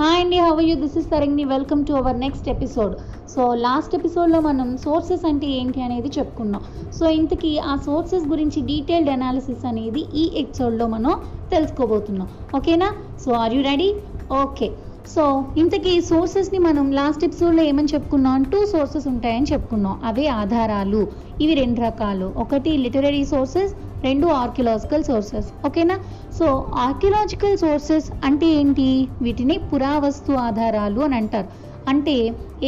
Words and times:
Hi 0.00 0.20
అండి 0.20 0.38
how 0.38 0.62
you 0.62 0.74
this 0.76 0.98
is 0.98 1.10
Tarangini 1.10 1.44
welcome 1.44 1.86
to 1.86 1.92
our 1.92 2.20
next 2.20 2.48
episode 2.48 2.94
so 3.30 3.54
last 3.54 3.94
ఎపిసోడ్లో 3.94 4.40
మనం 4.40 4.76
sources 4.76 5.24
అంటే 5.26 5.46
ఏంటి 5.46 5.82
అనేది 5.82 6.10
చెప్పుకున్నాం. 6.18 6.62
సో 6.92 7.10
ఇంతకీ 7.10 7.58
ఆ 7.58 7.76
సోర్సెస్ 7.76 8.26
గురించి 8.28 8.62
డీటెయిల్డ్ 8.62 9.10
అనాలిసిస్ 9.10 9.64
అనేది 9.66 10.00
ఈ 10.14 10.30
ఎపిసోడ్లో 10.40 10.86
మనం 10.86 11.14
తెలుసుకోబోతున్నాం. 11.50 12.28
ఓకేనా 12.56 12.92
so 13.24 13.32
are 13.32 13.54
you 13.54 13.62
ready 13.62 13.94
okay 14.42 14.70
so 15.14 15.44
ఇంతకీ 15.56 16.00
సోర్సెస్ని 16.00 16.58
మనం 16.58 16.92
లాస్ట్ 16.92 17.24
ఎపిసోడ్లో 17.24 17.62
ఏమని 17.62 17.88
చెప్పుకున్నాం? 17.94 18.42
టూ 18.42 18.66
సోర్సెస్ 18.66 19.08
ఉంటాయని 19.08 19.46
చెప్పుకున్నాం. 19.52 20.00
అవే 20.04 20.26
ఆధారాలు. 20.26 21.06
ఇవి 21.40 21.54
రెండు 21.54 21.80
రకాలు. 21.80 22.32
ఒకటి 22.36 22.70
లిటరరీ 22.70 23.24
సోర్సెస్ 23.24 23.74
రెండు 24.06 24.26
ఆర్కియలాజికల్ 24.42 25.04
సోర్సెస్ 25.08 25.48
ఓకేనా 25.66 25.96
సో 26.38 26.46
ఆర్కియలాజికల్ 26.86 27.56
సోర్సెస్ 27.62 28.08
అంటే 28.28 28.46
ఏంటి? 28.60 28.88
వీటిని 29.24 29.56
పురావస్తు 29.70 30.32
ఆధారాలు 30.46 31.00
అని 31.06 31.16
అంటారు. 31.20 31.48
అంటే 31.92 32.14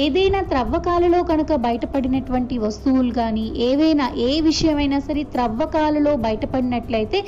ఏదైనా 0.03 0.41
త్రవ్వకాలలో 0.51 1.21
కనుక 1.31 1.53
బయటపడినటువంటి 1.67 2.55
వస్తువులు 2.65 3.13
కానీ 3.21 3.47
ఏవైనా 3.69 4.07
ఏ 4.29 4.33
విషయమైనా 4.49 4.99
సరే 5.09 5.23
త్రవ్వకాలలో 5.35 6.13
బయటపడినట్లయితే 6.27 7.21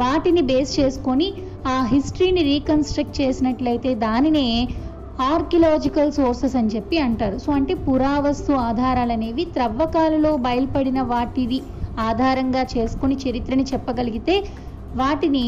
వాటిని 0.00 0.42
బేస్ 0.48 0.72
చేసుకొని 0.80 1.28
ఆ 1.66 1.76
హిస్టరీని 1.92 2.42
రీకన్స్ట్రక్ట్ 2.52 3.16
చేసినట్లయితే 3.20 3.90
దానినే 4.06 4.46
ఆర్కియలాజికల్ 5.32 6.12
సోర్సెస్ 6.18 6.56
అని 6.60 6.72
చెప్పి 6.74 6.96
అంటారు. 7.06 7.36
సో 7.44 7.50
అంటే 7.52 7.74
పురావస్తు 7.86 8.52
ఆధారాలు 8.66 9.12
అనేవి 9.12 9.44
త్రవ్వకాలలో 9.56 10.32
బయలుపడిన 10.46 11.00
వాటిది 11.12 11.58
ఆధారంగా 11.98 12.62
చేసుకుని 12.72 13.16
చరిత్రని 13.16 13.64
చెప్పగలిగితే 13.64 14.36
వాటిని 14.94 15.46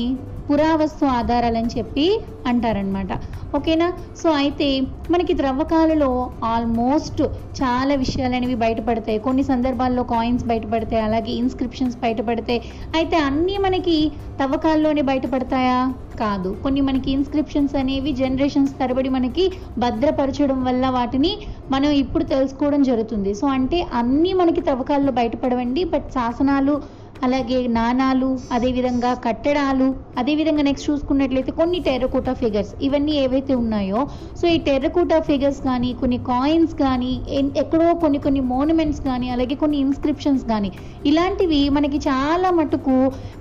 పురావస్తు 0.51 1.05
ఆధారాలని 1.07 1.71
చెప్పి 1.79 2.07
అంటారనమాట 2.47 3.13
ఓకేనా? 3.57 3.93
సో 4.23 4.31
అయితే 4.31 4.67
మనకి 5.11 5.35
త్రవ్వకాలలో 5.35 6.31
ఆల్మోస్ట్ 6.45 7.23
చాలా 7.61 7.95
విషయాలు 7.95 8.35
అనేవి 8.35 8.55
బయటపడతాయి. 8.55 9.19
కొన్ని 9.19 9.43
సందర్భాల్లో 9.43 10.03
కాయిన్స్ 10.03 10.45
బయటపడతాయి 10.45 11.03
అలాగే 11.03 11.33
ఇన్స్క్రిప్షన్స్ 11.33 11.97
బయటపడతాయి. 11.97 12.61
అయితే 12.97 13.17
అన్నీ 13.19 13.59
మనకి 13.59 13.97
తవ్వకాల్లోనే 14.41 15.03
బయటపడతాయా? 15.03 15.79
కాదు. 16.21 16.57
కొన్ని 16.63 16.81
మనకి 16.81 17.11
ఇన్స్క్రిప్షన్స్ 17.11 17.75
అనేవి 17.77 18.13
జనరేషన్స్ 18.13 18.79
తరబడి 18.81 19.09
మనకి 19.09 19.45
భద్రపరచడం 19.79 20.65
వల్ల 20.65 20.87
వాటిని 20.91 21.33
మనం 21.71 21.91
ఇప్పుడు 21.91 22.25
తెలుసుకోవడం 22.25 22.83
జరుగుతుంది. 22.83 23.35
సో 23.35 23.47
అంటే 23.47 23.87
అన్నీ 23.93 24.33
మనకి 24.33 24.61
తవ్వకాల్లో 24.61 25.13
బయటపడవండి 25.13 25.85
బట్ 25.85 26.09
శాసనాలు 26.11 27.00
అలాగే 27.21 27.59
నాణాలు 27.75 28.29
అదేవిధంగా 28.55 29.11
కట్టడాలు 29.25 29.89
అదేవిధంగా 30.19 30.63
నెక్స్ట్ 30.63 30.89
చూసుకున్నట్లయితే 30.89 31.53
కొన్ని 31.57 31.79
టెర్రకోటా 31.87 32.33
ఫిగర్స్ 32.39 32.73
ఇవన్నీ 32.83 33.15
ఏవైతే 33.23 33.55
ఉన్నాయో 33.61 34.01
సో 34.39 34.47
ఈ 34.49 34.59
టెర్రకోటా 34.67 35.19
ఫిగర్స్ 35.27 35.61
కానీ 35.63 35.91
కొన్ని 36.01 36.19
కాయిన్స్ 36.29 36.75
కానీ 36.81 37.11
ఎన్- 37.39 37.53
ఎక్కడో 37.57 37.89
కొన్ని 38.01 38.21
కొన్ని 38.21 38.43
మోనుమెంట్స్ 38.51 39.03
కానీ 39.03 39.29
అలాగే 39.31 39.57
కొన్ని 39.59 39.79
ఇన్స్క్రిప్షన్స్ 39.81 40.45
కానీ 40.49 40.71
ఇలాంటివి 41.05 41.61
మనకి 41.71 42.01
చాలా 42.09 42.51
మటుకు 42.57 42.97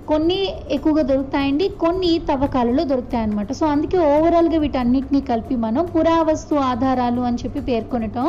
కొన్ని 0.07 0.39
ఎక్కువగా 0.72 1.03
దొరుకుతాయండి 1.09 1.66
కొన్ని 1.80 2.11
తవ్వకాలలో 2.30 2.83
దొరుకుతాయి 2.85 3.23
అన్నమాట 3.23 3.52
సో 3.53 3.66
అందుకే 3.69 3.97
ఓవరాల్గా 4.09 4.59
వీటన్నిటిని 4.59 5.22
కలిపి 5.27 5.57
మనం 5.61 5.85
పురావస్తు 5.94 6.55
ఆధారాలు 6.69 7.22
అని 7.23 7.38
చెప్పి 7.38 7.61
పేర్కొనటం 7.67 8.27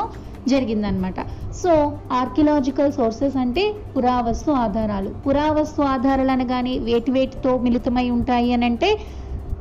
జరిగిందనమాట. 0.49 1.15
సో 1.63 1.93
ఆర్కియలాజికల్ 2.13 2.93
సోర్సెస్ 2.93 3.37
అంటే 3.37 3.73
పురావస్తు 3.97 4.51
ఆధారాలు. 4.51 5.11
పురావస్తు 5.27 5.83
ఆధారాలు 5.83 6.31
అనగానే 6.31 6.79
వేటి 6.79 7.11
వేటితో 7.11 7.59
మిళితమై 7.59 8.11
ఉంటాయి 8.11 8.53
అని 8.53 8.65
అంటే 8.65 8.99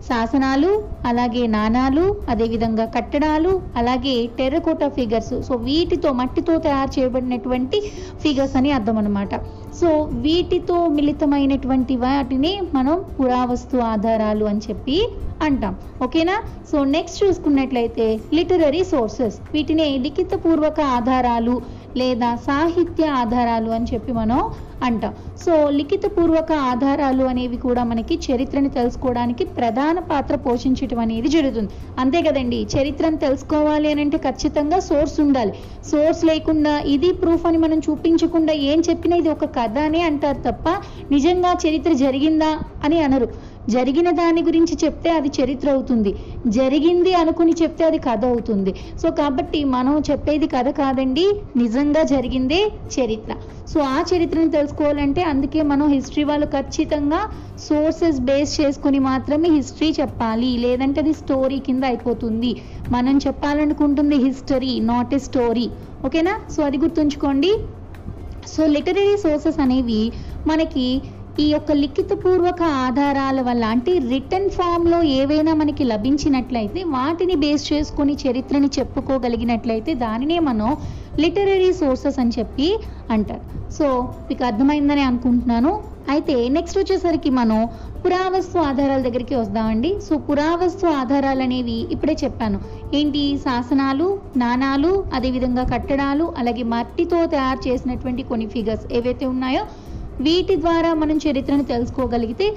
శాసనాలు 0.07 0.83
అలాగే 1.05 1.47
నాణాలు 1.47 2.15
అదేవిధంగా 2.29 2.85
కట్టడాలు 2.85 3.61
అలాగే 3.75 4.29
టెర్రకోటా 4.37 4.89
ఫిగర్స్ 4.89 5.41
సో 5.47 5.55
వీటితో 5.55 6.13
మట్టితో 6.13 6.57
తయారు 6.57 6.99
చేయబడినటువంటి 6.99 7.81
ఫిగర్స్ 8.21 8.55
అని 8.55 8.71
అర్థం 8.71 8.97
అనమాట. 8.97 9.35
సో 9.81 10.09
వీటితో 10.11 10.87
మిళితమైనటువంటి 10.87 11.95
వాటిని 11.95 12.61
మనం 12.73 13.03
పురావస్తు 13.19 13.77
ఆధారాలు 13.77 14.45
అని 14.45 14.59
చెప్పి 14.69 15.09
అంటాం. 15.45 15.73
ఓకేనా? 16.05 16.35
సో 16.69 16.77
నెక్స్ట్ 16.95 17.19
చూసుకున్నట్లయితే 17.23 18.05
లిటరరీ 18.37 18.81
సోర్సెస్ 18.93 19.37
వీటిని 19.53 19.85
లిఖితపూర్వక 20.05 20.79
ఆధారాలు 20.97 21.55
లేదా 21.99 22.29
సాహిత్య 22.47 23.03
ఆధారాలు 23.21 23.69
అని 23.75 23.87
చెప్పి 23.91 24.11
మనం 24.17 24.39
అంటాం. 24.87 25.13
సో 25.43 25.53
లిఖితపూర్వక 25.77 26.51
ఆధారాలు 26.71 27.23
అనేవి 27.31 27.57
కూడా 27.65 27.81
మనకి 27.91 28.15
చరిత్రని 28.25 28.69
తెలుసుకోవడానికి 28.77 29.43
ప్రధాన 29.57 29.99
పాత్ర 30.11 30.35
పోషించటం 30.45 30.99
అనేది 31.05 31.29
జరుగుతుంది. 31.35 31.71
అంతే 32.03 32.19
కదండి 32.27 32.59
చరిత్రను 32.75 33.19
తెలుసుకోవాలి 33.25 33.87
అని 33.93 34.01
అంటే 34.05 34.17
ఖచ్చితంగా 34.27 34.79
సోర్స్ 34.89 35.17
ఉండాలి. 35.25 35.53
సోర్స్ 35.91 36.23
లేకుండా 36.31 36.73
ఇది 36.95 37.11
ప్రూఫ్ 37.23 37.47
అని 37.51 37.59
మనం 37.65 37.79
చూపించకుండా 37.87 38.55
ఏం 38.71 38.81
చెప్పినా 38.89 39.17
ఇది 39.23 39.31
ఒక 39.35 39.49
కథ 39.59 39.77
అనే 39.89 40.03
అంటారు 40.09 40.41
తప్ప 40.47 40.67
నిజంగా 41.15 41.53
చరిత్ర 41.65 41.93
జరిగిందా 42.05 42.51
అని 42.85 42.99
అనరు. 43.07 43.29
జరిగిన 43.69 44.09
దాని 44.11 44.41
గురించి 44.41 44.77
చెప్తే 44.85 45.09
అది 45.09 45.29
చరిత్ర 45.39 45.69
అవుతుంది. 45.69 46.15
జరిగింది 46.47 47.13
అనుకుని 47.13 47.53
చెప్తే 47.61 47.85
అది 47.85 47.97
కథ 47.97 48.25
అవుతుంది. 48.25 48.73
సో 49.01 49.11
కాబట్టి 49.11 49.63
మనం 49.63 50.01
చెప్పేది 50.11 50.47
కథ 50.47 50.69
కాదండి. 50.69 51.25
నిజంగా 51.57 52.03
జరిగిందే 52.03 52.61
చరిత్ర. 52.97 53.35
సో 53.67 53.79
ఆ 53.79 54.03
చరిత్రను 54.11 54.51
తెలుసుకోవాలంటే 54.51 55.23
అందుకే 55.23 55.61
మనం 55.61 55.87
హిస్టరీ 55.87 56.23
వాళ్ళు 56.23 56.45
ఖచ్చితంగా 56.45 57.21
సోర్సెస్ 57.59 58.19
బేస్ 58.19 58.61
చేసుకుని 58.61 58.99
మాత్రమే 58.99 59.49
హిస్టరీ 59.49 59.89
చెప్పాలి. 60.01 60.51
లేదంటే 60.57 61.01
అది 61.01 61.13
స్టోరీ 61.13 61.59
కింద 61.59 61.83
అయిపోతుంది. 61.83 62.51
మనం 62.91 63.17
చెప్పాలనుకుంటుంది 63.27 64.15
హిస్టరీ 64.15 64.79
నాట్ 64.79 65.13
ఎ 65.13 65.17
స్టోరీ 65.17 65.67
ఓకేనా? 66.05 66.39
సో 66.55 66.63
అది 66.63 66.77
గుర్తుంచుకోండి. 66.77 67.51
సో 68.47 68.65
లిటరీ 68.65 69.17
సోర్సెస్ 69.17 69.59
అనేవి 69.61 70.11
మనకి 70.47 71.01
ఈ 71.39 71.45
యొక్క 71.51 71.71
లిఖితపూర్వక 71.71 72.61
ఆధారాల 72.85 73.39
వల్ల 73.41 73.63
అంటే 73.65 73.91
రిటర్న్ 74.11 74.49
ఫామ్లో 74.49 74.97
ఏవైనా 75.19 75.53
మనకి 75.53 75.83
లభించినట్లయితే 75.83 76.83
వాటిని 76.95 77.35
బేస్ 77.35 77.73
చేసుకొని 77.73 78.13
చరిత్రని 78.23 78.69
చెప్పుకోగలిగినట్లయితే 78.77 79.93
దానినే 80.03 80.39
మనం 80.39 80.69
లిటరరీ 81.19 81.73
సోర్సెస్ 81.73 82.19
అని 82.19 82.33
చెప్పి 82.39 82.67
అంటారు. 83.11 83.43
సో 83.77 83.85
మీకు 84.29 84.43
అర్థమైందని 84.45 85.01
అనుకుంటున్నాను. 85.01 85.71
అయితే 86.09 86.35
నెక్స్ట్ 86.49 86.77
వచ్చేసరికి 86.77 87.29
మనం 87.29 87.57
పురావస్తు 88.03 88.57
ఆధారాల 88.59 89.01
దగ్గరికి 89.01 89.35
వద్దామండి 89.35 89.91
సో 90.07 90.17
పురావస్తు 90.17 90.85
ఆధారాలు 91.01 91.43
అనేవి 91.43 91.77
ఇప్పుడే 91.91 92.15
చెప్పాను. 92.23 92.59
ఏంటి? 92.93 93.37
శాసనాలు 93.37 94.07
నాణాలు 94.37 94.91
అదేవిధంగా 95.13 95.63
కట్టడాలు 95.73 96.33
అలాగే 96.37 96.63
మట్టితో 96.75 97.19
తయారు 97.35 97.61
చేసినటువంటి 97.67 98.23
కొన్ని 98.23 98.47
ఫిగర్స్ 98.47 98.87
ఏవైతే 98.91 99.25
ఉన్నాయో 99.25 99.63
వీటి 100.21 100.55
ద్వారా 100.55 100.93
మనం 100.93 101.17
చరిత్రను 101.17 101.63
తెలుసుకోగలిగితే 101.63 102.47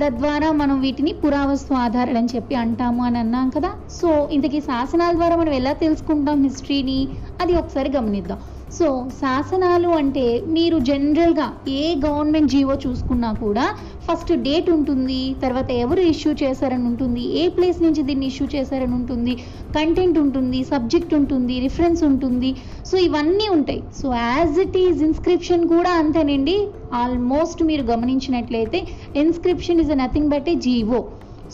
తద్వారా 0.00 0.52
మనం 0.52 0.80
వీటిని 0.80 1.12
పురావస్తు 1.12 1.74
ఆధారాలు 1.74 2.18
అని 2.18 2.28
చెప్పి 2.36 2.54
అంటాము 2.54 3.04
అని 3.04 3.18
అన్నాం 3.18 3.50
కదా. 3.50 3.70
సో 3.90 4.28
ఇంతకీ 4.32 4.60
శాసనాల 4.60 5.14
ద్వారా 5.14 5.36
మనం 5.36 5.52
ఎలా 5.52 5.72
తెలుసుకుంటాం 5.72 6.42
హిస్టరీని? 6.42 6.98
అది 7.40 7.54
ఒకసారి 7.54 7.90
గమనిద్దాం. 7.96 8.40
సో 8.76 8.86
శాసనాలు 9.20 9.88
అంటే 9.98 10.24
మీరు 10.46 10.78
జనరల్గా 10.78 11.46
ఏ 11.68 11.82
గవర్నమెంట్ 12.04 12.50
జీవో 12.54 12.74
చూసుకున్నా 12.86 13.32
కూడా 13.32 13.64
ఫస్ట్ 14.06 14.32
డేట్ 14.46 14.70
ఉంటుంది 14.70 15.34
తర్వాత 15.42 15.70
ఎవరు 15.84 16.00
ఇష్యూ 16.00 16.32
చేశారని 16.42 16.86
ఉంటుంది 16.90 17.22
ఏ 17.40 17.48
ప్లేస్ 17.48 17.82
నుంచి 17.82 18.02
దీన్ని 18.02 18.26
ఇష్యూ 18.26 18.46
చేశారని 18.54 18.94
ఉంటుంది 18.98 19.34
కంటెంట్ 19.76 20.18
ఉంటుంది 20.18 20.64
సబ్జెక్ట్ 20.64 21.14
ఉంటుంది 21.14 21.60
రిఫరెన్స్ 21.66 22.02
ఉంటుంది. 22.02 22.50
సో 22.90 22.96
ఇవన్నీ 22.98 23.48
ఉంటాయి. 23.56 23.82
So 24.00 24.08
as 24.14 24.58
it 24.64 24.76
is 24.76 25.02
inscription 25.02 25.68
కూడా 25.68 25.90
అంతేనండి. 25.90 26.56
ఆల్మోస్ట్ 27.02 27.62
మీరు 27.62 27.82
గమనించినట్లయితే 27.92 28.80
inscription 29.24 29.80
is 29.80 29.94
nothing 30.02 30.30
but 30.34 30.48
a 30.48 30.54
GO. 30.68 31.00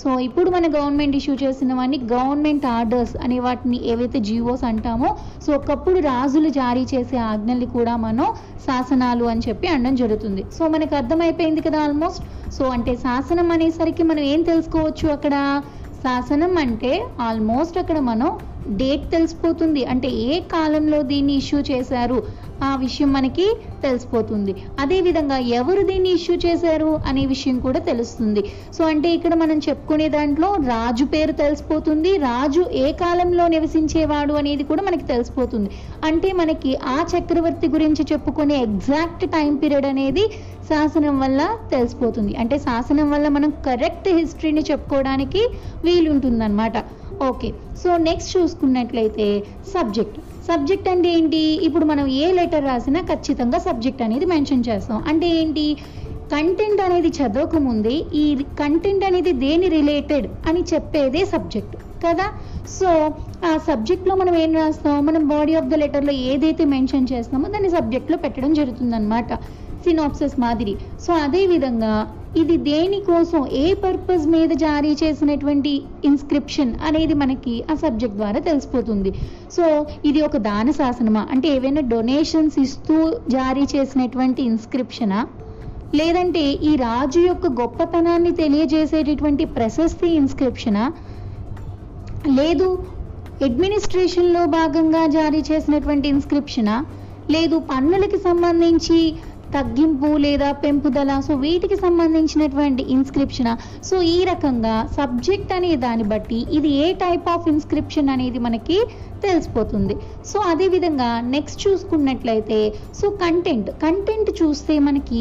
So 0.03 0.19
ఇప్పుడు 0.19 0.51
మన 0.51 0.67
గవర్నమెంట్ 0.67 1.17
ఇష్యూ 1.17 1.35
చేసినవన్నీ 1.35 1.99
గవర్నమెంట్ 2.13 2.67
ఆర్డర్స్ 2.67 3.17
అనే 3.17 3.39
వాటిని 3.39 3.79
ఏవైతే 3.87 4.21
జీవోస్ 4.21 4.65
అంటామో 4.65 5.11
సో 5.47 5.53
ఒకప్పుడు 5.53 5.99
రాజులు 5.99 6.49
జారీ 6.49 6.87
చేసే 6.95 7.17
ఆజ్ఞల్ని 7.17 7.67
కూడా 7.67 7.97
మనం 7.97 8.27
శాసనాలు 8.67 9.25
అని 9.25 9.43
చెప్పి 9.49 9.69
అనడం 9.69 9.95
జరుగుతుంది. 9.95 10.45
సో 10.59 10.69
మనకు 10.69 10.95
అర్థమైపోయింది 10.97 11.61
కదా 11.61 11.81
ఆల్మోస్ట్? 11.81 12.25
సో 12.53 12.65
అంటే 12.65 12.95
శాసనం 12.97 13.51
అనేసరికి 13.51 14.03
మనం 14.03 14.25
ఏం 14.33 14.43
తెలుసుకోవచ్చు 14.43 15.09
అక్కడ? 15.09 15.63
శాసనం 16.05 16.59
అంటే 16.59 16.93
ఆల్మోస్ట్ 17.21 17.79
అక్కడ 17.79 17.99
మనం 17.99 18.31
డేట్ 18.69 19.11
తెలిసిపోతుంది. 19.11 19.85
అంటే 19.85 20.09
ఏ 20.09 20.41
కాలంలో 20.41 21.03
దీన్ని 21.03 21.35
ఇష్యూ 21.35 21.61
చేశారు? 21.61 22.45
ఆ 22.63 22.77
విషయం 22.77 23.13
మనకి 23.13 23.57
తెలిసిపోతుంది. 23.83 24.55
అదేవిధంగా 24.79 25.39
ఎవరు 25.39 25.83
దీన్ని 25.83 26.11
ఇష్యూ 26.13 26.37
చేశారు 26.37 27.01
అనే 27.07 27.27
విషయం 27.27 27.59
కూడా 27.59 27.79
తెలుస్తుంది. 27.79 28.43
సో 28.73 28.85
అంటే 28.85 29.15
ఇక్కడ 29.15 29.35
మనం 29.35 29.59
చెప్పుకునే 29.59 30.09
దాంట్లో 30.09 30.57
రాజు 30.57 31.05
పేరు 31.05 31.33
తెలిసిపోతుంది. 31.33 32.17
రాజు 32.19 32.65
ఏ 32.73 32.93
కాలంలో 32.93 33.49
నివసించేవాడు 33.49 34.33
అనేది 34.33 34.65
కూడా 34.65 34.83
మనకి 34.83 35.05
తెలిసిపోతుంది. 35.05 35.71
అంటే 36.05 36.33
మనకి 36.33 36.77
ఆ 36.77 37.07
చక్రవర్తి 37.13 37.69
గురించి 37.69 38.07
చెప్పుకునే 38.13 38.57
ఎగ్జాక్ట్ 38.63 39.31
టైం 39.31 39.57
పీరియడ్ 39.57 39.87
అనేది 39.87 40.27
శాసనం 40.69 41.21
వల్ల 41.21 41.57
తెలిసిపోతుంది. 41.71 42.37
అంటే 42.37 42.59
శాసనం 42.59 43.11
వల్ల 43.11 43.29
మనం 43.29 43.51
కరెక్ట్ 43.51 44.09
హిస్టరీని 44.09 44.61
చెప్పుకోవడానికి 44.61 45.49
వీలుంటుందన్నమాట. 45.85 47.04
ఓకే 47.23 47.49
సో 47.83 47.97
నెక్స్ట్ 47.97 48.37
చూసుకున్నట్లయితే 48.37 49.27
సబ్జెక్ట్ 49.73 50.19
సబ్జెక్ట్ 50.49 50.89
అంటే 50.89 51.09
ఏంటి? 51.09 51.37
ఇప్పుడు 51.37 51.85
మనం 51.85 52.07
ఏ 52.07 52.33
లెటర్ 52.33 52.65
రాసినా 52.65 53.01
ఖచ్చితంగా 53.01 53.59
సబ్జెక్ట్ 53.59 54.03
అనేది 54.03 54.27
మెన్షన్ 54.27 54.65
చేస్తాం. 54.69 55.05
అంటే 55.09 55.29
ఏంటి? 55.29 55.77
కంటెంట్ 56.33 56.81
అనేది 56.81 57.09
చదవకముందే 57.09 57.95
ఈ 58.15 58.45
కంటెంట్ 58.59 59.05
అనేది 59.05 59.33
దేని 59.33 59.69
రిలేటెడ్ 59.69 60.27
అని 60.49 60.61
చెప్పేదే 60.61 61.25
సబ్జెక్ట్ 61.25 61.77
కదా? 62.07 62.27
సో 62.79 62.89
ఆ 63.47 63.59
సబ్జెక్ట్లో 63.69 64.15
మనం 64.15 64.35
ఏం 64.35 64.55
రాస్తాం? 64.55 65.07
మనం 65.07 65.29
బాడీ 65.29 65.55
ఆఫ్ 65.55 65.67
ద 65.67 65.75
లెటర్లో 65.75 66.13
ఏదైతే 66.13 66.65
మెన్షన్ 66.65 67.09
చేస్తామో 67.13 67.49
దాన్ని 67.49 67.71
సబ్జెక్ట్లో 67.71 68.17
పెట్టడం 68.17 68.55
జరుగుతుందన్నమాట. 68.55 69.33
సినాప్సెస్ 69.85 70.37
మాదిరి. 70.45 70.75
సో 71.05 71.13
అదే 71.25 71.43
విధంగా 71.53 71.95
ఇది 72.43 72.57
దేనికోసం 72.69 73.41
ఏ 73.63 73.67
పర్పస్ 73.83 74.25
మీద 74.35 74.51
జారీ 74.63 74.93
చేసినటువంటి 75.03 75.73
ఇన్స్క్రిప్షన్ 76.09 76.73
అనేది 76.89 77.15
మనకి 77.21 77.55
ఆ 77.73 77.75
సబ్జెక్ట్ 77.83 78.19
ద్వారా 78.21 78.41
తెలిసిపోతుంది. 78.49 79.11
సో 79.57 79.65
ఇది 80.09 80.23
ఒక 80.29 80.39
దాన 80.49 80.71
శాసనమా? 80.81 81.23
అంటే 81.35 81.49
ఏవైనా 81.57 81.85
డొనేషన్స్ 81.93 82.59
ఇస్తూ 82.67 82.97
జారీ 83.37 83.65
చేసినటువంటి 83.75 84.43
ఇన్స్క్రిప్షనా 84.51 85.21
లేదంటే 86.01 86.43
ఈ 86.69 86.71
రాజు 86.77 87.21
యొక్క 87.31 87.47
గొప్పతనాన్ని 87.61 88.33
తెలియజేసేటటువంటి 88.41 89.45
ప్రశస్తి 89.59 90.09
ఇన్స్క్రిప్షనా 90.21 90.85
లేదు 92.39 92.69
అడ్మినిస్ట్రేషన్లో 93.47 94.43
భాగంగా 94.57 95.03
జారీ 95.17 95.41
చేసినటువంటి 95.51 96.07
ఇన్స్క్రిప్షనా 96.15 96.77
లేదు 97.35 97.57
పన్నులకి 97.71 98.19
సంబంధించి 98.19 98.99
తగ్గింపు 99.57 100.11
లేదా 100.25 100.51
పెంపుదల 100.65 101.21
సో 101.27 101.35
వీటికి 101.45 101.77
సంబంధించినటువంటి 101.77 102.83
ఇన్స్క్రిప్షన్ 102.97 103.51
సో 103.89 103.97
ఈ 104.17 104.19
రకంగా 104.31 104.75
సబ్జెక్ట్ 104.99 105.53
అనే 105.57 105.73
దాన్ని 105.77 106.07
బట్టి 106.13 106.39
ఇది 106.59 106.71
ఏ 106.85 106.87
టైప్ 107.05 107.29
ఆఫ్ 107.35 107.49
ఇన్స్క్రిప్షన్ 107.49 108.13
అనేది 108.15 108.39
మనకి 108.39 108.79
తెలిసిపోతుంది. 109.25 109.95
సో 110.31 110.39
అదేవిధంగా 110.53 111.11
నెక్స్ట్ 111.35 111.63
చూసుకున్నట్లయితే 111.67 112.59
సో 113.01 113.07
కంటెంట్ 113.23 113.71
కంటెంట్ 113.85 114.31
చూస్తే 114.41 114.75
మనకి 114.79 115.21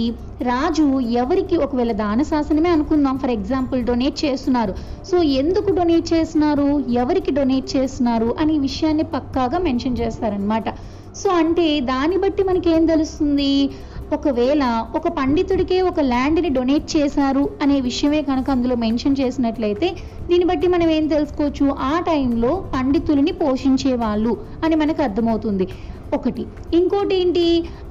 రాజు 0.49 0.87
ఎవరికి 1.21 1.57
ఒకవేళ 1.65 1.91
దాన 2.03 2.21
శాసనమే 2.31 2.69
అనుకుందాం 2.69 3.17
ఫర్ 3.17 3.33
ఎగ్జాంపుల్ 3.37 3.85
డొనేట్ 3.89 4.17
చేస్తున్నారు. 4.25 4.73
సో 5.09 5.17
ఎందుకు 5.41 5.71
డొనేట్ 5.79 6.07
చేస్తున్నారు? 6.13 6.67
ఎవరికి 7.03 7.31
డొనేట్ 7.31 7.69
చేస్తున్నారు? 7.75 8.35
అనే 8.41 8.57
విషయాన్ని 8.67 9.03
పక్కాగా 9.15 9.59
మెన్షన్ 9.67 9.99
చేస్తారనమాట 10.01 10.69
సో 11.21 11.29
అంటే 11.39 11.65
దాన్ని 11.89 12.17
బట్టి 12.17 12.43
మనకి 12.43 12.69
ఏం 12.75 12.83
తెలుస్తుంది? 12.85 13.51
ఒకవేళ 14.11 14.63
ఒక 14.95 15.07
పండితుడికే 15.17 15.81
ఒక 15.81 15.99
ల్యాండ్ని 16.03 16.49
డొనేట్ 16.49 16.97
చేశారు 16.97 17.49
అనే 17.61 17.81
విషయమే 17.81 18.21
కనుక 18.21 18.49
అందులో 18.49 18.75
మెన్షన్ 18.75 19.19
చేసినట్లయితే 19.19 19.87
దీన్ని 20.29 20.45
బట్టి 20.45 20.67
మనం 20.67 20.89
ఏం 20.89 21.07
తెలుసుకోవచ్చు? 21.07 21.65
ఆ 21.83 21.99
టైంలో 22.01 22.51
పండితులని 22.73 23.31
పోషించే 23.33 23.93
వాళ్ళు 23.95 24.33
అని 24.63 24.75
మనకు 24.75 25.01
అర్థమవుతుంది. 25.03 25.67
ఒకటి. 26.11 26.43
ఇంకోటి 26.73 27.15
ఏంటి? 27.15 27.45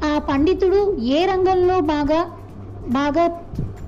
ఆ 0.05 0.19
పండితుడు 0.29 0.81
ఏ 1.13 1.27
రంగంలో 1.27 1.81
బాగా 1.93 2.21
బాగా 2.89 3.29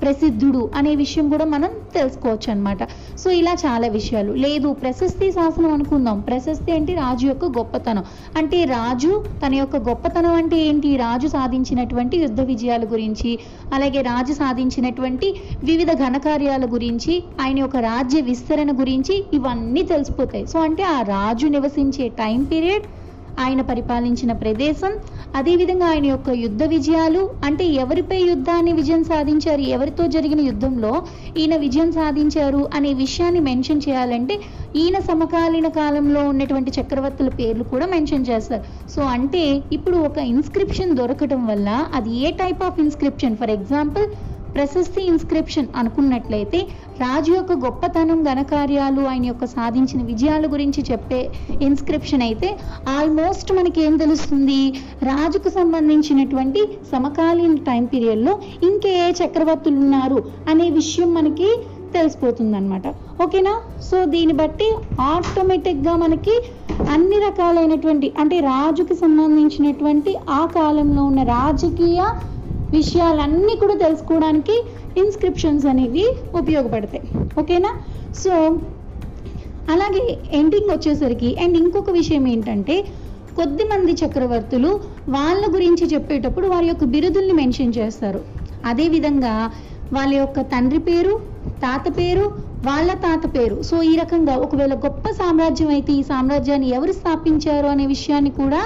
ప్రసిద్ధుడు 0.02 0.70
అనే 0.74 0.94
విషయం 0.94 1.28
కూడా 1.28 1.44
మనం 1.44 1.70
తెలుసుకోవచ్చు 1.94 2.50
అనమాట 2.50 2.78
సో 3.18 3.30
ఇలా 3.30 3.52
చాలా 3.52 3.88
విషయాలు. 3.88 4.32
లేదు 4.32 4.72
ప్రశస్తి 4.72 5.32
శాసనం 5.32 5.72
అనుకుందాం. 5.72 6.20
ప్రశస్తి 6.20 6.72
అంటే 6.72 6.94
రాజు 6.94 7.26
యొక్క 7.26 7.44
గొప్పతనం. 7.44 8.04
అంటే 8.36 8.64
రాజు 8.64 9.24
తన 9.46 9.54
యొక్క 9.54 9.76
గొప్పతనం 9.76 10.34
అంటే 10.34 10.56
ఏంటి? 10.56 10.96
రాజు 10.96 11.26
సాధించినటువంటి 11.26 12.16
యుద్ధ 12.16 12.40
విజయాల 12.40 12.84
గురించి 12.84 13.38
అలాగే 13.72 14.00
రాజు 14.02 14.32
సాధించినటువంటి 14.32 15.34
వివిధ 15.64 15.92
ఘనకార్యాల 15.92 16.64
గురించి 16.64 17.24
ఆయన 17.40 17.58
యొక్క 17.58 17.76
రాజ్య 17.76 18.20
విస్తరణ 18.20 18.78
గురించి 18.80 19.24
ఇవన్నీ 19.34 19.82
తెలిసిపోతాయి. 19.82 20.46
సో 20.46 20.60
అంటే 20.60 20.82
ఆ 20.82 21.02
రాజు 21.02 21.46
నివసించే 21.46 22.08
టైం 22.08 22.44
పీరియడ్ 22.44 22.82
ఆయన 23.38 23.60
పరిపాలించిన 23.60 24.32
ప్రదేశం 24.32 24.92
అదేవిధంగా 25.34 25.86
ఆయన 25.86 26.06
యొక్క 26.06 26.30
యుద్ధ 26.30 26.62
విజయాలు 26.64 27.30
అంటే 27.44 27.64
ఎవరిపై 27.64 28.22
యుద్ధాన్ని 28.22 28.72
విజయం 28.72 29.04
సాధించారు 29.04 29.60
ఎవరితో 29.60 30.06
జరిగిన 30.06 30.40
యుద్ధంలో 30.40 31.02
ఈయన 31.36 31.56
విజయం 31.56 31.92
సాధించారు 31.92 32.68
అనే 32.74 32.92
విషయాన్ని 32.94 33.40
మెన్షన్ 33.40 33.82
చేయాలంటే 33.88 34.40
ఈయన 34.76 34.98
సమకాలీన 34.98 35.68
కాలంలో 35.68 36.28
ఉన్నటువంటి 36.28 36.72
చక్రవర్తుల 36.80 37.28
పేర్లు 37.28 37.64
కూడా 37.64 37.86
మెన్షన్ 37.86 38.26
చేస్తారు. 38.30 38.64
సో 38.90 39.02
అంటే 39.02 39.62
ఇప్పుడు 39.72 39.96
ఒక 39.96 40.18
ఇన్స్క్రిప్షన్ 40.18 40.96
దొరకటం 40.96 41.46
వల్ల 41.46 41.86
అది 41.94 42.10
ఏ 42.16 42.30
type 42.30 42.62
of 42.62 42.80
inscription 42.80 43.36
for 43.36 43.50
example 43.50 44.06
ప్రశస్తి 44.54 45.02
inscription 45.02 45.68
అనుకున్నట్లయితే 45.76 46.58
రాజు 47.00 47.32
యొక్క 47.32 47.52
గొప్పతనం 47.52 48.22
ఘనకార్యాలు 48.22 49.00
ఆయన 49.00 49.24
యొక్క 49.26 49.44
సాధించిన 49.44 50.02
విజయాల 50.02 50.46
గురించి 50.46 50.82
చెప్పే 50.90 51.20
ఇన్స్క్రిప్షన్ 51.60 52.22
అయితే 52.22 52.48
ఆల్మోస్ట్ 52.88 53.52
మనకి 53.52 53.80
ఏం 53.82 53.96
తెలుస్తుంది? 53.96 54.60
రాజుకు 55.02 55.48
సంబంధించినటువంటి 55.48 56.60
సమకాలీన 56.92 57.54
టైం 57.54 57.86
పీరియడ్లో 57.86 58.34
ఇంకే 58.62 58.92
ఏ 59.06 59.10
చక్రవర్తులు 59.12 59.76
ఉన్నారు 59.76 60.18
అనే 60.48 60.70
విషయం 60.70 61.14
మనకి 61.14 61.48
తెలిసిపోతుంది 61.92 62.56
అనమాట 62.56 62.86
ఓకేనా? 63.20 63.54
సో 63.90 64.04
దీన్ని 64.04 64.32
బట్టి 64.32 64.68
ఆటోమేటిక్గా 65.00 65.96
మనకి 65.96 66.34
అన్ని 66.88 67.18
రకాలైనటువంటి 67.18 68.12
అంటే 68.18 68.40
రాజుకి 68.40 68.94
సంబంధించినటువంటి 68.94 70.16
ఆ 70.30 70.46
కాలంలో 70.56 71.02
ఉన్న 71.04 71.22
రాజకీయ 71.22 72.00
విషయాలన్నీ 72.74 73.54
కూడా 73.62 73.74
తెలుసుకోవడానికి 73.84 74.56
ఇన్స్క్రిప్షన్స్ 75.02 75.66
అనేవి 75.66 76.04
ఉపయోగపడతాయి. 76.34 77.04
ఓకేనా? 77.40 77.72
సో 78.22 78.32
అలాగే 79.74 80.02
ఎండింగ్ 80.32 80.70
వచ్చేసరికి 80.72 81.28
అండ్ 81.42 81.56
ఇంకొక 81.58 81.90
విషయం 81.90 82.24
ఏంటంటే 82.34 82.76
కొద్దిమంది 83.36 83.92
చక్రవర్తులు 83.92 84.70
వాళ్ళ 85.08 85.42
గురించి 85.54 85.84
చెప్పేటప్పుడు 85.94 86.46
వారి 86.48 86.66
యొక్క 86.66 86.84
బిరుదుల్ని 86.84 87.34
మెన్షన్ 87.40 87.76
చేస్తారు. 87.78 88.20
అదేవిధంగా 88.64 89.34
వాళ్ళ 89.92 90.12
యొక్క 90.14 90.40
తండ్రి 90.52 90.80
పేరు 90.88 91.14
తాత 91.64 91.84
పేరు 91.98 92.26
వాళ్ళ 92.66 92.90
తాత 93.04 93.24
పేరు. 93.36 93.56
సో 93.62 93.76
ఈ 93.82 93.94
రకంగా 93.96 94.34
ఒకవేళ 94.44 94.74
గొప్ప 94.84 95.04
సామ్రాజ్యం 95.20 95.70
అయితే 95.76 95.92
ఈ 95.92 96.02
సామ్రాజ్యాన్ని 96.02 96.68
ఎవరు 96.76 96.92
స్థాపించారు 97.00 97.66
అనే 97.66 97.86
విషయాన్ని 97.86 98.32
కూడా 98.40 98.60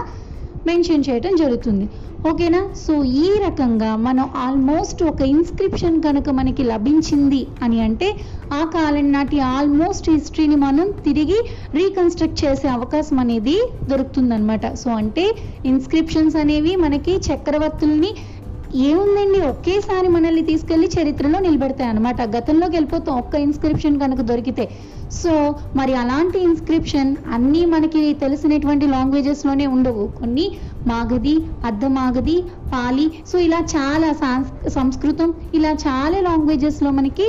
మెన్షన్ 0.69 1.05
చేయటం 1.09 1.35
జరుగుతుంది. 1.37 1.87
ఓకేనా? 2.29 2.61
సో 2.87 2.93
ఈ 3.23 3.29
రకంగా 3.47 3.91
మనం 4.07 4.27
ఆల్మోస్ట్ 4.37 5.01
ఒక 5.11 5.21
ఇన్స్క్రిప్షన్ 5.35 5.99
కనుక 6.03 6.29
మనకి 6.39 6.63
లభించింది 6.63 7.41
అని 7.63 7.79
అంటే 7.81 8.09
ఆ 8.53 8.63
కాలం 8.75 9.07
నాటి 9.13 9.39
ఆల్మోస్ట్ 9.55 10.09
హిస్టరీని 10.11 10.57
మనం 10.57 10.89
తిరిగి 11.05 11.39
రీకన్స్ట్రక్ట్ 11.75 12.41
చేసే 12.45 12.69
అవకాశం 12.69 13.19
అనేది 13.19 13.57
దొరుకుతుందనమాట 13.91 14.67
సో 14.75 14.91
అంటే 15.03 15.27
ఇన్స్క్రిప్షన్స్ 15.65 16.37
అనేవి 16.37 16.75
మనకి 16.87 17.15
చక్రవర్తుల్ని 17.29 18.13
ఏముందండి? 18.89 19.39
ఒకేసారి 19.51 20.09
మనల్ని 20.09 20.43
తీసుకెళ్ళి 20.43 20.89
చరిత్రలో 20.97 21.39
నిలబెడతాయి 21.39 21.91
అనమాట 21.91 22.21
గతంలోకి 22.37 22.75
వెళ్ళిపోతాం. 22.77 23.15
ఒక్క 23.19 23.35
ఇన్స్క్రిప్షన్ 23.47 23.97
కనుక 24.01 24.21
దొరికితే. 24.31 24.65
సో 25.13 25.55
మరి 25.77 25.95
అలాంటి 25.95 26.39
ఇన్స్క్రిప్షన్ 26.39 27.17
అన్నీ 27.33 27.67
మనకి 27.67 28.03
తెలిసినటువంటి 28.15 28.87
లాంగ్వేజెస్లోనే 28.87 29.67
ఉండవు. 29.67 30.05
కొన్ని 30.19 30.47
మాగధి 30.87 31.37
అర్ధమాగధి 31.65 32.37
పాలి 32.73 33.07
సో 33.33 33.39
ఇలా 33.39 33.61
చాలా 33.77 34.11
సంస్కృతం 34.69 35.35
ఇలా 35.55 35.73
చాలా 35.87 36.21
లాంగ్వేజెస్లో 36.21 36.91
మనకి 36.91 37.27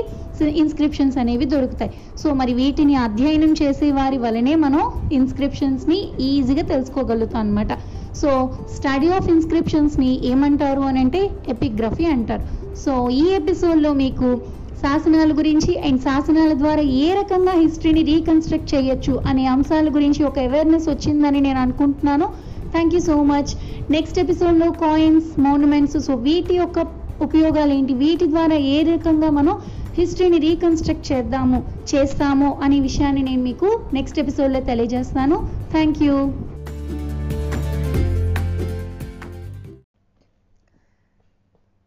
ఇన్స్క్రిప్షన్స్ 0.62 1.18
అనేవి 1.18 1.46
దొరుకుతాయి. 1.46 1.92
సో 2.18 2.34
మరి 2.34 2.54
వీటిని 2.54 2.96
అధ్యయనం 2.96 3.54
చేసే 3.62 3.92
వారి 3.92 4.18
వలనే 4.18 4.56
మనం 4.56 4.84
ఇన్స్క్రిప్షన్స్ని 5.14 6.00
ఈజీగా 6.20 6.64
తెలుసుకోగలుగుతాం 6.64 7.42
అనమాట 7.42 7.74
సో 8.16 8.30
స్టడీ 8.76 9.08
ఆఫ్ 9.08 9.28
ఇన్స్క్రిప్షన్స్ని 9.30 10.28
ఏమంటారు 10.28 10.82
అని 10.82 11.00
అంటే 11.00 11.30
ఎపిగ్రఫీ 11.50 12.06
అంటారు. 12.06 12.46
సో 12.76 13.10
ఈ 13.10 13.26
ఎపిసోడ్లో 13.30 13.94
మీకు 13.94 14.42
శాసనాల 14.82 15.32
గురించి 15.38 15.72
అండ్ 15.88 16.02
శాసనాల 16.02 16.54
ద్వారా 16.54 16.82
ఏ 16.82 17.08
రకంగా 17.14 17.52
హిస్టరీని 17.52 18.04
రీకన్స్ట్రక్ట్ 18.04 18.70
చేయొచ్చు 18.76 19.14
అనే 19.30 19.46
అంశాల 19.46 19.88
గురించి 19.96 20.22
ఒక 20.24 20.40
అవేర్నెస్ 20.40 20.88
వచ్చిందని 20.90 21.40
నేను 21.48 21.60
అనుకుంటున్నాను. 21.60 22.28
Thank 22.72 22.94
you 22.96 23.02
so 23.10 23.24
much 23.24 23.52
next 23.92 24.20
ఎపిసోడ్లో 24.20 24.72
కాయిన్స్ 24.72 25.30
మోనుమెంట్స్ 25.40 25.98
సో 26.08 26.16
వీటి 26.28 26.56
యొక్క 26.56 26.80
ఉపయోగాలు 27.22 27.74
ఏంటి? 27.74 27.94
వీటి 27.94 28.26
ద్వారా 28.30 28.58
ఏ 28.76 28.78
రకంగా 28.92 29.30
మనం 29.40 29.56
హిస్టరీని 29.98 30.40
రీకన్స్ట్రక్ట్ 30.48 31.12
చేద్దాము 31.12 31.58
చేస్తాము 31.92 32.50
అనే 32.64 32.80
విషయాన్ని 32.80 33.24
నేను 33.30 33.44
మీకు 33.44 33.70
నెక్స్ట్ 33.94 34.20
ఎపిసోడ్లో 34.20 34.62
తెలియజేస్తాను. 34.72 35.40
Thank 35.72 36.04
you 36.04 36.16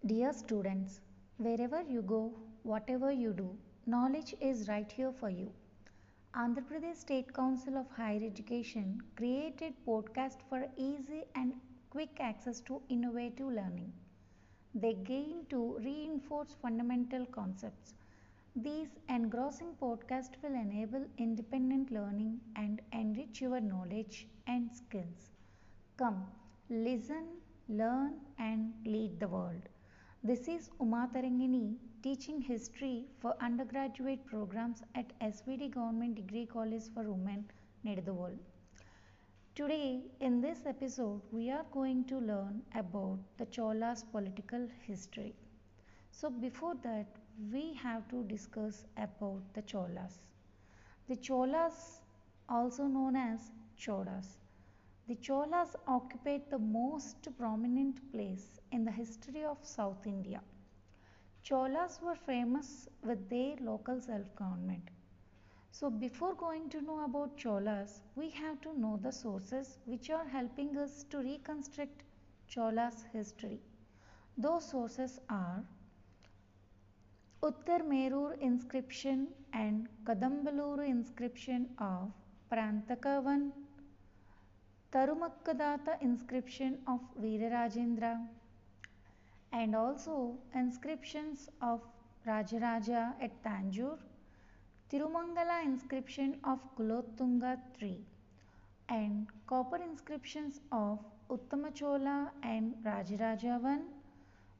Dear 0.02 0.30
students, 0.38 0.92
wherever 1.44 1.80
you 1.92 2.00
go, 2.14 2.20
whatever 2.62 3.10
you 3.12 3.32
do, 3.32 3.56
knowledge 3.86 4.34
is 4.40 4.68
right 4.68 4.90
here 4.90 5.12
for 5.12 5.28
you. 5.30 5.50
Andhra 6.34 6.62
Pradesh 6.68 6.96
State 6.96 7.32
Council 7.34 7.76
of 7.76 7.90
Higher 7.96 8.24
Education 8.24 9.00
created 9.16 9.74
podcast 9.86 10.38
for 10.48 10.66
easy 10.76 11.24
and 11.34 11.54
quick 11.90 12.18
access 12.20 12.60
to 12.62 12.80
innovative 12.88 13.46
learning. 13.48 13.92
They 14.74 14.94
gain 14.94 15.46
to 15.50 15.78
reinforce 15.84 16.54
fundamental 16.62 17.26
concepts. 17.26 17.94
These 18.56 18.88
engrossing 19.08 19.74
podcasts 19.80 20.36
will 20.42 20.54
enable 20.54 21.04
independent 21.18 21.90
learning 21.90 22.40
and 22.56 22.80
enrich 22.92 23.40
your 23.40 23.60
knowledge 23.60 24.28
and 24.46 24.70
skills. 24.72 25.30
Come, 25.96 26.26
listen, 26.70 27.26
learn, 27.68 28.14
and 28.38 28.72
lead 28.84 29.20
the 29.20 29.28
world. 29.28 29.62
This 30.22 30.48
is 30.48 30.70
Uma 30.80 31.08
Tarangini 31.14 31.76
teaching 32.02 32.40
history 32.42 33.06
for 33.20 33.34
undergraduate 33.40 34.26
programs 34.26 34.82
at 34.94 35.18
SVD 35.20 35.70
Government 35.70 36.14
Degree 36.16 36.44
College 36.46 36.84
for 36.92 37.04
Women, 37.10 37.44
Nidadavole. 37.84 38.38
Today, 39.54 40.02
in 40.20 40.40
this 40.40 40.66
episode, 40.66 41.22
we 41.30 41.50
are 41.50 41.64
going 41.70 42.04
to 42.06 42.18
learn 42.18 42.62
about 42.74 43.18
the 43.38 43.46
Cholas 43.46 44.02
political 44.10 44.66
history. 44.86 45.34
So, 46.10 46.28
before 46.30 46.74
that, 46.82 47.06
we 47.52 47.74
have 47.74 48.08
to 48.08 48.24
discuss 48.24 48.84
about 48.96 49.42
the 49.54 49.62
Cholas. 49.62 50.28
The 51.08 51.16
Cholas, 51.16 52.02
also 52.48 52.86
known 52.86 53.16
as 53.16 53.52
Chodas, 53.78 54.38
the 55.06 55.16
Cholas 55.16 55.76
occupied 55.86 56.50
the 56.50 56.58
most 56.58 57.28
prominent 57.38 58.12
place 58.12 58.60
in 58.72 58.84
the 58.84 58.90
history 58.92 59.44
of 59.44 59.58
South 59.64 60.06
India. 60.06 60.40
Cholas 61.42 62.00
were 62.00 62.14
famous 62.14 62.88
with 63.02 63.28
their 63.28 63.56
local 63.60 64.00
self 64.00 64.34
government. 64.36 64.90
So, 65.72 65.90
before 65.90 66.34
going 66.34 66.68
to 66.70 66.80
know 66.80 67.04
about 67.04 67.36
Cholas, 67.36 68.00
we 68.14 68.30
have 68.30 68.60
to 68.60 68.78
know 68.78 68.98
the 69.02 69.10
sources 69.10 69.78
which 69.84 70.10
are 70.10 70.24
helping 70.24 70.76
us 70.76 71.04
to 71.10 71.18
reconstruct 71.18 72.04
Cholas 72.48 73.04
history. 73.12 73.60
Those 74.38 74.64
sources 74.68 75.18
are 75.28 75.64
Uttar 77.42 77.80
Merur 77.92 78.38
inscription 78.40 79.28
and 79.52 79.88
Kadambaluru 80.04 80.86
inscription 80.86 81.68
of 81.78 82.12
Prantakavan, 82.52 83.50
Tarumakkadata 84.92 86.00
inscription 86.02 86.78
of 86.86 87.00
Veerarajendra, 87.20 88.28
and 89.52 89.76
also 89.76 90.36
inscriptions 90.54 91.48
of 91.60 91.80
Rajaraja 92.26 93.14
at 93.20 93.42
Tanjore, 93.42 93.98
Tirumangala 94.90 95.64
inscription 95.64 96.36
of 96.44 96.58
Kulottunga 96.76 97.58
III, 97.80 98.04
and 98.88 99.26
copper 99.46 99.76
inscriptions 99.76 100.60
of 100.70 100.98
Uttamachola 101.30 102.30
and 102.42 102.74
Rajaraja 102.84 103.64
I. 103.64 103.78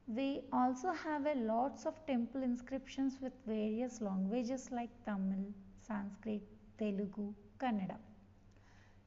We 0.07 0.41
also 0.51 0.91
have 0.91 1.25
a 1.25 1.35
lots 1.35 1.85
of 1.85 1.93
temple 2.05 2.43
inscriptions 2.43 3.19
with 3.21 3.31
various 3.47 4.01
languages 4.01 4.69
like 4.71 4.89
Tamil, 5.05 5.53
Sanskrit, 5.87 6.41
Telugu, 6.77 7.33
Kannada. 7.59 7.97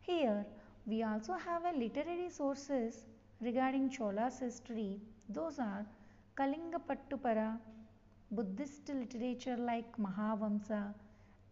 Here 0.00 0.46
we 0.86 1.02
also 1.02 1.34
have 1.34 1.64
a 1.64 1.76
literary 1.76 2.30
sources 2.30 3.06
regarding 3.40 3.90
Chola's 3.90 4.38
history. 4.38 5.00
Those 5.28 5.58
are 5.58 5.84
Kalinga 6.36 6.80
Pattupara, 6.88 7.58
Buddhist 8.30 8.88
literature 8.88 9.56
like 9.56 9.96
Mahavamsa 9.98 10.94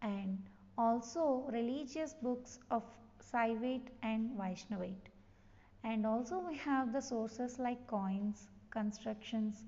and 0.01 0.39
also 0.77 1.47
religious 1.51 2.13
books 2.13 2.59
of 2.71 2.83
Saivite 3.21 3.89
and 4.03 4.31
Vaishnavite. 4.37 5.09
And 5.83 6.05
also 6.05 6.39
we 6.39 6.57
have 6.57 6.93
the 6.93 7.01
sources 7.01 7.59
like 7.59 7.85
coins, 7.87 8.47
constructions 8.71 9.63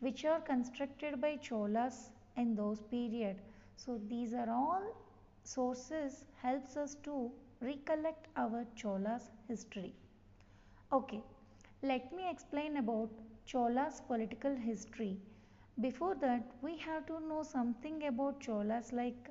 which 0.00 0.24
are 0.24 0.40
constructed 0.40 1.20
by 1.20 1.36
Cholas 1.36 2.10
in 2.36 2.54
those 2.54 2.80
period. 2.82 3.36
So 3.76 4.00
these 4.08 4.32
are 4.32 4.50
all 4.50 4.82
sources 5.44 6.24
helps 6.42 6.76
us 6.76 6.94
to 7.04 7.30
recollect 7.60 8.28
our 8.36 8.64
Cholas 8.76 9.30
history. 9.48 9.94
Okay, 10.92 11.20
let 11.82 12.12
me 12.12 12.30
explain 12.30 12.76
about 12.76 13.10
Cholas 13.50 14.00
political 14.06 14.54
history. 14.54 15.18
Before 15.80 16.14
that, 16.16 16.52
we 16.62 16.76
have 16.78 17.06
to 17.06 17.18
know 17.28 17.42
something 17.42 18.06
about 18.06 18.38
Cholas 18.38 18.92
like 18.92 19.28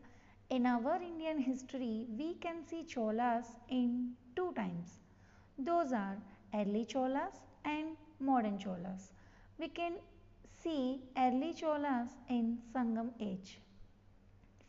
in 0.49 0.65
our 0.65 0.95
Indian 1.01 1.37
history, 1.39 2.05
we 2.17 2.33
can 2.33 2.65
see 2.67 2.83
Cholas 2.83 3.45
in 3.69 4.15
two 4.35 4.51
times. 4.57 4.99
Those 5.57 5.93
are 5.93 6.17
early 6.53 6.85
Cholas 6.85 7.35
and 7.63 7.95
modern 8.19 8.57
Cholas. 8.57 9.11
We 9.57 9.69
can 9.69 9.93
see 10.61 11.01
early 11.17 11.53
Cholas 11.53 12.09
in 12.27 12.57
Sangam 12.73 13.11
age. 13.21 13.59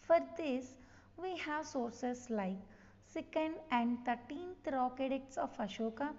For 0.00 0.20
this, 0.36 0.76
we 1.16 1.36
have 1.38 1.66
sources 1.66 2.28
like 2.30 2.58
2nd 3.16 3.54
and 3.72 3.98
13th 4.06 4.72
rock 4.72 5.00
edicts 5.00 5.38
of 5.38 5.56
Ashoka, 5.58 6.10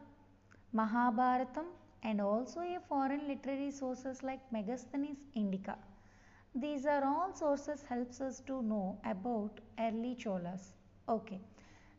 Mahabharatam 0.75 1.67
and 2.03 2.21
also 2.21 2.61
a 2.61 2.79
foreign 2.87 3.27
literary 3.27 3.71
sources 3.71 4.23
like 4.23 4.39
Megasthenes 4.51 5.17
Indica. 5.35 5.77
These 6.55 6.85
are 6.85 7.03
all 7.05 7.33
sources 7.33 7.83
helps 7.87 8.21
us 8.21 8.41
to 8.47 8.61
know 8.61 8.99
about 9.05 9.59
early 9.79 10.15
Cholas. 10.15 10.73
Okay. 11.07 11.39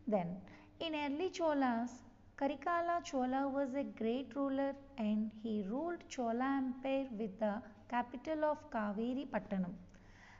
Then 0.06 0.36
in 0.80 0.94
early 0.94 1.30
Cholas, 1.30 1.90
Karikala 2.36 3.04
Chola 3.04 3.48
was 3.48 3.74
a 3.74 3.84
great 3.84 4.34
ruler 4.34 4.74
and 4.98 5.30
he 5.42 5.62
ruled 5.68 6.02
Chola 6.08 6.56
Empire 6.58 7.06
with 7.18 7.38
the 7.38 7.62
capital 7.88 8.44
of 8.44 8.70
Kaveri 8.70 9.28
Pattanam. 9.28 9.74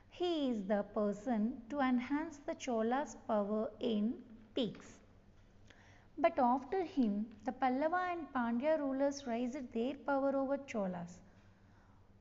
He 0.09 0.49
is 0.49 0.63
the 0.65 0.83
person 0.93 1.61
to 1.69 1.79
enhance 1.79 2.39
the 2.45 2.55
Chola's 2.55 3.17
power 3.27 3.71
in 3.79 4.15
peaks. 4.55 5.02
But 6.23 6.39
after 6.39 6.81
him, 6.85 7.25
the 7.43 7.51
Pallava 7.51 8.01
and 8.11 8.31
Pandya 8.33 8.79
rulers 8.79 9.27
raised 9.27 9.73
their 9.73 9.95
power 9.95 10.33
over 10.37 10.57
Cholas. 10.57 11.19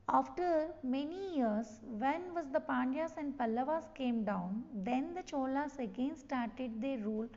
After 0.09 0.75
many 0.83 1.37
years, 1.37 1.69
when 1.85 2.35
was 2.35 2.49
the 2.51 2.59
Pandyas 2.59 3.17
and 3.17 3.39
Pallavas 3.39 3.95
came 3.95 4.25
down, 4.25 4.65
then 4.75 5.15
the 5.15 5.23
Cholas 5.23 5.79
again 5.79 6.17
started 6.17 6.81
their 6.81 6.99
rule 6.99 7.29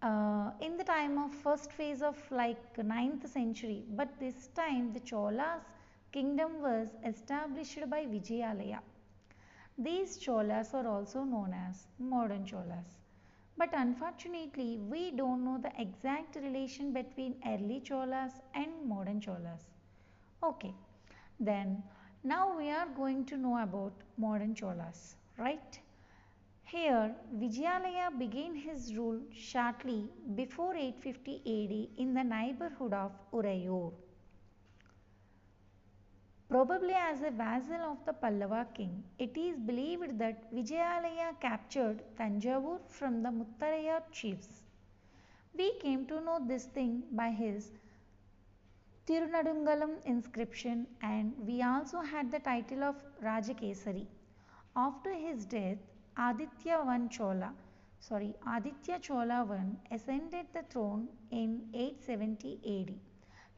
uh, 0.00 0.52
in 0.62 0.78
the 0.78 0.84
time 0.84 1.18
of 1.18 1.34
first 1.34 1.70
phase 1.70 2.00
of 2.00 2.16
like 2.30 2.74
9th 2.76 3.28
century. 3.28 3.84
But 3.90 4.18
this 4.18 4.48
time 4.54 4.94
the 4.94 5.00
Cholas 5.00 5.60
kingdom 6.12 6.62
was 6.62 6.88
established 7.04 7.90
by 7.90 8.06
Vijayalaya. 8.06 8.80
These 9.76 10.16
Cholas 10.16 10.72
are 10.72 10.88
also 10.88 11.24
known 11.24 11.52
as 11.52 11.88
modern 11.98 12.46
Cholas. 12.46 13.01
But 13.62 13.74
unfortunately, 13.74 14.76
we 14.90 15.12
don't 15.12 15.44
know 15.44 15.56
the 15.56 15.70
exact 15.80 16.34
relation 16.34 16.92
between 16.92 17.36
early 17.46 17.80
Cholas 17.80 18.32
and 18.54 18.72
modern 18.84 19.20
Cholas. 19.20 19.62
Okay, 20.42 20.74
then 21.38 21.80
now 22.24 22.58
we 22.58 22.70
are 22.70 22.88
going 22.88 23.24
to 23.26 23.36
know 23.36 23.62
about 23.62 23.92
modern 24.18 24.56
Cholas, 24.56 25.14
right? 25.38 25.78
Here, 26.64 27.14
Vijayalaya 27.36 28.18
began 28.18 28.56
his 28.56 28.96
rule 28.96 29.20
shortly 29.32 30.10
before 30.34 30.74
850 30.74 31.36
AD 31.56 32.00
in 32.02 32.14
the 32.14 32.24
neighborhood 32.24 32.92
of 32.92 33.12
Urayur. 33.32 33.92
Probably 36.52 36.92
as 36.92 37.22
a 37.22 37.30
vassal 37.30 37.80
of 37.92 38.04
the 38.04 38.12
Pallava 38.12 38.66
king, 38.74 39.02
it 39.18 39.38
is 39.38 39.58
believed 39.58 40.18
that 40.18 40.52
Vijayalaya 40.54 41.40
captured 41.40 42.02
Tanjavur 42.18 42.78
from 42.88 43.22
the 43.22 43.30
Muttaraya 43.30 44.02
chiefs. 44.12 44.60
We 45.56 45.72
came 45.78 46.04
to 46.08 46.20
know 46.20 46.40
this 46.46 46.66
thing 46.66 47.04
by 47.10 47.30
his 47.30 47.70
Tirunadungalam 49.06 50.04
inscription 50.04 50.86
and 51.00 51.32
we 51.38 51.62
also 51.62 52.00
had 52.00 52.30
the 52.30 52.40
title 52.40 52.84
of 52.84 53.02
Rajakesari. 53.24 54.06
After 54.76 55.14
his 55.14 55.46
death, 55.46 55.78
Aditya 56.18 56.84
I 56.86 57.06
Chola, 57.06 57.54
sorry, 57.98 58.34
Aditya 58.46 58.98
Chola 58.98 59.48
I 59.50 59.94
ascended 59.94 60.48
the 60.52 60.64
throne 60.68 61.08
in 61.30 61.62
870 61.72 62.60
AD. 62.76 62.94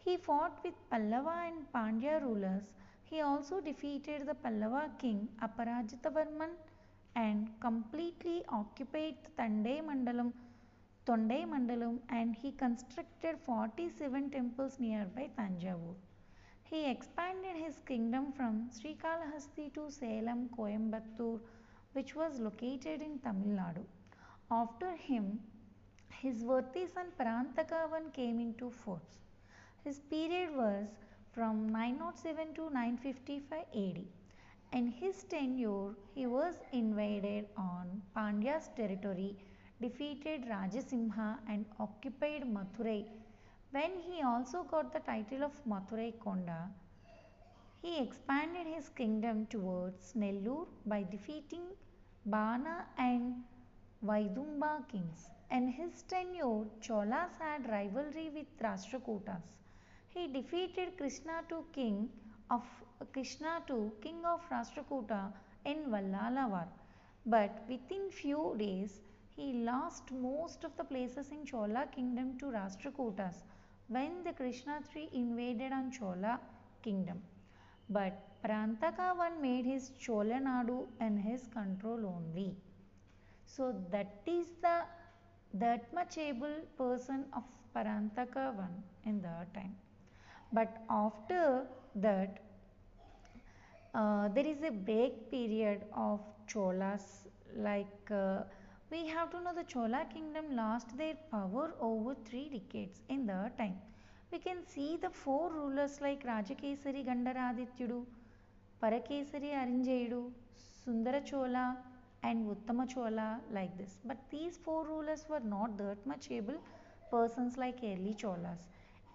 He 0.05 0.17
fought 0.17 0.63
with 0.63 0.75
Pallava 0.91 1.35
and 1.49 1.73
Pandya 1.73 2.23
rulers 2.23 2.71
he 3.15 3.21
also 3.21 3.57
defeated 3.67 4.27
the 4.29 4.35
Pallava 4.45 4.85
king 5.01 5.19
Aparajitavarman 5.47 6.53
and 7.15 7.49
completely 7.61 8.43
occupied 8.49 9.19
Tandai 9.39 9.77
Mandalam, 9.89 10.33
Mandalam 11.07 11.99
and 12.09 12.35
he 12.35 12.51
constructed 12.51 13.37
47 13.47 14.31
temples 14.31 14.81
nearby 14.81 15.29
Tanjavur. 15.39 15.95
He 16.65 16.91
expanded 16.91 17.57
his 17.57 17.79
kingdom 17.87 18.33
from 18.33 18.69
Srikalahasti 18.77 19.73
to 19.75 19.93
Salem, 19.93 20.49
Coimbatore 20.59 21.39
which 21.93 22.17
was 22.17 22.41
located 22.41 23.01
in 23.01 23.21
Tamil 23.21 23.57
Nadu. 23.61 23.85
After 24.51 24.91
him, 24.97 25.39
his 26.09 26.43
worthy 26.43 26.87
son 26.93 27.13
Parantakavan 27.21 28.13
came 28.13 28.41
into 28.41 28.71
force. 28.71 29.21
His 29.85 30.01
period 30.01 30.57
was 30.57 30.89
from 31.35 31.69
907 31.69 32.55
to 32.55 32.71
955 32.71 33.65
AD. 33.75 34.05
In 34.73 34.87
his 34.89 35.25
tenure, 35.25 35.95
he 36.15 36.27
was 36.27 36.55
invaded 36.73 37.47
on 37.57 38.03
Pandya's 38.17 38.69
territory, 38.77 39.37
defeated 39.81 40.45
Rajasimha, 40.49 41.39
and 41.49 41.65
occupied 41.81 42.45
Mathurai. 42.57 43.07
When 43.73 43.99
he 44.07 44.23
also 44.23 44.63
got 44.63 44.93
the 44.93 45.01
title 45.01 45.43
of 45.43 45.53
Mathurai 45.67 46.15
Konda, 46.25 46.69
he 47.83 48.01
expanded 48.01 48.67
his 48.67 48.89
kingdom 48.89 49.47
towards 49.47 50.13
Nellore 50.15 50.69
by 50.87 51.03
defeating 51.03 51.67
Bana 52.27 52.87
and 52.97 53.43
Vaidumba 54.05 54.89
kings. 54.89 55.31
In 55.51 55.69
his 55.69 56.03
tenure, 56.03 56.65
Cholas 56.81 57.37
had 57.41 57.69
rivalry 57.69 58.31
with 58.31 58.47
Rashtrakutas. 58.63 59.64
He 60.15 60.29
defeated 60.29 60.97
Krishna 60.97 61.43
II 61.51 61.63
king 61.73 62.09
of 62.49 62.63
Krishna 63.13 63.61
II 63.69 63.91
king 64.01 64.25
of 64.25 64.49
Rashtrakuta 64.49 65.33
in 65.65 65.91
Vallala 65.95 66.49
war. 66.49 66.69
But 67.27 67.65
within 67.69 68.11
few 68.11 68.55
days, 68.57 69.01
he 69.35 69.53
lost 69.53 70.13
most 70.13 70.63
of 70.63 70.77
the 70.77 70.85
places 70.85 71.31
in 71.31 71.45
Chola 71.45 71.87
kingdom 71.95 72.39
to 72.39 72.47
Rashtrakutas 72.47 73.43
when 73.89 74.23
the 74.23 74.33
Krishna 74.33 74.81
III 74.95 75.09
invaded 75.13 75.73
on 75.73 75.91
Chola 75.91 76.39
kingdom. 76.83 77.21
But 77.91 78.13
Parantaka 78.45 79.19
I 79.19 79.31
made 79.41 79.65
his 79.65 79.91
Chola 79.99 80.39
Nadu 80.49 80.87
in 81.01 81.17
his 81.17 81.49
control 81.49 82.07
only. 82.07 82.55
So 83.47 83.75
that 83.91 84.23
is 84.27 84.47
the 84.63 84.83
that 85.55 85.93
much 85.93 86.19
able 86.19 86.57
person 86.79 87.25
of 87.33 87.43
Parantaka 87.75 88.55
I 88.67 89.09
in 89.09 89.21
that 89.23 89.53
time. 89.53 89.75
But 90.55 90.79
after 90.91 91.67
that, 91.97 92.39
uh, 93.95 94.29
there 94.29 94.47
is 94.47 94.63
a 94.63 94.71
break 94.71 95.31
period 95.31 95.83
of 95.97 96.21
Cholas. 96.47 97.05
Like 97.57 98.11
uh, 98.11 98.43
we 98.91 99.07
have 99.09 99.31
to 99.31 99.41
know 99.41 99.55
the 99.55 99.65
Chola 99.65 100.05
kingdom 100.13 100.57
lost 100.57 100.97
their 100.99 101.15
power 101.31 101.75
over 101.81 102.15
three 102.25 102.49
decades 102.49 103.01
in 103.09 103.27
that 103.27 103.57
time. 103.59 103.77
We 104.33 104.39
can 104.39 104.67
see 104.67 104.97
the 105.01 105.11
four 105.11 105.53
rulers 105.53 106.01
like 106.01 106.25
Rajakesari 106.27 107.05
Gandaradityudu, 107.09 108.05
Parakesari 108.83 109.51
Arinjayudu, 109.63 110.31
Sundara 110.85 111.21
Chola, 111.21 111.77
and 112.23 112.47
Uttama 112.55 112.89
Chola 112.93 113.41
like 113.53 113.77
this. 113.79 113.99
But 114.05 114.19
these 114.31 114.57
four 114.57 114.87
rulers 114.87 115.27
were 115.29 115.41
not 115.41 115.79
that 115.79 116.05
much 116.07 116.31
able 116.31 116.59
persons 117.11 117.57
like 117.57 117.79
early 117.85 118.15
Cholas. 118.19 118.67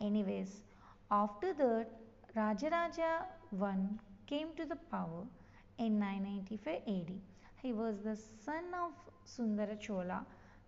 Anyways, 0.02 0.62
after 1.12 1.54
that, 1.54 1.88
Rajaraja 2.36 3.26
I 3.62 3.76
came 4.28 4.50
to 4.58 4.66
the 4.66 4.76
power 4.76 5.24
in 5.80 6.00
995 6.00 6.82
AD. 6.88 7.12
He 7.62 7.74
was 7.74 7.96
the 8.04 8.16
son 8.16 8.66
of 8.74 8.92
Sundara 9.26 9.76
Chola. 9.76 10.26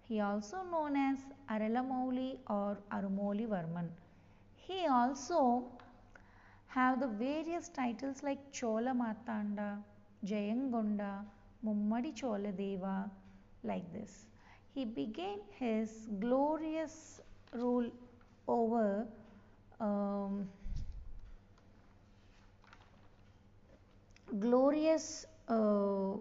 He 0.07 0.19
also 0.19 0.63
known 0.71 0.95
as 0.95 1.19
Aralamouli 1.50 2.38
or 2.50 2.77
Arumoli 2.91 3.48
Varman. 3.48 3.89
He 4.55 4.88
also 4.88 5.65
have 6.67 7.00
the 7.00 7.07
various 7.07 7.69
titles 7.69 8.24
like 8.24 8.39
Chola 8.51 8.93
Matanda, 8.93 9.77
Jayangonda, 10.25 11.24
Mummadi 11.65 12.15
Chola 12.15 12.51
Deva, 12.51 13.10
like 13.63 13.91
this. 13.93 14.25
He 14.74 14.86
began 14.86 15.39
his 15.60 16.07
glorious 16.19 17.21
rule 17.53 17.91
over 18.48 19.05
um, 19.81 20.47
glorious 24.39 25.25
uh, 25.50 26.13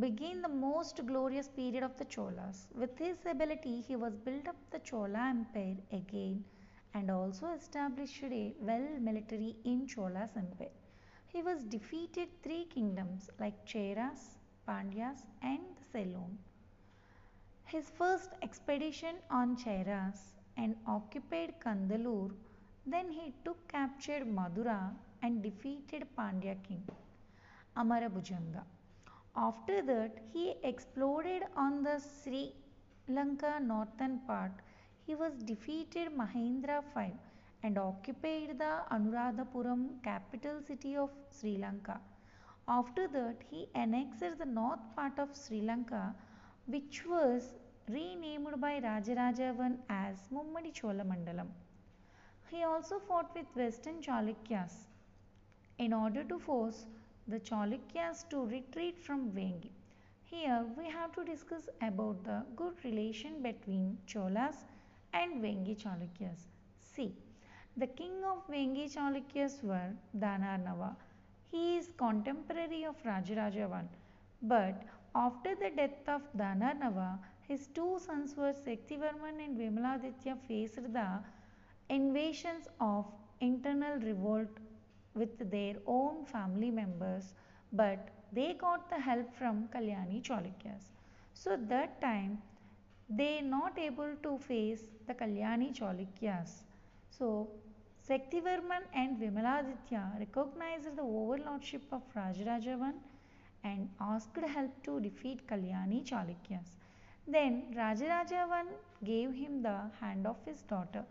began 0.00 0.42
the 0.42 0.48
most 0.48 1.00
glorious 1.06 1.48
period 1.48 1.82
of 1.82 1.96
the 1.96 2.04
Cholas. 2.04 2.66
With 2.74 2.98
his 2.98 3.16
ability, 3.30 3.80
he 3.80 3.96
was 3.96 4.16
built 4.16 4.48
up 4.48 4.56
the 4.70 4.80
Chola 4.80 5.28
Empire 5.30 5.76
again 5.92 6.44
and 6.94 7.10
also 7.10 7.52
established 7.52 8.22
a 8.24 8.54
well 8.58 8.88
military 9.00 9.54
in 9.64 9.86
Chola's 9.86 10.30
empire. 10.36 10.76
He 11.28 11.42
was 11.42 11.64
defeated 11.64 12.28
three 12.42 12.64
kingdoms 12.64 13.30
like 13.38 13.66
Cheras, 13.66 14.38
Pandyas 14.68 15.24
and 15.42 15.60
Ceylon. 15.92 16.38
His 17.64 17.90
first 17.90 18.30
expedition 18.42 19.16
on 19.30 19.56
Cheras 19.56 20.35
and 20.56 20.76
occupied 20.86 21.54
Kandalur, 21.64 22.30
then 22.86 23.10
he 23.10 23.32
took 23.44 23.66
captured 23.68 24.26
Madura 24.26 24.92
and 25.22 25.42
defeated 25.42 26.06
Pandya 26.16 26.56
king 26.66 26.82
Amarabhujanga. 27.76 28.62
After 29.36 29.82
that, 29.82 30.12
he 30.32 30.54
exploded 30.62 31.42
on 31.56 31.82
the 31.82 31.98
Sri 31.98 32.54
Lanka 33.08 33.60
northern 33.60 34.20
part. 34.26 34.52
He 35.06 35.14
was 35.14 35.34
defeated 35.50 36.08
Mahendra 36.16 36.82
V 36.94 37.12
and 37.62 37.78
occupied 37.78 38.58
the 38.58 38.72
Anuradhapuram 38.90 40.02
capital 40.02 40.62
city 40.66 40.96
of 40.96 41.10
Sri 41.30 41.58
Lanka. 41.58 42.00
After 42.68 43.06
that, 43.08 43.36
he 43.50 43.68
annexed 43.74 44.38
the 44.38 44.46
north 44.46 44.80
part 44.96 45.18
of 45.18 45.36
Sri 45.36 45.60
Lanka, 45.60 46.14
which 46.66 47.04
was 47.06 47.54
renamed 47.88 48.60
by 48.60 48.80
Rajaraja 48.80 49.48
I 49.60 49.70
as 49.88 50.16
Mummadi 50.32 50.72
Cholamandalam. 50.72 51.46
He 52.50 52.62
also 52.64 52.98
fought 52.98 53.34
with 53.34 53.46
western 53.54 54.00
Chalukyas 54.02 54.74
in 55.78 55.92
order 55.92 56.24
to 56.24 56.38
force 56.38 56.86
the 57.28 57.38
Chalukyas 57.38 58.28
to 58.30 58.44
retreat 58.46 58.98
from 58.98 59.30
Vengi. 59.30 59.70
Here 60.24 60.64
we 60.76 60.88
have 60.90 61.12
to 61.12 61.24
discuss 61.24 61.68
about 61.80 62.24
the 62.24 62.42
good 62.56 62.74
relation 62.84 63.42
between 63.42 63.98
Cholas 64.06 64.64
and 65.12 65.42
Vengi 65.42 65.76
Chalukyas. 65.80 66.46
See, 66.80 67.14
the 67.76 67.86
king 67.86 68.24
of 68.24 68.46
Vengi 68.48 68.92
Chalukyas 68.92 69.62
were 69.62 69.90
Danarnava. 70.18 70.96
He 71.52 71.76
is 71.76 71.90
contemporary 71.96 72.84
of 72.84 72.96
Rajaraja 73.04 73.72
I. 73.72 73.82
But 74.42 74.82
after 75.14 75.54
the 75.54 75.70
death 75.76 76.08
of 76.08 76.22
Danarnava, 76.36 77.18
his 77.48 77.68
two 77.68 77.98
sons 77.98 78.36
were 78.36 78.52
Sektivarman 78.52 79.44
and 79.44 79.58
Vimaladitya 79.58 80.36
faced 80.48 80.92
the 80.92 81.08
invasions 81.88 82.66
of 82.80 83.06
internal 83.40 83.98
revolt 84.00 84.48
with 85.14 85.50
their 85.50 85.76
own 85.86 86.24
family 86.24 86.70
members, 86.70 87.34
but 87.72 88.08
they 88.32 88.54
got 88.54 88.90
the 88.90 88.98
help 88.98 89.34
from 89.36 89.68
Kalyani 89.74 90.22
Chalukyas. 90.22 90.90
So 91.34 91.56
that 91.68 92.00
time 92.00 92.42
they 93.08 93.40
not 93.40 93.78
able 93.78 94.16
to 94.22 94.38
face 94.38 94.82
the 95.06 95.14
Kalyani 95.14 95.72
Chalukyas. 95.78 96.62
So 97.10 97.48
Sektivarman 98.08 98.82
and 98.94 99.18
Vimaladitya 99.18 100.18
recognized 100.18 100.96
the 100.96 101.02
overlordship 101.02 101.82
of 101.92 102.02
Rajaraja 102.14 102.80
I 102.82 102.92
and 103.64 103.88
asked 104.00 104.36
help 104.36 104.82
to 104.84 105.00
defeat 105.00 105.46
Kalyani 105.46 106.04
Chalukyas. 106.04 106.76
Then 107.28 107.74
Rajaraja 107.74 108.48
I 108.50 108.64
gave 109.04 109.32
him 109.34 109.62
the 109.62 109.90
hand 110.00 110.26
of 110.26 110.36
his 110.44 110.62
daughter 110.62 111.04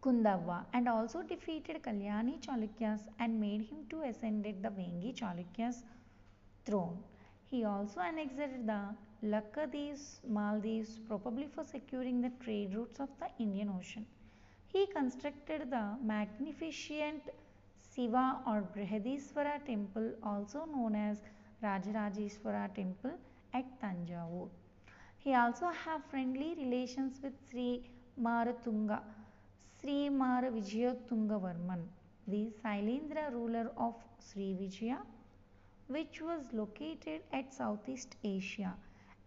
Kundava 0.00 0.64
and 0.72 0.88
also 0.88 1.22
defeated 1.22 1.82
Kalyani 1.82 2.40
Chalukyas 2.40 3.00
and 3.18 3.40
made 3.40 3.62
him 3.62 3.86
to 3.90 4.02
ascended 4.02 4.62
the 4.62 4.68
Vengi 4.68 5.14
Chalukyas 5.14 5.82
throne. 6.64 6.98
He 7.50 7.64
also 7.64 8.00
annexed 8.00 8.36
the 8.36 8.80
Lakkadives, 9.24 10.20
Maldives 10.28 10.98
probably 11.08 11.46
for 11.46 11.64
securing 11.64 12.20
the 12.20 12.30
trade 12.44 12.74
routes 12.74 13.00
of 13.00 13.08
the 13.20 13.28
Indian 13.38 13.70
Ocean. 13.76 14.06
He 14.68 14.86
constructed 14.86 15.70
the 15.70 15.96
magnificent 16.02 17.22
Siva 17.80 18.40
or 18.46 18.62
Brihadiswara 18.74 19.64
temple 19.66 20.14
also 20.22 20.64
known 20.64 20.94
as 20.94 21.18
Rajarajeshwara 21.62 22.74
temple 22.74 23.12
at 23.54 23.64
Tanjavur. 23.80 24.48
He 25.18 25.34
also 25.34 25.68
have 25.68 26.04
friendly 26.10 26.54
relations 26.56 27.20
with 27.22 27.32
Sri 27.50 27.82
Maratunga 28.20 29.00
Sri 29.82 30.08
Mara 30.08 30.48
Vijayatungavarman, 30.48 31.80
the 32.28 32.52
Sailendra 32.62 33.32
ruler 33.32 33.68
of 33.76 33.94
Sri 34.20 34.54
Vijaya, 34.54 34.98
which 35.88 36.20
was 36.20 36.44
located 36.52 37.22
at 37.32 37.52
Southeast 37.52 38.14
Asia 38.22 38.74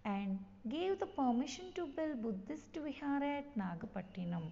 and 0.05 0.39
gave 0.69 0.97
the 0.99 1.05
permission 1.05 1.73
to 1.75 1.87
build 1.87 2.21
Buddhist 2.21 2.73
vihara 2.73 3.39
at 3.39 3.57
Nagapattinam. 3.57 4.43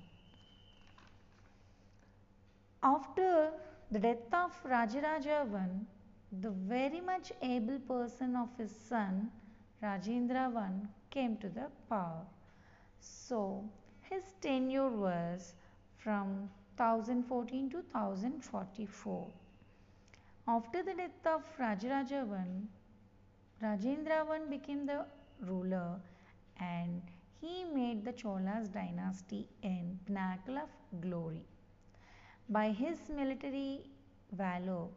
After 2.82 3.52
the 3.90 4.00
death 4.00 4.34
of 4.34 4.52
Rajaraja 4.66 5.56
I, 5.56 5.68
the 6.42 6.50
very 6.50 7.00
much 7.00 7.32
able 7.42 7.80
person 7.80 8.36
of 8.36 8.50
his 8.58 8.76
son 8.90 9.32
Rajendra 9.84 10.43
I 10.56 10.69
came 11.10 11.36
to 11.38 11.50
the 11.50 11.67
power. 11.89 12.26
So 13.02 13.65
his 14.10 14.24
tenure 14.39 14.89
was 14.89 15.56
from 15.98 16.50
1014 16.78 17.69
to 17.72 17.78
1044. 17.91 19.28
After 20.48 20.84
the 20.84 20.93
death 20.93 21.26
of 21.26 21.43
Rajaraja 21.60 22.22
I, 22.32 23.65
Rajendra 23.65 24.26
I 24.30 24.39
became 24.50 24.86
the 24.86 25.06
ruler 25.41 26.00
and 26.60 27.02
he 27.41 27.65
made 27.65 28.06
the 28.06 28.13
Cholas 28.13 28.69
dynasty 28.69 29.48
in 29.63 30.00
pinnacle 30.06 30.58
of 30.58 30.69
glory. 31.02 31.43
By 32.50 32.69
his 32.69 33.10
military 33.10 33.82
valor, 34.32 34.88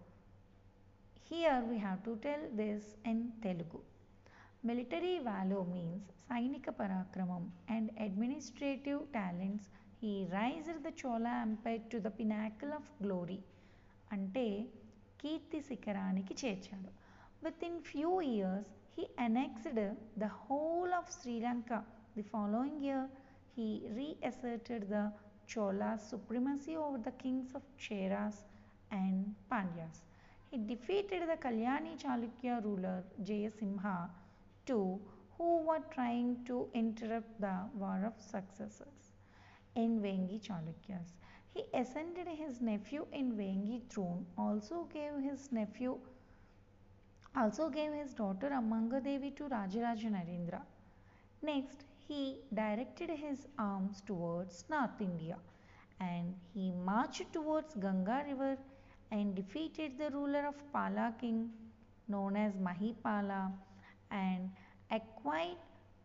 here 1.29 1.65
we 1.69 1.79
have 1.79 2.05
to 2.05 2.17
tell 2.23 2.41
this 2.55 2.95
in 3.05 3.33
Telugu. 3.43 3.81
Military 4.66 5.20
valor 5.20 5.64
means 5.66 6.04
Sainika 6.30 6.72
Parakramam 6.80 7.46
and 7.68 7.90
administrative 7.98 9.12
talents. 9.12 9.70
He 10.00 10.28
raised 10.32 10.84
the 10.84 10.92
Chola 10.92 11.40
Empire 11.42 11.80
to 11.90 12.00
the 12.00 12.12
pinnacle 12.12 12.74
of 12.80 12.84
glory. 13.02 13.40
అంటే 14.14 14.46
కీర్తి 15.22 15.60
శిఖరానికి 15.70 16.34
చేర్చాడు 16.42 16.90
with 17.46 17.62
in 17.68 17.80
few 17.90 18.12
years 18.34 18.72
he 18.96 19.04
annexed 19.26 19.80
the 20.24 20.30
whole 20.42 20.94
of 21.00 21.06
Sri 21.18 21.36
Lanka. 21.46 21.80
The 22.18 22.26
following 22.34 22.76
year, 22.88 23.04
he 23.56 23.68
reasserted 24.00 24.84
the 24.96 25.04
Chola's 25.52 26.02
supremacy 26.14 26.76
over 26.86 27.00
the 27.08 27.16
kings 27.24 27.52
of 27.60 27.64
Cheras 27.86 28.38
and 28.92 29.18
Pandyas. 29.52 29.98
He 30.52 30.58
defeated 30.74 31.24
the 31.32 31.38
Kalyani 31.46 31.94
Chalukya 32.04 32.56
ruler 32.64 32.98
Too, 34.67 35.01
who 35.39 35.63
were 35.63 35.81
trying 35.91 36.45
to 36.45 36.69
interrupt 36.75 37.41
the 37.41 37.57
war 37.75 38.05
of 38.05 38.21
successors 38.21 39.13
in 39.75 40.01
Vengi 40.01 40.41
Chalukyas. 40.41 41.13
He 41.55 41.65
ascended 41.73 42.29
his 42.29 42.61
nephew 42.61 43.07
in 43.13 43.33
Vengi 43.33 43.81
throne, 43.89 44.27
also 44.37 44.85
gave 44.93 45.23
his 45.23 45.51
nephew 45.53 45.99
also 47.37 47.69
gave 47.69 47.93
his 47.93 48.15
daughter 48.15 48.49
Amangadevi 48.51 49.37
to 49.37 49.45
Rajaraja 49.45 50.11
Narendra. 50.11 50.63
Next, 51.43 51.85
he 52.09 52.39
directed 52.55 53.11
his 53.11 53.47
arms 53.59 54.01
towards 54.07 54.65
North 54.71 55.01
India 55.01 55.37
and 56.01 56.35
he 56.55 56.71
marched 56.73 57.33
towards 57.33 57.75
Ganga 57.75 58.25
river 58.27 58.57
and 59.11 59.35
defeated 59.35 59.99
the 59.99 60.11
ruler 60.11 60.47
of 60.47 60.57
Pala 60.73 61.15
king 61.21 61.51
known 62.09 62.37
as 62.37 62.55
Mahipala 62.57 63.53
and 64.11 64.51
acquired 64.91 65.57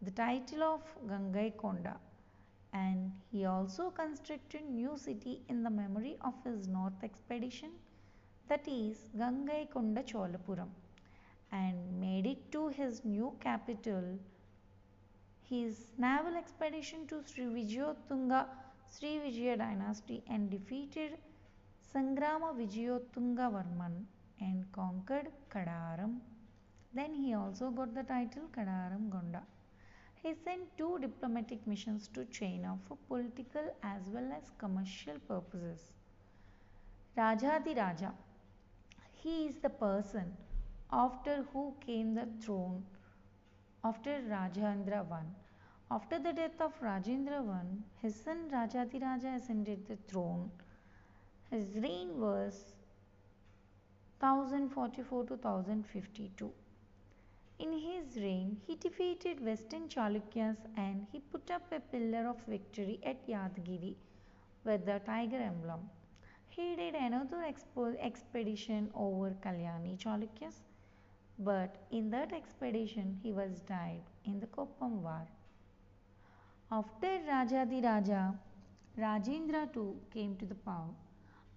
the 0.01 0.11
title 0.11 0.63
of 0.63 0.81
Gangai 1.07 1.53
Gangaikonda 1.55 1.95
and 2.73 3.11
he 3.31 3.45
also 3.45 3.89
constructed 3.91 4.61
new 4.69 4.97
city 4.97 5.41
in 5.49 5.63
the 5.63 5.69
memory 5.69 6.17
of 6.21 6.33
his 6.43 6.67
north 6.67 7.03
expedition 7.03 7.71
that 8.47 8.67
is 8.67 9.09
Gangai 9.17 9.67
Gangaikonda 9.69 10.03
Cholapuram 10.11 10.69
and 11.51 11.99
made 11.99 12.25
it 12.25 12.51
to 12.51 12.67
his 12.69 13.03
new 13.03 13.33
capital 13.39 14.17
his 15.49 15.87
naval 15.97 16.37
expedition 16.37 17.05
to 17.07 17.21
Sri 17.29 17.45
Vijayatunga 17.45 18.45
Sri 18.93 19.19
Vijaya 19.19 19.57
dynasty 19.57 20.23
and 20.29 20.49
defeated 20.49 21.17
Sangrama 21.93 22.53
Vijayatunga 22.59 23.47
Varman 23.55 24.05
and 24.39 24.71
conquered 24.71 25.27
Kadaram. 25.53 26.19
Then 26.93 27.13
he 27.13 27.33
also 27.33 27.69
got 27.69 27.93
the 27.93 28.03
title 28.03 28.43
Kadaram 28.55 29.09
Gonda. 29.09 29.41
He 30.21 30.33
sent 30.33 30.77
two 30.77 30.99
diplomatic 30.99 31.65
missions 31.65 32.07
to 32.09 32.25
China 32.25 32.77
for 32.87 32.97
political 33.07 33.73
as 33.81 34.09
well 34.09 34.31
as 34.31 34.51
commercial 34.57 35.17
purposes. 35.27 35.91
Rajadi 37.17 37.77
Raja. 37.77 38.13
He 39.11 39.45
is 39.45 39.57
the 39.57 39.69
person 39.69 40.35
after 40.91 41.45
who 41.53 41.73
came 41.85 42.13
the 42.13 42.27
throne 42.43 42.83
after 43.83 44.21
Rajendra 44.29 45.05
I. 45.11 45.23
After 45.89 46.19
the 46.19 46.33
death 46.33 46.59
of 46.61 46.79
Rajendra 46.81 47.39
I, 47.49 47.63
his 48.01 48.15
son 48.15 48.49
Rajadiraja 48.51 49.37
ascended 49.37 49.87
the 49.87 49.97
throne. 50.07 50.51
His 51.49 51.75
reign 51.75 52.19
was 52.19 52.73
1044 54.19 55.25
to 55.25 55.33
1052. 55.33 56.51
In 57.63 57.73
his 57.73 58.17
reign, 58.17 58.59
he 58.65 58.75
defeated 58.75 59.39
Western 59.45 59.87
Chalukyas 59.87 60.57
and 60.75 61.05
he 61.11 61.19
put 61.19 61.51
up 61.51 61.71
a 61.71 61.79
pillar 61.79 62.27
of 62.27 62.37
victory 62.47 62.99
at 63.03 63.27
Yadgiri 63.27 63.95
with 64.65 64.85
the 64.85 64.99
tiger 65.05 65.37
emblem. 65.37 65.87
He 66.49 66.75
did 66.75 66.95
another 66.95 67.43
expo- 67.49 67.95
expedition 67.99 68.89
over 68.95 69.35
Kalyani 69.43 69.95
Chalukyas, 70.03 70.61
but 71.37 71.77
in 71.91 72.09
that 72.09 72.33
expedition 72.33 73.19
he 73.21 73.31
was 73.31 73.61
died 73.61 74.01
in 74.25 74.39
the 74.39 74.47
Koppam 74.47 75.01
War. 75.03 75.27
After 76.71 77.19
Rajadi 77.29 77.83
Raja, 77.83 78.33
Rajendra 78.97 79.69
II 79.77 79.93
came 80.11 80.35
to 80.37 80.45
the 80.47 80.55
power. 80.55 80.95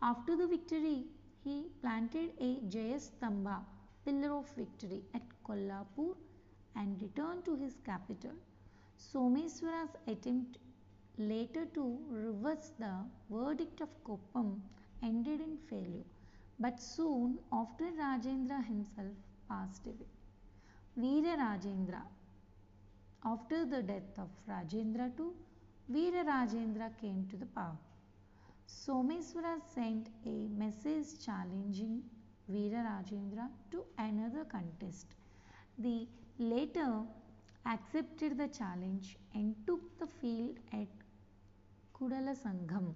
After 0.02 0.36
the 0.36 0.46
victory, 0.46 1.06
he 1.42 1.70
planted 1.80 2.32
a 2.38 2.56
Jayastamba 2.68 3.64
pillar 4.04 4.36
of 4.36 4.54
victory 4.54 5.02
at 5.14 5.22
Kolhapur 5.46 6.14
and 6.76 7.00
returned 7.00 7.44
to 7.44 7.56
his 7.56 7.76
capital. 7.84 8.32
Someswara's 8.96 9.96
attempt 10.06 10.58
later 11.18 11.66
to 11.74 11.98
reverse 12.10 12.72
the 12.78 12.94
verdict 13.30 13.80
of 13.80 13.88
Koppam 14.04 14.60
ended 15.02 15.40
in 15.40 15.58
failure, 15.68 16.04
but 16.58 16.80
soon 16.80 17.38
after 17.52 17.84
Rajendra 17.84 18.64
himself 18.64 19.16
passed 19.48 19.86
away. 19.86 20.10
Veera 20.96 21.36
Rajendra 21.36 22.02
after 23.26 23.64
the 23.64 23.82
death 23.82 24.18
of 24.18 24.28
Rajendra 24.46 25.10
II, 25.18 25.30
Veera 25.90 26.24
Rajendra 26.26 26.90
came 27.00 27.26
to 27.30 27.36
the 27.36 27.46
power. 27.46 27.78
Someswara 28.68 29.60
sent 29.74 30.08
a 30.26 30.48
message 30.62 31.24
challenging 31.24 32.02
Veera 32.50 32.82
Rajendra 32.84 33.48
to 33.70 33.84
another 33.98 34.44
contest. 34.44 35.06
The 35.78 36.06
latter 36.38 37.02
accepted 37.66 38.38
the 38.38 38.48
challenge 38.48 39.16
and 39.34 39.54
took 39.66 39.98
the 39.98 40.06
field 40.06 40.56
at 40.72 40.88
Kudala 41.92 42.36
Sangham. 42.36 42.94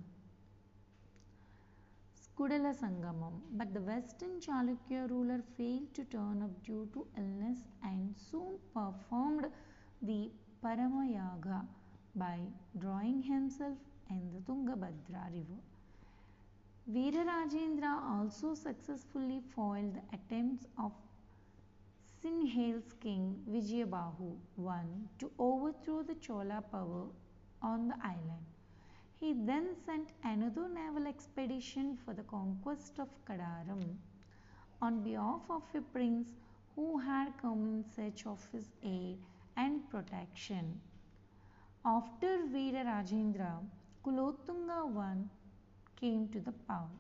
Kudala 2.39 2.73
Sangamam, 2.73 3.41
but 3.53 3.75
the 3.75 3.81
western 3.81 4.41
Chalukya 4.41 5.11
ruler 5.11 5.43
failed 5.57 5.93
to 5.95 6.05
turn 6.05 6.41
up 6.41 6.63
due 6.63 6.89
to 6.93 7.05
illness 7.17 7.59
and 7.83 8.15
soon 8.17 8.59
performed 8.73 9.47
the 10.03 10.31
Paramayaga 10.63 11.67
by 12.15 12.39
drawing 12.79 13.23
himself 13.23 13.77
in 14.09 14.31
the 14.33 14.41
Tungabhadra 14.41 15.25
river. 15.33 15.61
Veerarajendra 16.89 17.93
also 18.09 18.55
successfully 18.55 19.41
foiled 19.57 19.95
the 19.95 20.17
attempts 20.17 20.65
of 20.79 20.93
Sinhal's 22.23 22.93
king 23.01 23.45
Vijayabahu 23.49 24.37
I 24.69 24.83
to 25.21 25.31
overthrow 25.39 26.03
the 26.03 26.17
Chola 26.17 26.63
power 26.73 27.07
on 27.63 27.89
the 27.89 27.95
island. 28.03 28.47
He 29.21 29.35
then 29.35 29.77
sent 29.87 30.13
another 30.25 30.69
naval 30.69 31.07
expedition 31.07 31.97
for 32.05 32.15
the 32.15 32.25
conquest 32.25 32.99
of 32.99 33.09
Kadaram 33.25 33.99
on 34.83 35.03
behalf 35.03 35.43
of 35.49 35.63
a 35.75 35.81
prince 35.81 36.29
who 36.75 36.99
had 36.99 37.33
come 37.41 37.67
in 37.67 37.85
search 37.85 38.27
of 38.27 38.45
his 38.51 38.69
aid 38.83 39.19
and 39.57 39.89
protection. 39.89 40.81
After 41.85 42.47
Veera 42.47 42.85
Rajendra, 42.85 43.61
Kulotunga 44.05 44.81
I 44.99 45.17
came 45.97 46.29
to 46.29 46.41
the 46.41 46.53
power, 46.53 46.99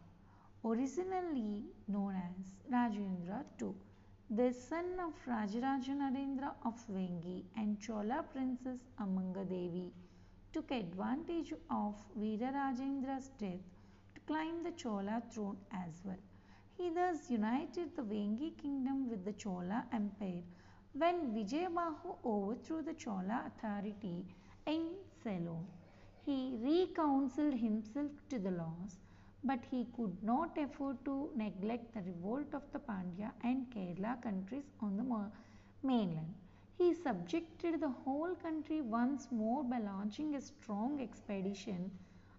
originally 0.64 1.64
known 1.88 2.14
as 2.14 2.72
Rajendra 2.72 3.44
II, 3.61 3.74
the 4.30 4.52
son 4.52 4.84
of 5.00 5.14
Rajaraja 5.26 5.94
Narendra 5.96 6.52
of 6.66 6.74
Vengi 6.92 7.44
and 7.56 7.80
Chola 7.80 8.22
princess 8.30 8.78
Amangadevi 9.00 9.90
took 10.52 10.70
advantage 10.70 11.54
of 11.70 11.94
Veera 12.14 12.52
Rajendra's 12.52 13.30
death 13.38 13.64
to 14.14 14.20
climb 14.26 14.62
the 14.62 14.72
Chola 14.72 15.22
throne 15.32 15.56
as 15.72 16.02
well. 16.04 16.18
He 16.76 16.90
thus 16.90 17.30
united 17.30 17.96
the 17.96 18.02
Vengi 18.02 18.54
kingdom 18.60 19.08
with 19.08 19.24
the 19.24 19.32
Chola 19.32 19.86
empire 19.94 20.42
when 20.92 21.32
Vijayabahu 21.34 22.16
overthrew 22.22 22.82
the 22.82 22.92
Chola 22.92 23.44
authority 23.46 24.26
in 24.66 24.90
Ceylon. 25.24 25.66
He 26.26 26.54
reconciled 26.60 27.54
himself 27.54 28.10
to 28.28 28.38
the 28.38 28.50
laws, 28.50 28.98
but 29.44 29.61
he 29.70 29.87
could 29.96 30.22
not 30.22 30.57
afford 30.59 31.05
to 31.05 31.31
neglect 31.37 31.94
the 31.94 32.03
revolt 32.03 32.53
of 32.53 32.62
the 32.72 32.79
Pandya 32.79 33.33
and 33.42 33.70
Kerala 33.70 34.20
countries 34.22 34.64
on 34.81 34.96
the 34.96 35.31
mainland. 35.83 36.35
He 36.77 36.94
subjected 36.94 37.81
the 37.81 37.88
whole 37.88 38.35
country 38.37 38.81
once 38.81 39.29
more 39.31 39.64
by 39.64 39.79
launching 39.79 40.35
a 40.35 40.40
strong 40.40 41.01
expedition 41.01 41.90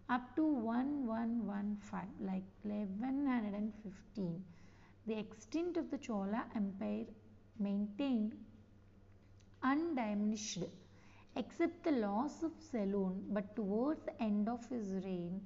up 0.10 0.36
to 0.36 0.44
1115, 0.44 2.00
like 2.22 2.44
1115. 2.64 4.44
the 5.08 5.18
extent 5.18 5.78
of 5.78 5.90
the 5.92 5.98
Chola 5.98 6.46
Empire 6.56 7.06
maintained 7.58 8.34
undiminished 9.64 10.64
except 11.36 11.84
the 11.84 11.92
loss 11.92 12.44
of 12.44 12.52
Ceylon, 12.60 13.24
but 13.30 13.56
towards 13.56 14.04
the 14.06 14.22
end 14.22 14.48
of 14.50 14.66
his 14.68 14.94
reign, 15.06 15.42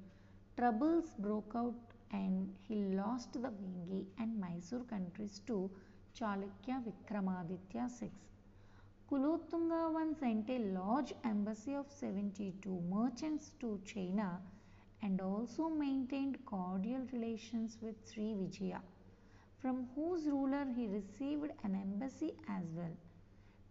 troubles 0.56 1.14
broke 1.18 1.52
out 1.56 1.74
and 2.12 2.48
he 2.68 2.76
lost 2.76 3.32
the 3.32 3.50
Vengi 3.56 4.04
and 4.18 4.38
Mysore 4.40 4.84
countries 4.84 5.40
to 5.48 5.70
Chalukya 6.16 6.76
Vikramaditya 6.86 7.88
VI. 7.98 8.10
Kulothunga 9.10 9.92
once 9.92 10.20
sent 10.20 10.48
a 10.48 10.58
large 10.58 11.12
embassy 11.24 11.74
of 11.74 11.86
72 11.90 12.80
merchants 12.88 13.52
to 13.60 13.80
China 13.84 14.40
and 15.02 15.20
also 15.20 15.68
maintained 15.68 16.38
cordial 16.46 17.02
relations 17.12 17.76
with 17.82 17.96
Sri 18.08 18.34
Vijaya, 18.34 18.80
from 19.58 19.88
whose 19.96 20.26
ruler 20.26 20.66
he 20.76 20.86
received 20.86 21.50
an 21.64 21.74
embassy 21.74 22.32
as 22.48 22.64
well. 22.74 22.96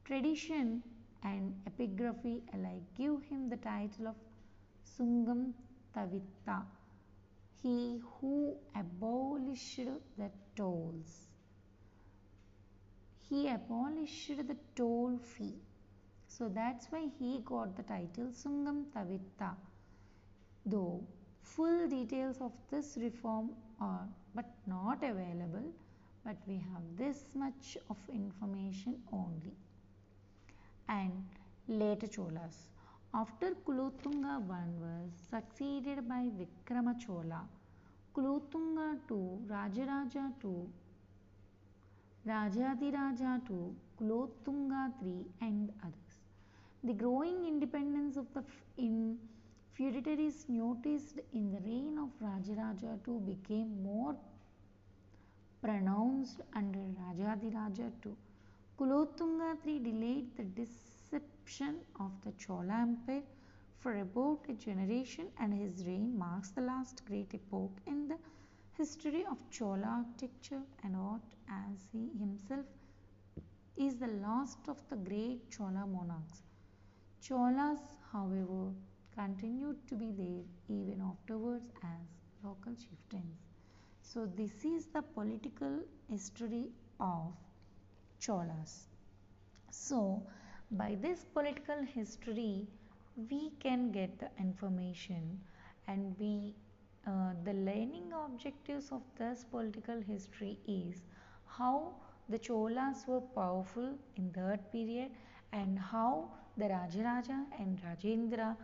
Tradition 0.03 0.83
and 1.23 1.55
epigraphy 1.65 2.41
alike 2.53 2.83
give 2.97 3.23
him 3.23 3.49
the 3.49 3.57
title 3.57 4.07
of 4.07 4.15
Sungam 4.85 5.53
Tavitta, 5.95 6.63
he 7.61 8.01
who 8.19 8.55
abolished 8.75 9.79
the 10.17 10.29
tolls. 10.55 11.27
He 13.29 13.47
abolished 13.49 14.47
the 14.47 14.57
toll 14.75 15.17
fee. 15.17 15.55
So 16.27 16.49
that's 16.49 16.87
why 16.87 17.09
he 17.19 17.41
got 17.45 17.75
the 17.75 17.83
title 17.83 18.31
Sungam 18.33 18.85
Tavitta. 18.93 19.55
Though 20.65 21.03
full 21.41 21.87
details 21.87 22.37
of 22.41 22.51
this 22.71 22.97
reform 22.99 23.51
are 23.79 24.07
but 24.33 24.45
not 24.65 25.03
available, 25.03 25.71
but 26.25 26.37
we 26.47 26.55
have 26.55 26.83
this 26.97 27.25
much 27.35 27.77
of 27.89 27.97
information 28.11 28.95
only. 29.11 29.55
And 30.89 31.23
later 31.67 32.07
Cholas. 32.07 32.72
After 33.15 33.53
Kulothunga 33.63 34.41
I 34.49 34.69
was 34.81 35.11
succeeded 35.29 36.07
by 36.09 36.31
Vikrama 36.37 36.99
Chola, 36.99 37.47
Kulothunga 38.15 38.97
II, 39.11 39.37
Rajaraja 39.47 40.33
II, 40.43 40.67
Rajadiraja 42.25 43.39
II, 43.51 43.75
Kulothunga 43.99 44.91
III 45.05 45.25
and 45.41 45.71
others. 45.83 46.17
The 46.83 46.93
growing 46.93 47.45
independence 47.45 48.17
of 48.17 48.25
the 48.33 48.43
in 48.77 49.19
feudatories 49.77 50.49
noticed 50.49 51.19
in 51.33 51.51
the 51.51 51.59
reign 51.59 51.99
of 51.99 52.09
Rajaraja 52.19 52.97
II 53.07 53.19
became 53.27 53.83
more 53.83 54.15
pronounced 55.61 56.41
under 56.55 56.79
Rajadiraja 56.79 57.91
II. 58.05 58.13
Kulothunga 58.79 59.55
III 59.63 59.79
delayed 59.79 60.35
the 60.35 60.43
deception 61.43 61.79
of 61.99 62.11
the 62.23 62.31
Chola 62.33 62.81
Empire 62.81 63.23
for 63.79 63.97
about 63.99 64.39
a 64.49 64.53
generation 64.53 65.27
and 65.39 65.53
his 65.53 65.85
reign 65.85 66.17
marks 66.17 66.49
the 66.51 66.61
last 66.61 67.03
great 67.05 67.33
epoch 67.33 67.71
in 67.85 68.07
the 68.07 68.17
history 68.77 69.25
of 69.29 69.37
Chola 69.51 70.05
architecture 70.05 70.61
and 70.83 70.95
art 70.95 71.35
as 71.49 71.85
he 71.91 72.09
himself 72.17 72.65
is 73.77 73.95
the 73.95 74.07
last 74.07 74.59
of 74.67 74.77
the 74.89 74.95
great 74.95 75.49
Chola 75.51 75.85
monarchs. 75.85 76.43
Cholas, 77.21 77.79
however, 78.11 78.71
continued 79.15 79.77
to 79.87 79.95
be 79.95 80.11
there 80.11 80.43
even 80.69 81.01
afterwards 81.01 81.71
as 81.83 82.07
local 82.43 82.73
chieftains. 82.73 83.37
So, 84.01 84.25
this 84.25 84.63
is 84.63 84.87
the 84.87 85.01
political 85.01 85.79
history 86.09 86.65
of 86.99 87.33
Cholas. 88.19 88.87
So, 89.71 90.23
by 90.73 90.95
this 91.01 91.23
political 91.33 91.83
history, 91.83 92.67
we 93.29 93.51
can 93.59 93.91
get 93.91 94.19
the 94.19 94.29
information 94.39 95.39
and 95.87 96.15
we 96.19 96.55
uh, 97.07 97.33
the 97.43 97.53
learning 97.53 98.11
objectives 98.25 98.91
of 98.91 99.01
this 99.17 99.43
political 99.51 100.01
history 100.01 100.57
is 100.67 101.01
how 101.57 101.91
the 102.29 102.37
Cholas 102.39 103.05
were 103.07 103.21
powerful 103.21 103.89
in 104.15 104.31
that 104.33 104.71
period 104.71 105.11
and 105.51 105.77
how 105.79 106.29
the 106.57 106.65
Rajaraja 106.65 107.39
and 107.59 107.79
Rajendra 107.83 108.55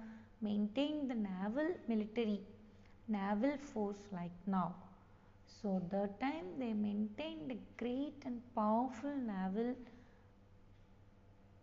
maintained 0.42 1.10
the 1.10 1.16
naval 1.16 1.70
military 1.88 2.40
naval 3.08 3.58
force 3.58 4.04
like 4.12 4.32
now. 4.48 4.76
So 5.62 5.82
that 5.92 6.20
time 6.20 6.46
they 6.60 6.74
maintained 6.74 7.52
a 7.52 7.58
great 7.78 8.24
and 8.26 8.42
powerful 8.56 9.14
naval 9.16 9.76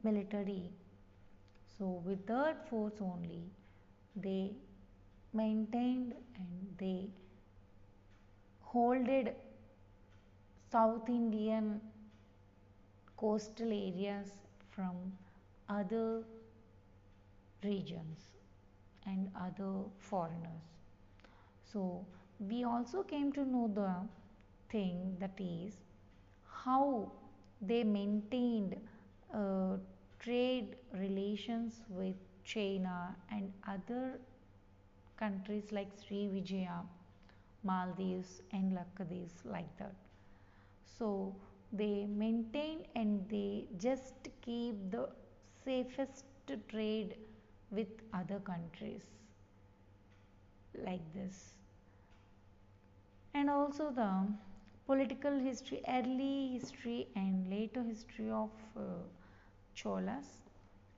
military. 0.08 0.62
So 1.78 1.86
with 2.06 2.26
that 2.28 2.68
force 2.70 3.00
only 3.00 3.42
they 4.16 4.52
maintained 5.32 6.14
and 6.36 6.76
they 6.78 7.10
holded 8.60 9.34
South 10.70 11.08
Indian 11.08 11.80
coastal 13.16 13.72
areas 13.72 14.28
from 14.70 15.12
other 15.68 16.22
regions 17.64 18.18
and 19.06 19.30
other 19.40 19.72
foreigners. 19.98 20.66
So, 21.72 22.06
we 22.38 22.64
also 22.64 23.02
came 23.02 23.32
to 23.32 23.44
know 23.44 23.70
the 23.74 23.92
thing 24.70 25.16
that 25.20 25.38
is 25.38 25.74
how 26.64 27.12
they 27.60 27.82
maintained 27.84 28.76
uh, 29.34 29.76
trade 30.26 30.76
relations 30.94 31.80
with 31.88 32.16
China 32.44 33.16
and 33.30 33.52
other 33.74 34.20
countries 35.18 35.72
like 35.72 35.90
Sri 36.02 36.28
Vijaya, 36.28 36.80
Maldives 37.64 38.42
and 38.52 38.72
Lakshadweep 38.78 39.30
like 39.44 39.76
that. 39.78 39.94
So 40.98 41.34
they 41.72 42.06
maintain 42.06 42.86
and 42.94 43.28
they 43.28 43.66
just 43.78 44.28
keep 44.42 44.76
the 44.90 45.08
safest 45.64 46.24
trade 46.68 47.16
with 47.70 47.88
other 48.14 48.40
countries 48.40 49.02
like 50.84 51.02
this. 51.14 51.54
And 53.34 53.48
also 53.48 53.90
the 53.92 54.26
political 54.86 55.38
history, 55.38 55.80
early 55.86 56.48
history 56.58 57.06
and 57.14 57.48
later 57.48 57.82
history 57.84 58.30
of 58.30 58.50
uh, 58.76 58.80
Cholas. 59.76 60.26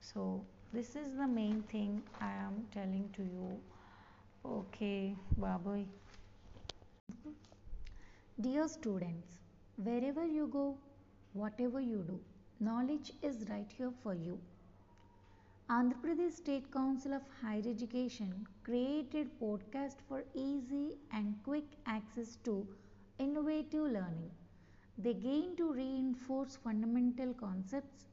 So 0.01 0.45
this 0.73 0.97
is 0.97 1.15
the 1.17 1.27
main 1.27 1.63
thing 1.73 2.03
I 2.21 2.33
am 2.33 2.67
telling 2.73 3.11
to 3.17 3.23
you. 3.23 3.61
Okay, 4.45 5.17
bye. 5.37 5.85
Dear 8.41 8.69
students, 8.69 9.41
wherever 9.77 10.25
you 10.25 10.47
go, 10.47 10.79
whatever 11.35 11.81
you 11.81 12.05
do, 12.09 12.21
knowledge 12.61 13.13
is 13.23 13.45
right 13.51 13.71
here 13.77 13.93
for 14.03 14.15
you. 14.15 14.39
Andhra 15.71 16.01
Pradesh 16.03 16.33
State 16.33 16.73
Council 16.73 17.13
of 17.15 17.23
Higher 17.41 17.63
Education 17.71 18.47
created 18.65 19.29
podcast 19.41 19.99
for 20.09 20.25
easy 20.35 20.97
and 21.13 21.37
quick 21.45 21.65
access 21.87 22.37
to 22.45 22.67
innovative 23.21 23.85
learning. 23.85 24.33
They 24.99 25.15
gain 25.15 25.55
to 25.57 25.73
reinforce 25.73 26.57
fundamental 26.57 27.35
concepts. 27.35 28.08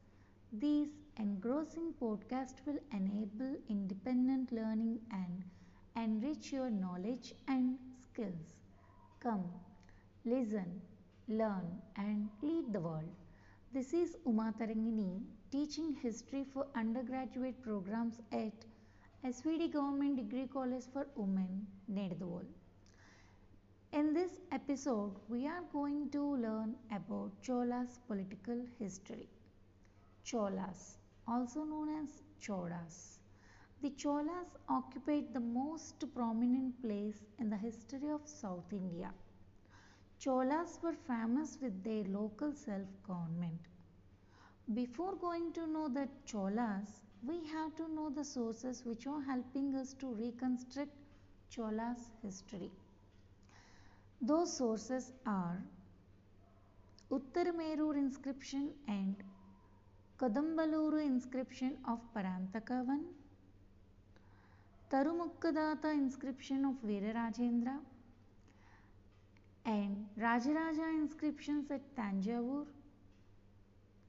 These 0.58 0.88
engrossing 1.18 1.92
podcasts 2.00 2.64
will 2.64 2.78
enable 2.90 3.56
independent 3.68 4.52
learning 4.52 5.00
and 5.10 5.44
enrich 5.96 6.50
your 6.50 6.70
knowledge 6.70 7.34
and 7.46 7.78
skills. 8.00 8.54
Come, 9.20 9.44
listen, 10.24 10.80
learn, 11.28 11.82
and 11.96 12.30
lead 12.40 12.72
the 12.72 12.80
world. 12.80 13.10
This 13.74 13.92
is 13.92 14.16
Uma 14.24 14.54
Tarangini 14.58 15.20
teaching 15.50 15.92
history 15.92 16.44
for 16.54 16.66
undergraduate 16.74 17.62
programs 17.62 18.20
at 18.32 18.64
SVD 19.24 19.70
Government 19.72 20.16
Degree 20.16 20.46
College 20.46 20.84
for 20.90 21.06
Women, 21.16 21.66
Nidadavole. 21.92 22.46
In 23.92 24.14
this 24.14 24.40
episode, 24.52 25.16
we 25.28 25.46
are 25.46 25.64
going 25.72 26.08
to 26.12 26.36
learn 26.36 26.76
about 26.90 27.32
Chola's 27.42 27.98
political 28.08 28.64
history. 28.78 29.28
Cholas, 30.26 30.98
also 31.28 31.62
known 31.62 31.88
as 32.02 32.22
Cholas. 32.40 33.20
The 33.80 33.90
Cholas 33.90 34.56
occupied 34.68 35.32
the 35.32 35.38
most 35.38 36.04
prominent 36.16 36.82
place 36.82 37.24
in 37.38 37.48
the 37.48 37.56
history 37.56 38.10
of 38.10 38.26
South 38.26 38.72
India. 38.72 39.12
Cholas 40.18 40.80
were 40.82 40.96
famous 41.06 41.58
with 41.62 41.84
their 41.84 42.02
local 42.04 42.52
self 42.52 42.88
government. 43.06 43.60
Before 44.74 45.14
going 45.14 45.52
to 45.52 45.66
know 45.68 45.88
the 45.88 46.08
Cholas, 46.26 47.02
we 47.24 47.46
have 47.52 47.76
to 47.76 47.88
know 47.94 48.10
the 48.10 48.24
sources 48.24 48.84
which 48.84 49.06
are 49.06 49.22
helping 49.22 49.76
us 49.76 49.94
to 50.00 50.12
reconstruct 50.12 50.90
Cholas 51.54 52.10
history. 52.20 52.72
Those 54.20 54.56
sources 54.56 55.12
are 55.24 55.62
Uttaramerur 57.12 57.96
inscription 57.96 58.72
and 58.88 59.22
Kadambaluru 60.18 61.04
inscription 61.04 61.76
of 61.86 62.00
Parantakavan, 62.14 63.02
Tarumukkadata 64.90 65.92
inscription 65.92 66.64
of 66.64 66.76
Veerarajendra, 66.82 67.76
and 69.66 70.06
Rajaraja 70.18 70.88
inscriptions 71.00 71.70
at 71.70 71.82
Tanjavur, 71.94 72.64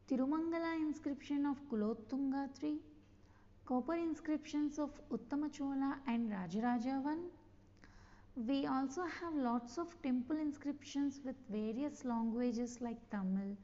Tirumangala 0.09 0.77
inscription 0.77 1.45
of 1.45 1.57
Kulottunga 1.69 2.47
III, 2.63 2.77
copper 3.65 3.95
inscriptions 3.95 4.79
of 4.79 4.91
Uttamachola 5.11 5.95
and 6.07 6.31
Rajarajavan. 6.31 7.19
We 8.47 8.65
also 8.65 9.01
have 9.01 9.33
lots 9.35 9.77
of 9.77 10.01
temple 10.01 10.37
inscriptions 10.37 11.19
with 11.25 11.35
various 11.49 12.05
languages 12.05 12.77
like 12.79 13.09
Tamil, 13.09 13.57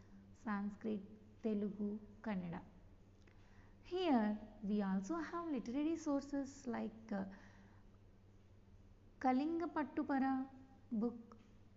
Sanskrit, 0.44 1.00
Telugu, 1.42 2.00
Kannada. 2.24 2.60
Here 3.84 4.38
we 4.64 4.82
also 4.82 5.16
have 5.16 5.48
literary 5.52 5.98
sources 5.98 6.64
like 6.66 7.12
uh, 7.12 7.24
Kalinga 9.20 9.68
Pattupara 9.76 10.46
book, 10.92 11.16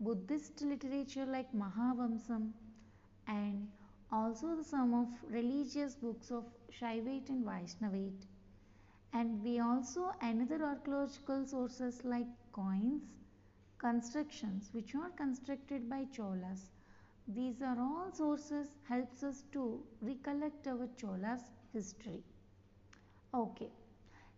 Buddhist 0.01 0.63
literature 0.63 1.27
like 1.27 1.53
Mahavamsam 1.53 2.51
and 3.27 3.69
also 4.13 4.63
some 4.63 4.95
of 4.95 5.09
religious 5.31 5.95
books 5.97 6.31
of 6.31 6.45
Shaivite 6.81 7.29
and 7.29 7.45
Vaishnavite. 7.45 8.27
And 9.13 9.43
we 9.43 9.59
also 9.61 10.13
another 10.21 10.63
archaeological 10.65 11.47
sources 11.47 12.05
like 12.05 12.27
coins, 12.53 13.03
constructions 13.79 14.71
which 14.73 14.95
are 14.95 15.11
constructed 15.11 15.89
by 15.91 16.05
Cholas. 16.17 16.76
These 17.29 17.61
are 17.61 17.79
all 17.79 18.11
sources 18.11 18.69
helps 18.89 19.23
us 19.23 19.43
to 19.53 19.85
recollect 20.01 20.67
our 20.67 20.87
Cholas 20.97 21.43
history. 21.75 22.25
Okay, 23.33 23.71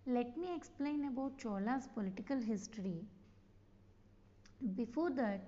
let 0.07 0.37
me 0.37 0.55
explain 0.55 1.05
about 1.07 1.39
Chola's 1.39 1.89
political 1.95 2.41
history. 2.41 3.05
Before 4.77 5.11
that, 5.11 5.41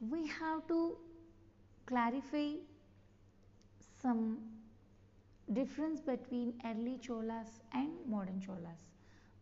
we 0.00 0.26
have 0.26 0.66
to 0.66 0.96
clarify 1.86 2.54
some 4.00 4.38
difference 5.52 6.00
between 6.00 6.54
early 6.64 6.98
Cholas 7.06 7.60
and 7.72 7.90
modern 8.06 8.40
Cholas 8.40 8.80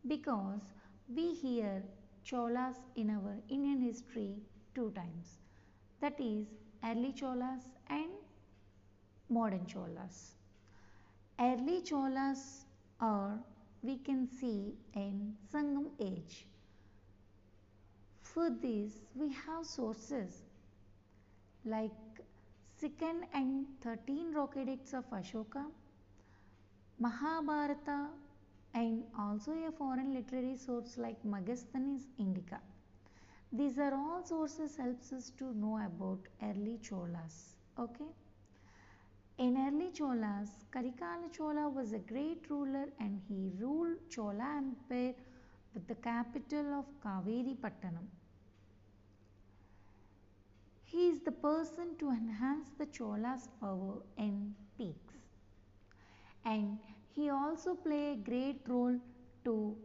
because 0.06 0.60
we 1.14 1.34
hear 1.34 1.82
Cholas 2.24 2.76
in 2.96 3.10
our 3.10 3.36
Indian 3.48 3.80
history 3.80 4.42
two 4.74 4.90
times 4.92 5.38
that 6.00 6.20
is 6.20 6.46
early 6.84 7.12
Cholas 7.12 7.62
and 7.88 8.10
modern 9.28 9.66
Cholas. 9.66 10.34
Early 11.38 11.82
Cholas 11.82 12.64
are 13.00 13.38
we 13.82 13.96
can 13.98 14.28
see 14.28 14.74
in 14.94 15.34
Sangam 15.52 15.86
age. 16.00 16.46
For 18.22 18.50
this 18.50 18.92
we 19.14 19.32
have 19.32 19.64
sources 19.64 20.42
like 21.64 21.90
2nd 22.82 23.22
and 23.34 23.66
13 23.82 24.32
rock 24.32 24.56
edicts 24.56 24.94
of 24.94 25.08
Ashoka, 25.10 25.64
Mahabharata 27.00 28.08
and 28.74 29.02
also 29.18 29.52
a 29.52 29.72
foreign 29.72 30.14
literary 30.14 30.56
source 30.56 30.96
like 30.96 31.16
Megasthenes 31.24 32.02
Indica. 32.18 32.60
These 33.52 33.78
are 33.78 33.92
all 33.94 34.24
sources 34.24 34.76
helps 34.76 35.12
us 35.12 35.28
to 35.38 35.52
know 35.52 35.76
about 35.84 36.20
early 36.42 36.78
Cholas. 36.82 37.56
Okay. 37.78 38.06
In 39.38 39.56
early 39.56 39.90
Cholas, 39.90 40.50
Karikala 40.70 41.32
Chola 41.32 41.66
was 41.70 41.94
a 41.94 41.98
great 41.98 42.50
ruler 42.50 42.88
and 43.00 43.22
he 43.26 43.50
ruled 43.58 43.96
Chola 44.10 44.56
Empire 44.58 45.14
with 45.72 45.86
the 45.88 45.94
capital 45.94 46.74
of 46.74 46.84
Kaveri 47.02 47.56
Pattanam. 47.56 48.08
He 50.82 51.08
is 51.08 51.20
the 51.20 51.30
person 51.30 51.96
to 51.98 52.10
enhance 52.10 52.70
the 52.78 52.86
Chola's 52.86 53.48
power 53.60 54.02
in 54.16 54.56
peaks. 54.76 55.14
And 56.44 56.78
he 57.14 57.30
also 57.30 57.74
play 57.76 58.12
a 58.12 58.16
great 58.16 58.62
role 58.66 58.98
to 59.44 59.76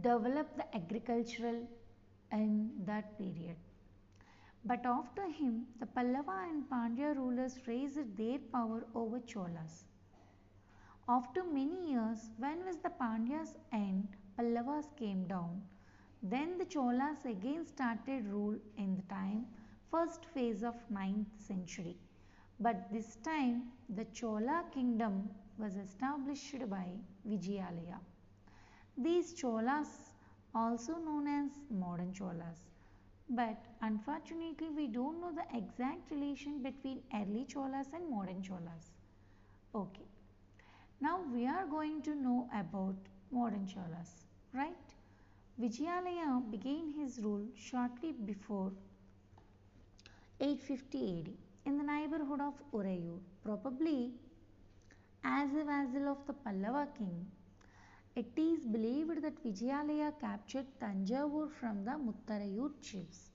develop 0.00 0.56
the 0.56 0.74
agricultural 0.74 1.68
in 2.32 2.70
that 2.86 3.18
period. 3.18 3.56
But 4.64 4.86
after 4.86 5.28
him, 5.28 5.66
the 5.78 5.86
Pallava 5.86 6.48
and 6.48 6.68
Pandya 6.70 7.16
rulers 7.16 7.58
raised 7.66 8.16
their 8.16 8.38
power 8.52 8.86
over 8.94 9.20
Cholas. 9.20 9.84
After 11.06 11.44
many 11.44 11.90
years, 11.90 12.30
when 12.38 12.64
was 12.64 12.78
the 12.78 12.88
Pandyas 12.88 13.54
and 13.72 14.08
Pallavas 14.38 14.86
came 14.96 15.26
down, 15.26 15.62
then 16.22 16.56
the 16.56 16.64
Cholas 16.64 17.26
again 17.26 17.66
started 17.66 18.26
rule 18.26 18.58
in 18.78 18.96
the 18.96 19.02
time 19.14 19.46
first 19.90 20.24
phase 20.24 20.62
of 20.62 20.74
9th 20.90 21.26
century. 21.36 21.98
But 22.58 22.90
this 22.90 23.16
time 23.16 23.64
the 23.90 24.06
Chola 24.06 24.64
kingdom 24.72 25.28
was 25.58 25.76
established 25.76 26.70
by 26.70 26.86
Vijayalaya. 27.28 27.98
These 28.96 29.34
Cholas 29.34 29.88
also 30.54 30.98
known 30.98 31.26
as 31.26 31.50
modern 31.70 32.12
Cholas. 32.12 32.58
But 33.28 33.56
unfortunately 33.82 34.68
we 34.70 34.86
don't 34.86 35.20
know 35.20 35.32
the 35.32 35.56
exact 35.56 36.10
relation 36.10 36.62
between 36.62 37.02
early 37.12 37.44
Cholas 37.48 37.88
and 37.92 38.08
modern 38.08 38.42
Cholas. 38.42 38.92
Okay. 39.74 40.06
Now 41.00 41.20
we 41.32 41.46
are 41.46 41.66
going 41.66 42.02
to 42.02 42.14
know 42.14 42.48
about 42.54 42.94
modern 43.32 43.66
Cholas, 43.66 44.26
right? 44.52 44.94
Vijayalaya 45.60 46.50
began 46.50 46.92
his 46.96 47.18
rule 47.22 47.46
shortly 47.56 48.12
before 48.12 48.72
850 50.40 51.18
AD 51.18 51.30
in 51.66 51.78
the 51.78 51.84
neighborhood 51.84 52.40
of 52.40 52.54
Urayur, 52.72 53.18
probably 53.44 54.12
as 55.24 55.50
a 55.54 55.64
vassal 55.64 56.08
of 56.08 56.18
the 56.26 56.32
Pallava 56.32 56.86
king. 56.96 57.26
It 58.16 58.38
is 58.38 58.64
believed 58.64 59.22
that 59.22 59.42
Vijayalaya 59.42 60.12
captured 60.20 60.66
Tanjavur 60.80 61.50
from 61.50 61.84
the 61.84 61.92
Muttarayur 61.92 62.70
chiefs. 62.80 63.30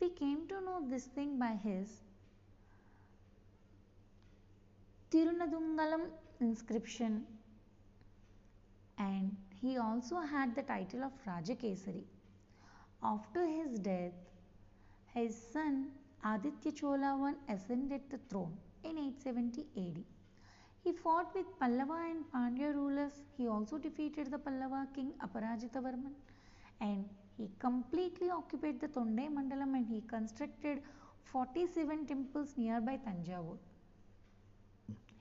We 0.00 0.08
came 0.10 0.48
to 0.48 0.60
know 0.62 0.82
this 0.88 1.04
thing 1.04 1.38
by 1.38 1.58
his 1.64 2.00
Tirunadungalam 5.10 6.08
inscription 6.40 7.26
and 8.96 9.36
he 9.60 9.76
also 9.76 10.16
had 10.16 10.54
the 10.54 10.62
title 10.62 11.04
of 11.04 11.12
Rajakesari. 11.26 12.04
After 13.02 13.46
his 13.46 13.78
death, 13.78 14.14
his 15.14 15.36
son 15.52 15.88
Aditya 16.24 16.72
Chola 16.72 17.34
I 17.48 17.52
ascended 17.52 18.00
the 18.10 18.18
throne 18.30 18.56
in 18.82 18.98
870 18.98 19.66
AD. 19.76 20.04
He 20.88 20.94
fought 20.94 21.34
with 21.34 21.48
Pallava 21.60 21.96
and 22.10 22.24
Pandya 22.34 22.74
rulers. 22.74 23.12
He 23.36 23.46
also 23.46 23.76
defeated 23.76 24.30
the 24.30 24.38
Pallava 24.38 24.86
king 24.94 25.12
Aparajitavarman 25.22 26.12
and 26.80 27.04
he 27.36 27.50
completely 27.58 28.30
occupied 28.30 28.80
the 28.80 28.88
Tonde 28.88 29.26
Mandalam 29.34 29.74
and 29.78 29.86
he 29.86 30.00
constructed 30.12 30.80
47 31.24 32.06
temples 32.06 32.54
nearby 32.56 32.98
Tanjavur. 33.06 33.58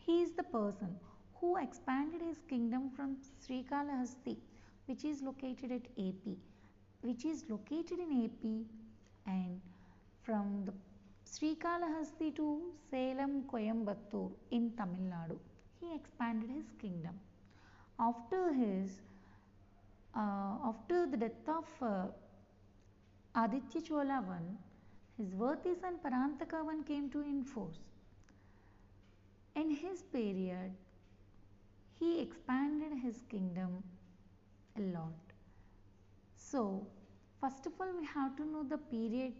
He 0.05 0.21
is 0.21 0.31
the 0.31 0.43
person 0.43 0.95
who 1.41 1.57
expanded 1.57 2.21
his 2.21 2.37
kingdom 2.47 2.89
from 2.95 3.17
Srikalahasti 3.45 4.37
which 4.85 5.03
is 5.03 5.21
located 5.21 5.73
at 5.73 5.91
AP 6.05 6.37
which 7.01 7.25
is 7.25 7.43
located 7.49 7.99
in 7.99 8.23
AP 8.23 8.45
and 9.35 9.59
from 10.21 10.63
the 10.63 10.73
Srikalahasti 11.25 12.33
to 12.37 12.47
Salem 12.89 13.43
Coimbatore 13.51 14.31
in 14.51 14.71
Tamil 14.77 15.11
Nadu. 15.11 15.37
He 15.79 15.93
expanded 15.95 16.49
his 16.49 16.65
kingdom. 16.79 17.19
After 17.99 18.53
his 18.53 18.99
uh, 20.15 20.69
after 20.69 21.05
the 21.05 21.17
death 21.17 21.47
of 21.47 21.65
uh, 21.81 22.07
Aditya 23.35 23.81
Chola 23.81 24.23
I, 24.29 25.21
his 25.21 25.33
worthy 25.33 25.75
son 25.79 25.99
Parantaka 26.03 26.55
I 26.55 26.83
came 26.87 27.09
to 27.11 27.21
enforce. 27.21 27.77
In 29.55 29.69
his 29.71 30.01
period, 30.03 30.71
he 31.99 32.21
expanded 32.21 32.93
his 33.03 33.23
kingdom 33.29 33.83
a 34.77 34.81
lot. 34.81 35.33
So, 36.35 36.85
first 37.41 37.65
of 37.65 37.73
all, 37.79 37.91
we 37.99 38.05
have 38.05 38.35
to 38.37 38.45
know 38.45 38.63
the 38.63 38.77
period 38.77 39.33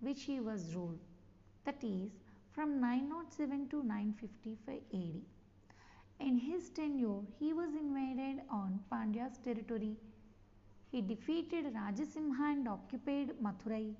which 0.00 0.22
he 0.24 0.40
was 0.40 0.74
ruled, 0.74 0.98
that 1.64 1.82
is, 1.82 2.10
from 2.52 2.80
907 2.80 3.68
to 3.70 3.82
955 3.82 4.80
AD. 4.92 5.37
In 6.20 6.36
his 6.36 6.70
tenure, 6.70 7.20
he 7.38 7.52
was 7.52 7.74
invaded 7.74 8.42
on 8.50 8.80
Pandya's 8.90 9.38
territory. 9.38 9.96
He 10.90 11.00
defeated 11.00 11.72
Rajasimha 11.74 12.52
and 12.52 12.68
occupied 12.68 13.30
Mathurai. 13.42 13.94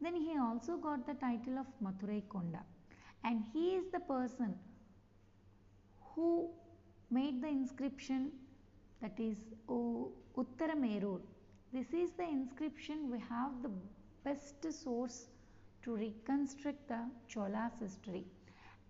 Then 0.00 0.16
he 0.16 0.36
also 0.38 0.76
got 0.76 1.06
the 1.06 1.14
title 1.14 1.58
of 1.58 1.66
Mathurai 1.82 2.22
Konda. 2.28 2.62
And 3.22 3.44
he 3.52 3.76
is 3.76 3.84
the 3.92 4.00
person 4.00 4.54
who 6.14 6.50
made 7.10 7.42
the 7.42 7.48
inscription 7.48 8.32
that 9.00 9.18
is 9.18 9.38
O 9.68 10.12
Uttaramerur. 10.36 11.20
This 11.72 11.92
is 11.92 12.12
the 12.12 12.24
inscription 12.24 13.10
we 13.10 13.18
have 13.28 13.62
the 13.62 13.70
best 14.24 14.72
source 14.72 15.26
to 15.82 15.94
reconstruct 15.94 16.88
the 16.88 17.00
Chola's 17.28 17.72
history. 17.80 18.24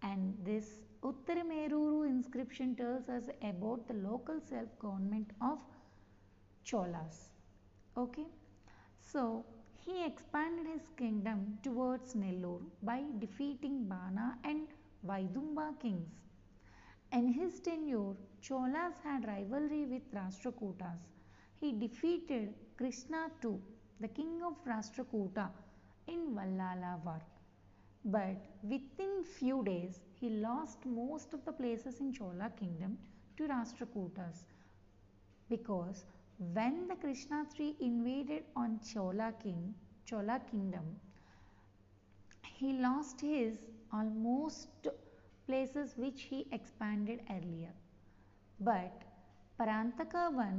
And 0.02 0.36
this 0.44 0.83
Uttarameruru 1.04 2.08
inscription 2.08 2.74
tells 2.74 3.08
us 3.08 3.24
about 3.42 3.86
the 3.86 3.94
local 3.94 4.40
self 4.40 4.70
government 4.78 5.30
of 5.40 5.58
Cholas. 6.64 7.28
Okay, 7.96 8.26
so 8.98 9.44
he 9.84 10.04
expanded 10.06 10.66
his 10.66 10.88
kingdom 10.96 11.58
towards 11.62 12.14
Nellore 12.14 12.62
by 12.82 13.02
defeating 13.18 13.84
Bana 13.86 14.38
and 14.44 14.66
Vaidumba 15.06 15.78
kings. 15.78 16.08
In 17.12 17.28
his 17.28 17.60
tenure, 17.60 18.14
Cholas 18.40 18.94
had 19.04 19.26
rivalry 19.28 19.84
with 19.84 20.10
Rashtrakutas. 20.14 21.00
He 21.60 21.72
defeated 21.72 22.54
Krishna 22.78 23.30
II, 23.44 23.58
the 24.00 24.08
king 24.08 24.42
of 24.42 24.54
Rashtrakuta, 24.64 25.50
in 26.06 26.34
Vallala 26.34 26.98
war. 27.04 27.22
But 28.06 28.46
within 28.62 29.22
few 29.24 29.62
days, 29.64 30.00
he 30.24 30.30
lost 30.30 30.84
most 30.86 31.34
of 31.34 31.44
the 31.44 31.52
places 31.52 32.00
in 32.00 32.10
Chola 32.18 32.50
kingdom 32.58 32.96
to 33.36 33.46
Rashtrakutas 33.46 34.44
because 35.50 36.04
when 36.54 36.88
the 36.88 36.94
Krishna 36.94 37.44
III 37.58 37.76
invaded 37.80 38.44
on 38.56 38.80
Chola 38.90 39.34
king, 39.42 39.74
Chola 40.06 40.40
kingdom, 40.50 40.86
he 42.42 42.72
lost 42.72 43.20
his 43.20 43.58
almost 43.92 44.88
places 45.46 45.92
which 45.96 46.22
he 46.22 46.46
expanded 46.52 47.20
earlier. 47.30 47.74
But 48.60 49.02
Parantaka 49.60 50.30
I 50.40 50.52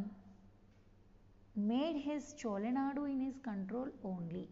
made 1.55 1.97
his 2.03 2.35
Cholanadu 2.35 3.05
in 3.05 3.19
his 3.19 3.39
control 3.39 3.87
only. 4.03 4.47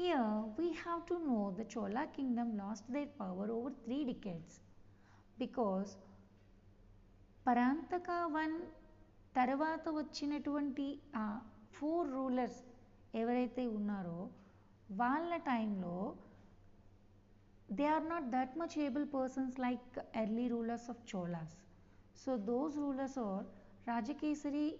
Here 0.00 0.42
we 0.56 0.72
have 0.74 1.06
to 1.06 1.18
know 1.26 1.54
the 1.58 1.64
Chola 1.64 2.06
kingdom 2.16 2.56
lost 2.56 2.84
their 2.90 3.06
power 3.20 3.46
over 3.50 3.72
three 3.84 4.02
decades 4.12 4.52
because 5.38 5.90
Parantaka 7.46 8.10
one 8.36 8.54
తర్వాత 9.38 9.88
వచ్చినటువంటి 9.98 10.86
ఆ 11.22 11.26
four 11.76 12.08
rulers 12.16 12.60
ఎవరైతే 13.20 13.64
ఉన్నారో 13.78 14.20
వాళ్ళ 15.02 15.32
టైంలో 15.50 15.96
they 17.68 17.86
are 17.86 18.04
not 18.08 18.30
that 18.30 18.56
much 18.56 18.76
able 18.78 19.06
persons 19.06 19.58
like 19.58 19.98
early 20.14 20.48
rulers 20.48 20.88
of 20.88 21.04
Cholas. 21.04 21.52
So 22.14 22.36
those 22.36 22.76
rulers 22.76 23.16
are 23.18 23.44
Rajakesari 23.88 24.74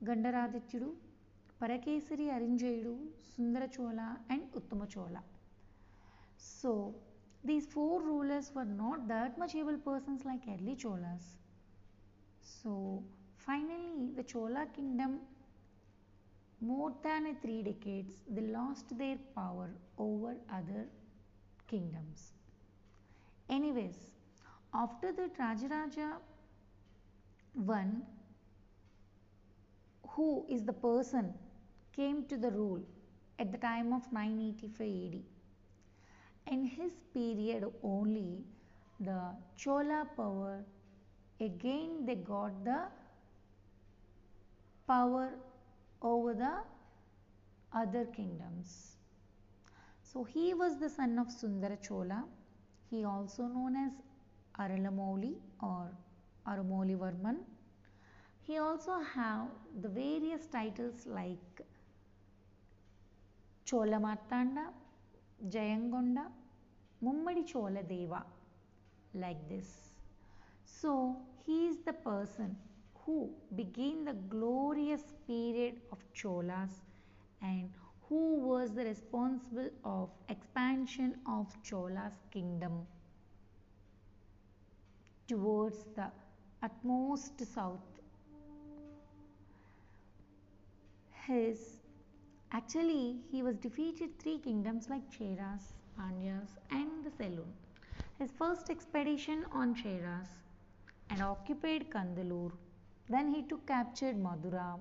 Gandaradityudu, 0.00 0.90
Parakesari 1.61 2.29
Arinjayudu, 2.31 2.95
Sundara 3.35 3.67
Chola 3.67 4.17
and 4.29 4.41
Uttama 4.53 4.87
Chola. 4.87 5.21
So 6.37 6.95
these 7.43 7.65
four 7.65 8.01
rulers 8.01 8.51
were 8.55 8.65
not 8.65 9.07
that 9.09 9.37
much 9.37 9.55
able 9.55 9.77
persons 9.77 10.23
like 10.23 10.41
early 10.47 10.75
Cholas. 10.75 11.37
So 12.41 13.03
finally 13.35 14.11
the 14.15 14.23
Chola 14.23 14.67
kingdom 14.73 15.19
more 16.61 16.93
than 17.03 17.35
three 17.41 17.61
decades 17.63 18.13
they 18.29 18.41
lost 18.41 18.97
their 18.97 19.17
power 19.35 19.69
over 19.97 20.35
other 20.51 20.87
kingdoms. 21.67 22.33
Anyways, 23.49 23.95
after 24.73 25.11
that 25.11 25.37
Rajaraja 25.37 26.13
I, 27.69 27.85
who 30.07 30.45
is 30.49 30.63
the 30.63 30.73
person 30.73 31.33
came 31.99 32.19
to 32.31 32.37
the 32.37 32.51
rule 32.51 32.81
at 33.43 33.51
the 33.53 33.57
time 33.57 33.91
of 33.97 34.03
985 34.11 34.87
AD. 35.05 35.15
In 36.53 36.65
his 36.65 36.93
period 37.13 37.65
only, 37.83 38.43
the 38.99 39.19
Chola 39.57 39.99
power 40.15 40.63
again 41.47 42.05
they 42.05 42.15
got 42.15 42.63
the 42.63 42.79
power 44.87 45.27
over 46.01 46.33
the 46.33 46.55
other 47.73 48.05
kingdoms. 48.17 48.97
So 50.01 50.23
he 50.23 50.53
was 50.53 50.79
the 50.79 50.89
son 50.89 51.19
of 51.19 51.31
Sundara 51.31 51.77
Chola. 51.87 52.23
He 52.89 53.03
also 53.03 53.43
known 53.43 53.75
as 53.75 53.91
Aralamouli 54.59 55.35
or 55.61 55.91
Aramoli 56.47 56.97
Varman. 56.97 57.37
He 58.41 58.57
also 58.57 58.99
have 59.15 59.49
the 59.81 59.89
various 59.89 60.47
titles 60.47 61.05
like 61.05 61.61
Chola 63.69 63.99
Martanda, 63.99 64.73
Jayangonda, 65.47 66.25
Mummadi 67.03 67.45
Chola 67.45 67.83
Deva 67.83 68.25
like 69.13 69.47
this. 69.47 69.91
So 70.65 71.17
he 71.45 71.67
is 71.67 71.77
the 71.85 71.93
person 71.93 72.55
who 73.05 73.29
began 73.55 74.05
the 74.05 74.13
glorious 74.13 75.03
period 75.27 75.75
of 75.91 75.99
Cholas 76.15 76.81
and 77.43 77.69
who 78.07 78.39
was 78.39 78.73
the 78.73 78.85
responsible 78.85 79.69
of 79.83 80.09
expansion 80.29 81.15
of 81.27 81.55
Chola's 81.61 82.17
kingdom 82.31 82.87
towards 85.27 85.85
the 85.95 86.11
utmost 86.63 87.45
south. 87.53 88.01
His 91.27 91.78
actually 92.51 93.17
he 93.31 93.41
was 93.43 93.57
defeated 93.57 94.17
three 94.19 94.37
kingdoms 94.39 94.89
like 94.89 95.09
Cheras, 95.11 95.73
Pandyas 95.97 96.57
and 96.71 97.03
the 97.03 97.11
Ceylon. 97.11 97.51
His 98.17 98.31
first 98.31 98.69
expedition 98.69 99.45
on 99.51 99.75
Cheras 99.75 100.29
and 101.09 101.21
occupied 101.21 101.89
Kandalur. 101.89 102.51
Then 103.09 103.33
he 103.33 103.41
took 103.43 103.65
captured 103.67 104.17
Madura 104.17 104.77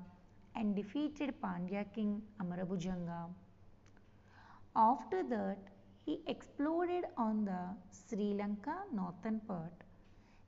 and 0.55 0.75
defeated 0.75 1.35
Pandya 1.43 1.85
king 1.95 2.23
Amarabhujanga. 2.41 3.29
After 4.77 5.23
that, 5.23 5.59
he 6.05 6.21
exploded 6.27 7.05
on 7.17 7.45
the 7.45 7.61
Sri 7.91 8.35
Lanka 8.35 8.77
northern 8.93 9.41
part. 9.41 9.73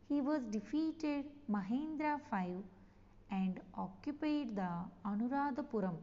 He 0.09 0.21
was 0.21 0.43
defeated 0.45 1.25
Mahendra 1.51 2.21
V 2.31 2.57
and 3.31 3.61
occupied 3.77 4.57
the 4.57 4.71
Anuradhapuram, 5.07 5.97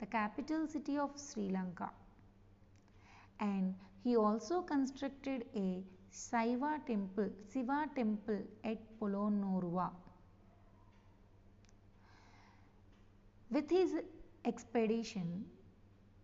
the 0.00 0.06
capital 0.06 0.66
city 0.66 0.98
of 0.98 1.10
Sri 1.16 1.48
Lanka. 1.50 1.90
And 3.40 3.74
he 4.02 4.16
also 4.16 4.62
constructed 4.62 5.44
a 5.54 5.82
Saiva 6.12 6.84
temple, 6.86 7.30
Siva 7.52 7.86
temple 7.94 8.42
at 8.64 8.78
Polonnaruwa. 9.00 9.90
With 13.50 13.70
his 13.70 13.94
expedition, 14.44 15.44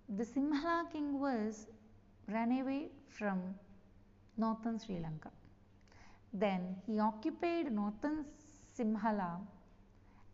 the 0.08 0.24
Simhala 0.24 0.90
king 0.92 1.20
was 1.20 1.66
run 2.28 2.60
away 2.60 2.90
from 3.08 3.54
northern 4.36 4.78
Sri 4.78 4.98
Lanka. 4.98 5.30
Then 6.32 6.76
he 6.86 6.98
occupied 6.98 7.72
northern 7.72 8.24
Simhala 8.76 9.40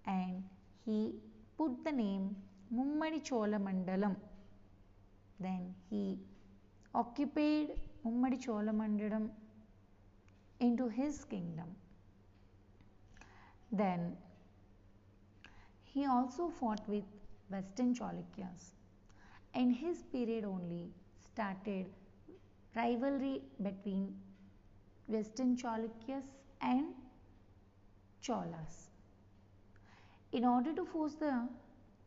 and 0.06 0.44
he 0.84 1.14
put 1.56 1.84
the 1.84 1.92
name 1.92 2.36
Mummadi 2.74 3.24
Chola 3.24 3.58
Mandalam. 3.58 4.16
Then 5.40 5.74
he 5.88 6.18
occupied 6.94 7.68
Mummadi 8.04 8.44
Chola 8.44 8.72
Mandalam 8.72 9.30
into 10.60 10.88
his 10.88 11.24
kingdom. 11.24 11.74
Then 13.72 14.16
he 15.84 16.06
also 16.06 16.48
fought 16.48 16.86
with 16.88 17.04
Western 17.50 17.94
Chalukyas. 17.94 18.74
In 19.54 19.70
his 19.70 20.02
period 20.12 20.44
only 20.44 20.90
started 21.24 21.86
rivalry 22.76 23.42
between 23.62 24.14
Western 25.06 25.56
Chalukyas 25.56 26.24
and 26.60 26.88
Cholas. 28.20 28.90
In 30.32 30.44
order 30.44 30.74
to 30.74 30.84
force 30.84 31.14
the 31.14 31.48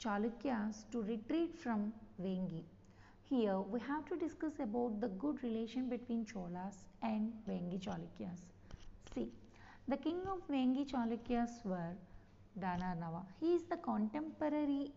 Chalukyas 0.04 0.86
to 0.92 1.04
retreat 1.04 1.56
from 1.56 1.94
Vengi, 2.20 2.64
here 3.30 3.60
we 3.60 3.80
have 3.82 4.04
to 4.06 4.16
discuss 4.16 4.54
about 4.60 5.00
the 5.00 5.10
good 5.10 5.44
relation 5.44 5.90
between 5.90 6.26
Cholas 6.26 6.88
and 7.04 7.32
Vengi 7.48 7.80
Chalukyas. 7.80 8.42
See, 9.14 9.30
the 9.88 9.98
king 9.98 10.22
of 10.28 10.40
Vengi 10.50 10.90
Chalukyas 10.92 11.64
were 11.64 11.94
Danarnava. 12.60 13.24
He 13.40 13.54
is 13.54 13.64
the 13.70 13.78
contemporary 13.78 14.92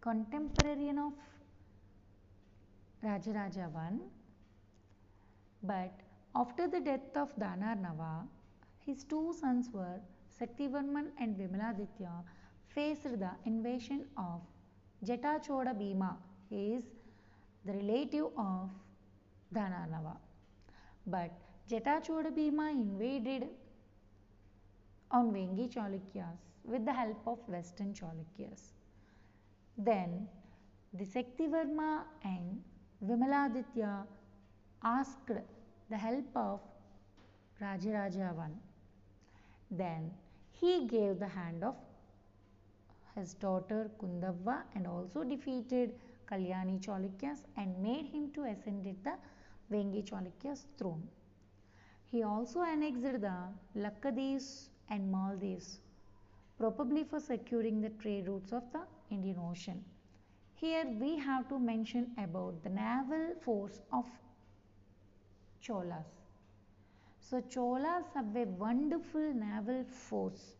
contemporarian 0.00 0.98
of 0.98 1.12
Rajaraja 3.04 3.68
I. 3.76 3.92
But 5.62 5.92
after 6.34 6.68
the 6.68 6.80
death 6.80 7.16
of 7.16 7.36
Danarnava, 7.38 8.26
his 8.86 9.04
two 9.04 9.34
sons 9.38 9.68
were 9.72 10.00
Saktivarman 10.40 11.10
and 11.20 11.36
Vimaladitya 11.36 12.24
faced 12.76 13.18
the 13.24 13.30
invasion 13.46 14.04
of 14.16 14.40
Jatachoda 15.04 15.76
Bhima. 15.82 16.16
Is 16.50 16.84
the 17.64 17.72
relative 17.72 18.26
of 18.38 18.70
Danarnava. 19.52 20.16
But 21.06 21.32
Jatachoda 21.68 22.32
Bhima 22.32 22.70
invaded 22.70 23.48
on 25.10 25.32
Vengi 25.32 25.66
Chalukyas 25.74 26.38
with 26.64 26.84
the 26.84 26.92
help 26.92 27.26
of 27.26 27.38
Western 27.48 27.92
Chalukyas. 27.92 28.74
Then 29.76 30.28
the 30.94 31.04
Saktivarma 31.04 32.04
and 32.22 32.62
Vimaladitya 33.04 34.04
asked 34.84 35.32
the 35.90 35.96
help 35.96 36.36
of 36.36 36.60
Rajaraja 37.60 38.38
I. 38.38 38.50
Then 39.70 40.12
he 40.52 40.86
gave 40.86 41.18
the 41.18 41.28
hand 41.28 41.64
of 41.64 41.74
his 43.16 43.34
daughter 43.34 43.90
Kundavva 44.00 44.62
and 44.74 44.86
also 44.86 45.24
defeated 45.24 45.94
Kalyani 46.30 46.78
Chalukyas 46.84 47.44
and 47.56 47.76
made 47.82 48.06
him 48.06 48.30
to 48.32 48.44
ascend 48.44 48.84
the 48.84 49.12
Vengi 49.72 50.04
Chalukyas 50.08 50.64
throne. 50.78 51.02
He 52.04 52.22
also 52.22 52.62
annexed 52.62 53.02
the 53.02 53.36
Laccadives 53.74 54.68
and 54.90 55.10
Maldives, 55.10 55.80
probably 56.58 57.04
for 57.04 57.18
securing 57.18 57.80
the 57.80 57.90
trade 57.90 58.28
routes 58.28 58.52
of 58.52 58.62
the 58.72 58.82
Indian 59.10 59.38
Ocean. 59.50 59.84
Here 60.54 60.84
we 61.00 61.18
have 61.18 61.48
to 61.48 61.58
mention 61.58 62.12
about 62.18 62.62
the 62.62 62.70
naval 62.70 63.34
force 63.42 63.80
of 63.92 64.04
Cholas. 65.60 66.06
So 67.20 67.40
Cholas 67.40 68.04
have 68.14 68.36
a 68.36 68.44
wonderful 68.44 69.32
naval 69.34 69.84
force 69.84 70.54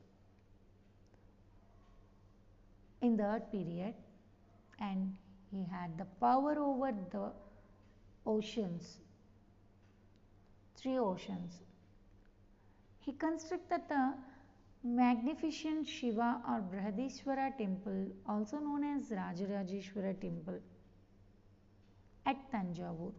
in 3.02 3.16
that 3.16 3.50
period 3.52 3.94
and 4.80 5.14
he 5.50 5.64
had 5.70 5.96
the 5.98 6.06
power 6.20 6.58
over 6.58 6.92
the 7.10 7.32
oceans, 8.26 8.98
three 10.76 10.98
oceans. 10.98 11.60
He 13.00 13.12
constructed 13.12 13.82
the 13.88 14.14
magnificent 14.82 15.86
Shiva 15.88 16.40
or 16.48 16.60
Brihadishwara 16.60 17.56
temple 17.56 18.08
also 18.28 18.58
known 18.58 18.84
as 18.84 19.10
Rajarajeshwara 19.10 20.20
temple 20.20 20.60
at 22.24 22.36
Tanjavur. 22.52 23.12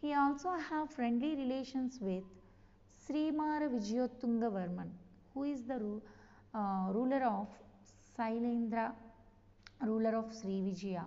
He 0.00 0.14
also 0.14 0.50
have 0.50 0.90
friendly 0.90 1.36
relations 1.36 1.98
with 2.00 2.24
Srimara 3.06 3.68
Vijayottunga 3.70 4.50
Varman 4.50 4.90
who 5.34 5.44
is 5.44 5.62
the 5.62 6.00
uh, 6.54 6.92
ruler 6.92 7.22
of 7.24 7.48
Sailendra, 8.16 8.92
ruler 9.80 10.16
of 10.16 10.32
Sri 10.34 10.60
Vijaya. 10.62 11.04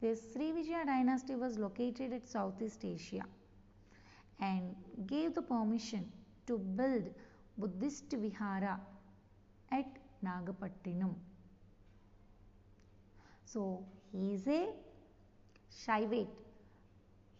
This 0.00 0.32
Sri 0.32 0.52
Vijaya 0.52 0.86
dynasty 0.86 1.34
was 1.34 1.58
located 1.58 2.12
at 2.12 2.26
Southeast 2.26 2.84
Asia 2.84 3.24
and 4.40 4.74
gave 5.06 5.34
the 5.34 5.42
permission 5.42 6.10
to 6.46 6.56
build 6.58 7.10
Buddhist 7.58 8.10
Vihara 8.10 8.80
at 9.70 9.86
Nagapattinam. 10.24 11.14
So 13.44 13.84
he 14.10 14.34
is 14.34 14.46
a 14.46 14.68
Shaivite. 15.70 16.28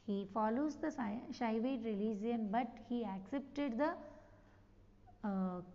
He 0.07 0.27
follows 0.35 0.77
the 0.77 0.89
Shaivite 1.33 1.85
religion 1.85 2.49
but 2.51 2.69
he 2.89 3.05
accepted 3.05 3.79
the 3.79 3.95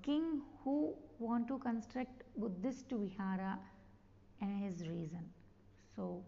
king 0.01 0.41
who 0.63 0.93
want 1.19 1.47
to 1.47 1.57
construct 1.59 2.23
Buddhist 2.37 2.85
Vihara 2.91 3.59
and 4.41 4.63
his 4.63 4.87
reason. 4.87 5.29
So 5.95 6.23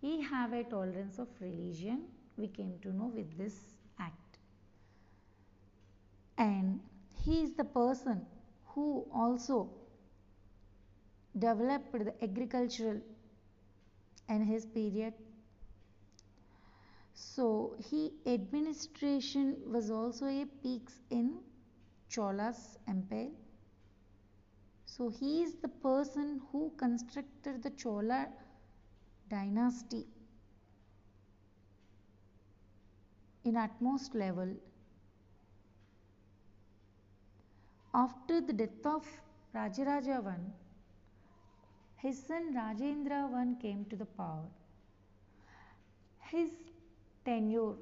he 0.00 0.22
have 0.22 0.52
a 0.52 0.64
tolerance 0.64 1.18
of 1.18 1.28
religion 1.40 2.02
we 2.36 2.48
came 2.48 2.78
to 2.82 2.92
know 2.92 3.10
with 3.14 3.36
this 3.38 3.54
act 3.98 4.38
and 6.38 6.80
he 7.24 7.42
is 7.42 7.52
the 7.54 7.64
person 7.64 8.26
who 8.66 9.06
also 9.14 9.70
developed 11.38 11.92
the 11.92 12.14
agricultural 12.22 13.00
in 14.28 14.42
his 14.42 14.66
period 14.66 15.14
so 17.14 17.76
he 17.90 18.12
administration 18.26 19.56
was 19.66 19.90
also 19.90 20.26
a 20.26 20.46
peaks 20.62 21.00
in 21.10 21.38
Cholas 22.14 22.60
empire 22.88 23.30
so 24.96 25.08
he 25.20 25.42
is 25.42 25.54
the 25.62 25.72
person 25.86 26.40
who 26.50 26.72
constructed 26.76 27.62
the 27.62 27.70
Chola 27.70 28.28
dynasty 29.28 30.06
in 33.44 33.56
utmost 33.56 34.14
level 34.14 34.54
after 37.94 38.40
the 38.40 38.52
death 38.52 38.86
of 38.86 39.06
Rajaraja 39.54 40.26
I, 40.26 40.36
his 41.96 42.20
son 42.26 42.52
Rajendra 42.54 43.20
I 43.32 43.62
came 43.62 43.84
to 43.86 43.96
the 43.96 44.04
power. 44.04 44.46
His 46.30 46.50
tenure 47.24 47.74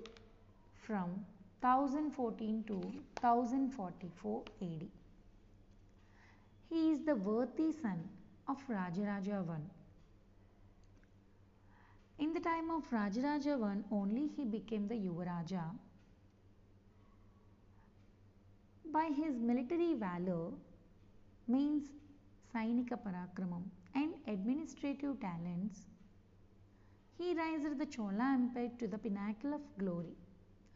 from 0.86 1.24
1014 1.62 2.64
to 2.66 2.74
1044 3.20 4.42
AD. 4.62 4.86
He 6.68 6.90
is 6.90 7.04
the 7.04 7.14
worthy 7.14 7.72
son 7.72 8.08
of 8.48 8.56
Rajaraja 8.68 9.48
I. 9.48 9.60
In 12.18 12.32
the 12.32 12.40
time 12.40 12.70
of 12.70 12.90
Rajaraja 12.90 13.62
I, 13.62 13.94
only 13.94 14.28
he 14.36 14.44
became 14.44 14.88
the 14.88 14.94
Yuvaraja 14.94 15.64
by 18.92 19.08
his 19.16 19.38
military 19.38 19.94
valor 19.94 20.50
means 21.48 21.84
Sainika 22.54 22.98
Parakramam 23.04 23.62
and 23.94 24.14
administrative 24.26 25.18
talents, 25.20 25.86
he 27.16 27.34
raised 27.34 27.78
the 27.78 27.86
Chola 27.86 28.34
Empire 28.34 28.70
to 28.78 28.86
the 28.86 28.98
pinnacle 28.98 29.54
of 29.54 29.62
glory 29.78 30.14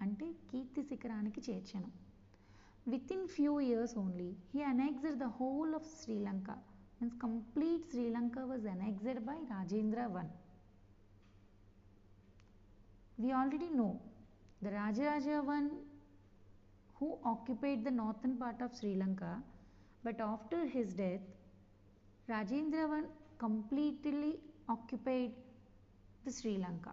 అంటే 0.05 0.27
కీర్తి 0.51 0.83
శిఖరానికి 0.91 1.43
చేర్చను 1.49 1.91
within 3.17 3.27
few 3.37 3.53
years 3.69 3.95
only 4.05 4.31
he 4.55 4.61
annexed 4.73 5.19
the 5.25 5.29
whole 5.39 5.75
of 5.81 5.89
Sri Lanka 6.01 6.51
means 6.99 7.17
complete 7.27 7.87
Sri Lanka 7.93 8.39
was 8.53 8.67
annexed 8.75 9.23
by 9.31 9.39
Rajendra 9.55 10.03
one 10.19 10.33
we 13.19 13.33
already 13.33 13.69
know 13.71 13.93
the 14.63 14.71
Rajaraja 14.71 15.45
one 15.47 15.69
who 16.97 17.19
occupied 17.25 17.85
the 17.85 17.91
northern 17.93 18.37
part 18.37 18.61
of 18.61 18.75
Sri 18.75 18.95
Lanka, 18.95 19.31
but 20.05 20.21
after 20.23 20.67
his 20.67 20.93
death, 20.93 21.27
Rajendra 22.29 22.89
one 22.89 23.07
completely 23.39 24.39
occupied 24.69 25.33
the 26.25 26.33
Sri 26.33 26.57
Lanka. 26.59 26.93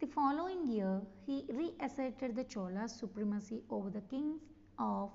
The 0.00 0.06
following 0.06 0.66
year, 0.66 1.00
he 1.26 1.44
reasserted 1.48 2.36
the 2.36 2.44
Chola's 2.44 2.92
supremacy 2.92 3.62
over 3.70 3.90
the 3.90 4.02
kings 4.02 4.42
of 4.78 5.10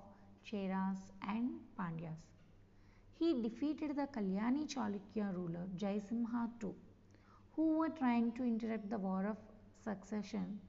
Cheras 0.45 0.99
and 1.27 1.51
Pandyas. 1.79 2.21
He 3.17 3.41
defeated 3.41 3.95
the 3.95 4.07
Kalyani 4.07 4.67
Chalukya 4.67 5.34
ruler 5.36 5.67
Jaisimha 5.77 6.49
II, 6.63 6.71
who 7.55 7.77
were 7.77 7.89
trying 7.89 8.32
to 8.34 8.43
interrupt 8.43 8.89
the 8.89 8.97
war 8.97 9.25
of 9.27 9.38
succession 9.84 10.59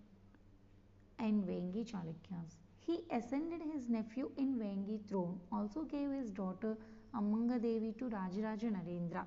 in 1.18 1.42
Vengi 1.42 1.84
Chalukyas. 1.90 2.56
He 2.80 3.04
ascended 3.10 3.62
his 3.62 3.88
nephew 3.88 4.30
in 4.36 4.58
Vengi 4.58 5.00
throne, 5.08 5.40
also 5.50 5.84
gave 5.84 6.10
his 6.10 6.30
daughter 6.30 6.76
Amanga 7.14 7.60
Devi 7.60 7.92
to 7.98 8.10
Rajaraja 8.10 8.70
Narendra, 8.76 9.24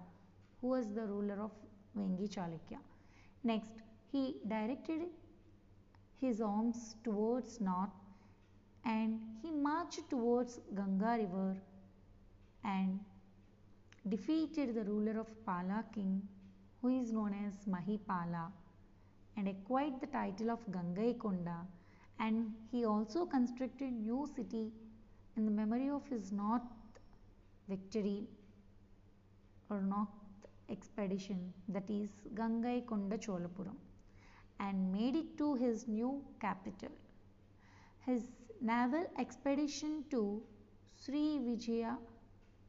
who 0.61 0.67
was 0.67 0.93
the 0.93 1.05
ruler 1.07 1.41
of 1.41 1.51
Vengi 1.97 2.29
Chalukya. 2.29 2.79
Next, 3.43 3.81
he 4.11 4.37
directed 4.47 5.01
his 6.21 6.41
arms 6.41 6.95
towards 7.03 7.59
north 7.61 7.97
and 8.85 9.19
he 9.41 9.51
marched 9.51 10.09
towards 10.09 10.59
Ganga 10.75 11.17
river 11.23 11.57
and 12.63 12.99
defeated 14.07 14.75
the 14.75 14.83
ruler 14.83 15.19
of 15.19 15.29
Pala 15.45 15.83
king 15.93 16.21
who 16.81 16.89
is 17.01 17.11
known 17.11 17.33
as 17.45 17.65
Mahipala 17.65 18.51
and 19.37 19.47
acquired 19.47 19.99
the 20.01 20.07
title 20.07 20.51
of 20.51 20.59
Gangaikonda 20.71 21.57
and 22.19 22.53
he 22.71 22.85
also 22.85 23.25
constructed 23.25 23.91
new 23.91 24.27
city 24.35 24.71
in 25.35 25.45
the 25.45 25.51
memory 25.51 25.89
of 25.89 26.05
his 26.07 26.31
north 26.31 26.61
victory 27.67 28.27
or 29.69 29.81
north 29.81 30.07
expedition 30.69 31.53
that 31.67 31.89
is 31.89 32.09
Gangai 32.33 32.85
Konda 32.85 33.17
Cholapuram 33.17 33.75
and 34.59 34.91
made 34.91 35.15
it 35.15 35.37
to 35.37 35.55
his 35.55 35.87
new 35.87 36.23
capital. 36.39 36.91
His 38.05 38.23
naval 38.61 39.05
expedition 39.17 40.05
to 40.11 40.41
Sri 40.95 41.39
Vijaya 41.39 41.97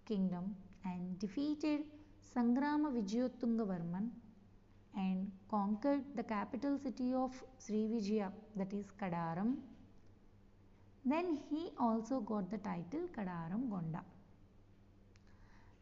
kingdom 0.07 0.55
and 0.85 1.19
defeated 1.19 1.81
Sangrama 2.35 2.91
Vijayatungavarman 2.97 4.11
and 4.97 5.31
conquered 5.51 6.05
the 6.15 6.23
capital 6.23 6.79
city 6.79 7.13
of 7.15 7.33
Sri 7.59 7.87
Vijaya 7.87 8.33
that 8.57 8.73
is 8.73 8.87
Kadaram. 9.01 9.57
Then 11.05 11.39
he 11.51 11.71
also 11.79 12.21
got 12.21 12.51
the 12.51 12.59
title 12.59 13.09
Kadaram 13.17 13.69
Gonda. 13.69 14.03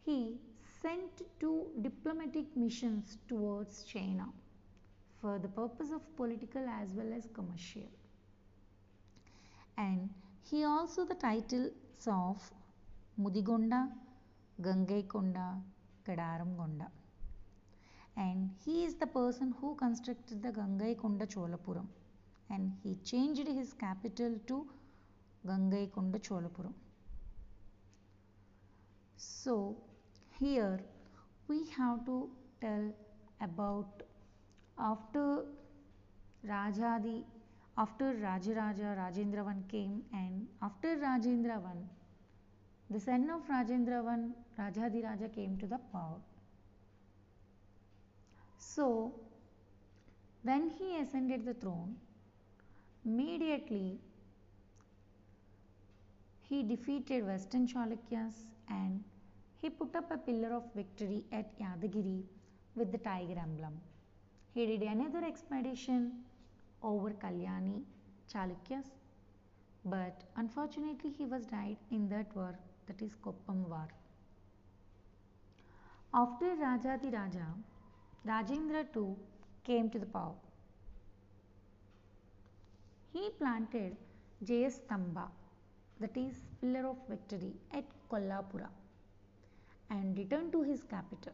He 0.05 0.38
sent 0.82 1.22
two 1.40 1.66
diplomatic 1.80 2.44
missions 2.57 3.16
towards 3.28 3.84
China 3.84 4.26
for 5.25 5.39
the 5.39 5.49
purpose 5.49 5.91
of 5.97 6.03
political 6.16 6.64
as 6.68 6.91
well 6.97 7.11
as 7.16 7.27
commercial. 7.37 7.91
And 9.79 10.11
he 10.51 10.64
also 10.64 11.07
the 11.07 11.14
titles 11.14 11.70
of 12.07 12.43
Mudigonda, 13.18 13.89
Gangaikonda, 14.61 15.47
Kadaram 16.07 16.55
Gonda. 16.59 16.89
And 18.18 18.51
he 18.64 18.85
is 18.85 18.97
the 18.97 19.07
person 19.07 19.55
who 19.61 19.75
constructed 19.77 20.43
the 20.43 20.51
Gangaikonda 20.51 21.27
Cholapuram 21.35 21.87
and 22.51 22.70
he 22.83 22.97
changed 23.03 23.49
his 23.49 23.72
capital 23.72 24.39
to 24.47 24.66
Gangaikonda 25.47 26.20
Cholapuram. 26.20 26.75
So 29.16 29.79
here 30.39 30.81
we 31.49 31.64
have 31.79 32.05
to 32.05 32.29
tell 32.61 32.93
about 33.41 34.03
after 34.79 35.45
Rajadi 36.47 37.22
after 37.77 38.12
Rajaraja 38.14 38.97
Rajendravan 38.97 39.68
came 39.68 40.03
and 40.12 40.47
after 40.62 40.97
Rajendravan 40.97 41.85
the 42.91 43.01
son 43.01 43.31
of 43.31 43.43
Rajendravan 43.49 44.33
Rajadi 44.59 45.03
Raja 45.03 45.29
came 45.29 45.57
to 45.59 45.66
the 45.66 45.79
power. 45.93 46.20
So 48.59 49.12
when 50.43 50.70
he 50.70 50.99
ascended 50.99 51.45
the 51.45 51.55
throne 51.55 51.97
immediately 53.05 53.99
he 56.49 56.62
defeated 56.62 57.27
western 57.27 57.66
Chalukyas 57.66 58.35
and 58.68 59.03
he 59.61 59.70
put 59.70 59.97
up 59.97 60.11
a 60.11 60.18
pillar 60.18 60.53
of 60.55 60.64
victory 60.75 61.25
at 61.33 61.59
Yadagiri 61.59 62.22
with 62.77 62.93
the 62.93 62.99
tiger 62.99 63.39
emblem. 63.39 63.81
He 64.55 64.66
did 64.66 64.82
another 64.82 65.24
expedition 65.24 66.12
over 66.80 67.11
Kalyani 67.11 67.82
Chalukyas, 68.32 68.90
but 69.84 70.22
unfortunately 70.36 71.11
he 71.11 71.24
was 71.24 71.44
died 71.46 71.76
in 71.90 72.09
that 72.11 72.34
war 72.36 72.55
that 72.86 73.02
is 73.02 73.16
Koppam 73.16 73.68
war. 73.68 73.88
After 76.14 76.55
Rajadi 76.55 77.12
Raja, 77.12 77.48
Rajendra 78.24 78.92
too 78.92 79.16
came 79.64 79.90
to 79.90 79.98
the 79.98 80.07
power. 80.07 80.36
He 83.12 83.30
planted 83.38 83.96
Jayastamba 84.44 85.26
that 85.98 86.16
is 86.16 86.42
pillar 86.61 86.86
of 86.90 86.98
victory 87.09 87.55
at 87.72 87.84
Kollapura 88.09 88.68
and 89.90 90.16
returned 90.16 90.52
to 90.52 90.62
his 90.62 90.84
capital. 90.84 91.32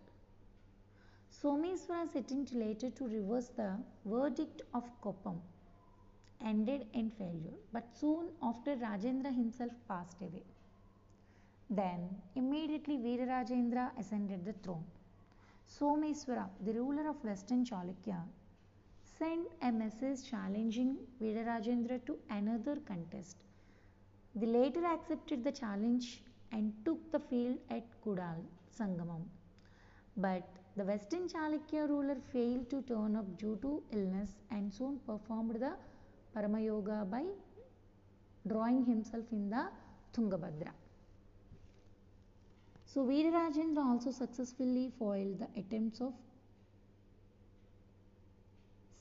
Someswara's 1.43 2.15
attempt 2.17 2.53
later 2.53 2.91
to 2.91 3.07
reverse 3.09 3.49
the 3.57 3.79
verdict 4.05 4.61
of 4.75 4.85
Koppam 5.01 5.41
ended 6.45 6.87
in 6.93 7.11
failure, 7.11 7.57
but 7.73 7.85
soon 7.95 8.27
after 8.43 8.77
Rajendra 8.77 9.33
himself 9.35 9.73
passed 9.89 10.21
away. 10.21 10.45
Then 11.71 12.21
immediately 12.35 12.99
Veerarajendra 12.99 13.93
ascended 13.99 14.45
the 14.45 14.53
throne. 14.53 14.85
Someswara, 15.67 16.49
the 16.65 16.75
ruler 16.75 17.09
of 17.09 17.25
western 17.25 17.65
Chalukya, 17.65 18.21
sent 19.19 19.47
a 19.63 19.73
message 19.73 20.29
challenging 20.29 20.97
Veerarajendra 21.23 22.05
to 22.05 22.19
another 22.29 22.77
contest. 22.87 23.37
The 24.35 24.47
later 24.47 24.85
accepted 24.85 25.43
the 25.45 25.53
challenge 25.53 26.23
and 26.53 26.75
took 26.85 27.11
the 27.13 27.21
field 27.21 27.59
at 27.71 27.85
Kudal, 28.05 28.45
Sangamam. 28.79 29.25
But 30.17 30.60
the 30.81 30.87
western 30.87 31.25
Chalukya 31.31 31.87
ruler 31.91 32.17
failed 32.33 32.71
to 32.71 32.79
turn 32.91 33.15
up 33.21 33.27
due 33.41 33.57
to 33.65 33.71
illness 33.93 34.31
and 34.51 34.73
soon 34.73 34.99
performed 35.07 35.57
the 35.65 35.73
Paramayoga 36.35 36.99
by 37.15 37.25
drawing 38.49 38.79
himself 38.87 39.27
in 39.31 39.51
the 39.51 39.65
Tungabhadra. 40.15 40.73
So 42.87 43.05
Veerarajendra 43.05 43.85
also 43.85 44.11
successfully 44.11 44.91
foiled 44.99 45.41
the 45.41 45.49
attempts 45.61 46.01
of 46.01 46.15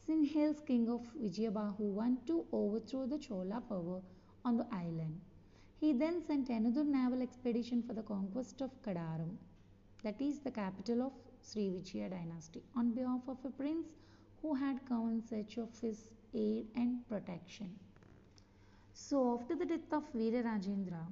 Sinhal's 0.05 0.59
king 0.67 0.89
of 0.89 1.07
Vijayabahu 1.23 1.79
want 2.01 2.27
to 2.27 2.45
overthrow 2.51 3.05
the 3.05 3.19
Chola 3.19 3.61
power 3.69 4.01
on 4.43 4.57
the 4.57 4.67
island. 4.73 5.21
He 5.79 5.93
then 5.93 6.21
sent 6.27 6.49
another 6.49 6.83
naval 6.83 7.21
expedition 7.21 7.83
for 7.83 7.93
the 7.93 8.03
conquest 8.03 8.61
of 8.61 8.71
Kadaram, 8.81 9.37
that 10.03 10.21
is 10.21 10.39
the 10.39 10.51
capital 10.51 11.01
of 11.03 11.13
Sri 11.41 11.69
Vijaya 11.69 12.09
dynasty, 12.09 12.61
on 12.75 12.91
behalf 12.91 13.21
of 13.27 13.37
a 13.45 13.49
prince 13.49 13.87
who 14.41 14.53
had 14.53 14.79
come 14.87 15.09
in 15.09 15.21
search 15.21 15.57
of 15.57 15.69
his 15.81 16.09
aid 16.33 16.67
and 16.75 17.07
protection. 17.07 17.69
So 18.93 19.39
after 19.39 19.55
the 19.55 19.65
death 19.65 19.91
of 19.91 20.03
Veera 20.13 20.43
Rajendra, 20.43 21.05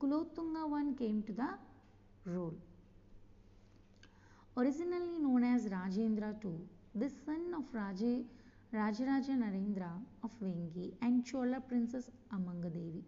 Kulotunga 0.00 0.64
I 0.72 0.94
came 0.96 1.22
to 1.24 1.32
the 1.32 1.48
rule. 2.24 2.54
Originally 4.56 5.18
known 5.18 5.44
as 5.44 5.66
Rajendra 5.66 6.34
II, 6.44 6.52
the 6.94 7.10
son 7.10 7.52
of 7.56 7.64
Raja, 7.72 8.22
Rajaraja 8.72 9.30
Narendra 9.30 9.90
of 10.24 10.30
Vengi 10.42 10.92
and 11.02 11.24
Chola 11.24 11.60
princess 11.60 12.10
Amangadevi. 12.32 13.02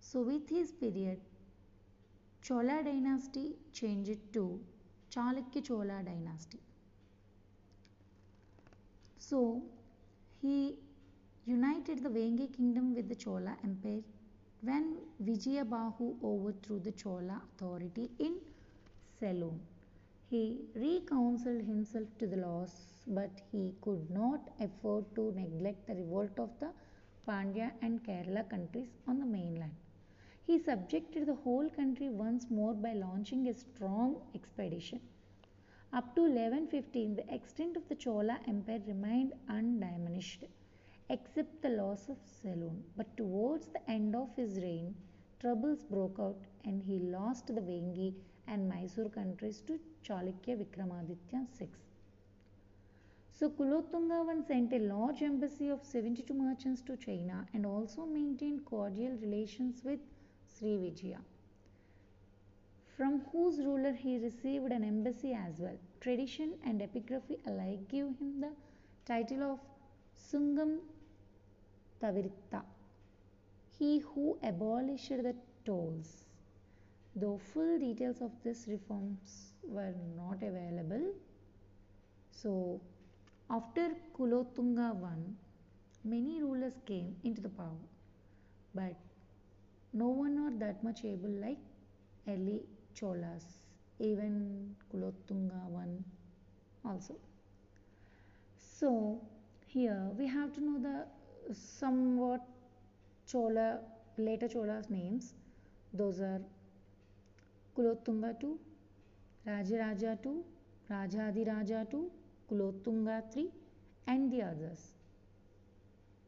So 0.00 0.22
with 0.22 0.48
his 0.48 0.72
period, 0.72 1.20
Chola 2.46 2.82
dynasty 2.84 3.56
changed 3.72 4.20
to 4.34 4.60
Chalukya 5.10 5.64
Chola 5.66 6.02
dynasty. 6.04 6.58
So 9.16 9.62
he 10.42 10.76
united 11.46 12.02
the 12.04 12.10
Vengi 12.10 12.54
kingdom 12.54 12.94
with 12.94 13.08
the 13.08 13.14
Chola 13.14 13.56
empire 13.64 14.02
when 14.60 14.98
Vijayabahu 15.22 16.16
overthrew 16.22 16.80
the 16.80 16.92
Chola 16.92 17.40
authority 17.46 18.10
in 18.18 18.34
Ceylon. 19.18 19.58
He 20.28 20.66
reconciled 20.74 21.62
himself 21.62 22.08
to 22.18 22.26
the 22.26 22.36
loss, 22.36 22.74
but 23.06 23.30
he 23.52 23.72
could 23.80 24.10
not 24.10 24.50
afford 24.60 25.06
to 25.14 25.32
neglect 25.32 25.86
the 25.86 25.94
revolt 25.94 26.38
of 26.38 26.50
the 26.60 26.72
Pandya 27.26 27.72
and 27.80 28.04
Kerala 28.04 28.48
countries 28.50 28.88
on 29.08 29.18
the 29.18 29.26
mainland. 29.26 29.72
He 30.46 30.58
subjected 30.58 31.26
the 31.26 31.34
whole 31.34 31.70
country 31.70 32.08
once 32.10 32.50
more 32.50 32.74
by 32.74 32.92
launching 32.92 33.48
a 33.48 33.54
strong 33.54 34.20
expedition. 34.34 35.00
Up 35.92 36.14
to 36.16 36.22
1115, 36.22 37.16
the 37.16 37.34
extent 37.34 37.76
of 37.76 37.88
the 37.88 37.94
Chola 37.94 38.38
Empire 38.46 38.82
remained 38.86 39.32
undiminished, 39.48 40.44
except 41.08 41.62
the 41.62 41.70
loss 41.70 42.08
of 42.08 42.18
Ceylon. 42.24 42.84
But 42.96 43.16
towards 43.16 43.68
the 43.68 43.90
end 43.90 44.14
of 44.14 44.34
his 44.36 44.56
reign, 44.56 44.94
troubles 45.40 45.82
broke 45.82 46.18
out 46.18 46.40
and 46.64 46.82
he 46.82 46.98
lost 46.98 47.46
the 47.46 47.60
Vengi 47.60 48.14
and 48.46 48.68
Mysore 48.68 49.08
countries 49.08 49.62
to 49.62 49.78
Chalukya 50.02 50.58
Vikramaditya 50.58 51.46
VI. 51.58 51.68
So 53.30 53.48
Kulotunga 53.50 54.28
I 54.28 54.46
sent 54.46 54.72
a 54.72 54.78
large 54.78 55.22
embassy 55.22 55.68
of 55.68 55.84
72 55.84 56.34
merchants 56.34 56.82
to 56.82 56.96
China 56.96 57.46
and 57.54 57.64
also 57.64 58.04
maintained 58.04 58.64
cordial 58.64 59.16
relations 59.22 59.82
with 59.84 60.00
From 62.96 63.20
whose 63.30 63.58
ruler 63.58 63.92
he 63.92 64.18
received 64.18 64.72
an 64.72 64.82
embassy 64.82 65.34
as 65.34 65.58
well. 65.58 65.76
Tradition 66.00 66.54
and 66.64 66.80
epigraphy 66.80 67.38
alike 67.46 67.86
give 67.88 68.06
him 68.18 68.40
the 68.40 68.52
title 69.04 69.42
of 69.42 69.58
Sungam 70.16 70.78
Taviritta, 72.00 72.62
he 73.78 73.98
who 73.98 74.38
abolished 74.42 75.10
the 75.10 75.34
tolls. 75.66 76.24
Though 77.14 77.38
full 77.52 77.78
details 77.78 78.22
of 78.22 78.30
these 78.42 78.66
reforms 78.66 79.52
were 79.62 79.94
not 80.16 80.42
available, 80.42 81.12
so 82.30 82.80
after 83.50 83.90
Kulotunga 84.16 84.96
I, 85.04 85.18
many 86.04 86.42
rulers 86.42 86.74
came 86.86 87.16
into 87.22 87.42
the 87.42 87.50
power, 87.50 87.84
but 88.74 88.96
no 89.94 90.08
one 90.08 90.42
were 90.44 90.58
that 90.58 90.82
much 90.84 91.04
able 91.04 91.30
like 91.46 91.58
early 92.28 92.60
Cholas 92.94 93.44
even 93.98 94.74
Kulotunga 94.92 95.68
one 95.68 96.04
also. 96.84 97.16
So 98.56 99.20
here 99.66 100.10
we 100.18 100.26
have 100.26 100.52
to 100.54 100.60
know 100.60 100.78
the 100.78 101.54
somewhat 101.54 102.40
Chola 103.26 103.78
later 104.18 104.48
Chola's 104.48 104.90
names. 104.90 105.34
Those 105.92 106.20
are 106.20 106.40
Kulotunga 107.76 108.42
II, 108.42 108.54
Rajaraja 109.46 110.18
II, 110.26 110.42
Rajadiraja 110.90 111.86
II, 111.92 112.08
Kulotunga 112.50 113.22
III, 113.36 113.50
and 114.08 114.32
the 114.32 114.42
others. 114.42 114.93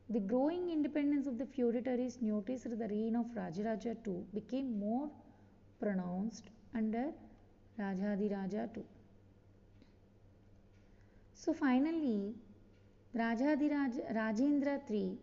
The 0.08 0.20
growing 0.20 0.70
independence 0.70 1.26
of 1.26 1.36
the 1.36 1.44
feudatories 1.44 2.22
noticed 2.22 2.64
the 2.78 2.88
reign 2.88 3.16
of 3.16 3.26
Rajaraja 3.34 3.96
II 4.06 4.22
became 4.32 4.78
more 4.78 5.10
pronounced 5.80 6.44
under 6.74 7.06
Rajadiraja 7.78 8.68
II. 8.76 8.84
So 11.34 11.52
finally, 11.52 12.34
Rajadiraja 13.16 14.14
Rajendra 14.14 14.80
III 14.88 15.18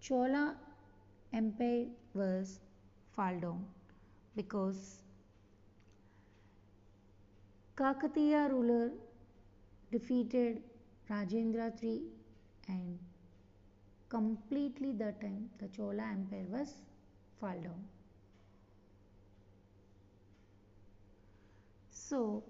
Chola 0.00 0.56
Empire 1.32 1.86
was 2.14 2.60
fall 3.16 3.40
down 3.40 3.66
because 4.36 5.02
Kakatiya 7.76 8.50
ruler 8.50 8.92
defeated 9.90 10.62
Rajendra 11.10 11.66
III 11.82 12.02
and 12.68 12.98
completely 14.10 14.92
that 14.92 15.20
time 15.20 15.50
the 15.58 15.68
Chola 15.68 16.04
Empire 16.12 16.46
was 16.48 16.70
fall 17.40 17.58
down. 17.62 17.82
So 21.92 22.42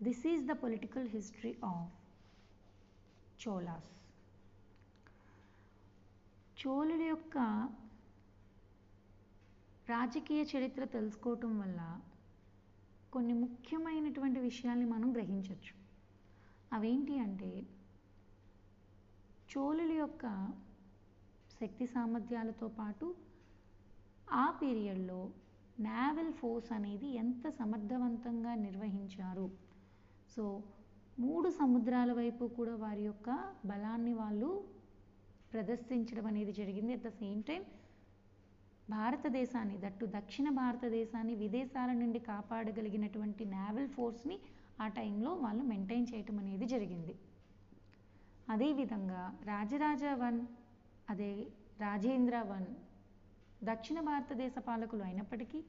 this 0.00 0.24
is 0.24 0.46
the 0.46 0.54
political 0.56 1.04
history 1.08 1.56
of 1.62 1.82
Cholas. 3.38 3.84
చోళుల 6.56 7.02
యొక్క 7.02 7.36
రాజకీయ 9.88 10.42
చరిత్ర 10.42 10.82
తెలుసుకోవటం 10.84 11.52
వల్ల 11.60 11.80
కొన్ని 13.12 13.34
ముఖ్యమైనటువంటి 13.34 14.38
విషయాల్ని 14.40 14.86
మనం 14.86 15.08
గ్రహించవచ్చు 15.12 15.74
అవేంటి 16.72 17.14
అంటే 17.18 17.50
చోళుల 19.54 19.92
యొక్క 19.92 20.24
శక్తి 21.58 21.86
సామర్థ్యాలతో 21.86 22.68
పాటు 22.68 23.06
ఆ 24.32 24.46
పీరియడ్లో 24.60 25.18
నావెల్ 25.80 26.32
ఫోర్స్ 26.32 26.72
అనేది 26.72 27.08
ఎంత 27.08 27.48
సమర్థవంతంగా 27.48 28.54
నిర్వహించారు. 28.54 29.46
సో 30.36 30.44
మూడు 31.18 31.48
సముద్రాల 31.50 32.12
వైపు 32.12 32.44
కూడా 32.46 32.74
వారి 32.76 33.02
యొక్క 33.02 33.30
బలాన్ని 33.66 34.12
వాళ్ళు 34.12 34.64
ప్రదర్శించడం 35.52 36.26
అనేది 36.26 36.52
జరిగింది. 36.52 36.92
అట్ 36.92 37.02
ద 37.02 37.08
సేమ్ 37.08 37.42
టైం 37.42 37.62
భారతదేశాన్ని 38.90 39.78
దట్టు 39.78 40.06
దక్షిణ 40.06 40.48
భారతదేశాన్ని 40.50 41.34
విదేశాల 41.34 41.92
నుండి 41.92 42.18
కాపాడగలిగినటువంటి 42.18 43.44
నావల్ 43.44 43.88
ఫోర్స్ని 43.88 44.38
ఆ 44.80 44.88
టైంలో 44.88 45.32
వాళ్ళు 45.34 45.64
మెయింటైన్ 45.64 46.06
చేయటం 46.14 46.38
అనేది 46.38 46.66
జరిగింది. 46.66 47.14
అదేవిధంగా 48.48 49.22
రాజరాజ 49.44 50.04
వన్ 50.14 50.40
అదే 51.08 51.30
రాజేంద్ర 51.80 52.36
వన్ 52.42 52.68
దక్షిణ 53.64 53.98
భారతదేశ 54.00 54.54
పాలకులు 54.58 55.02
అయినప్పటికీ 55.02 55.60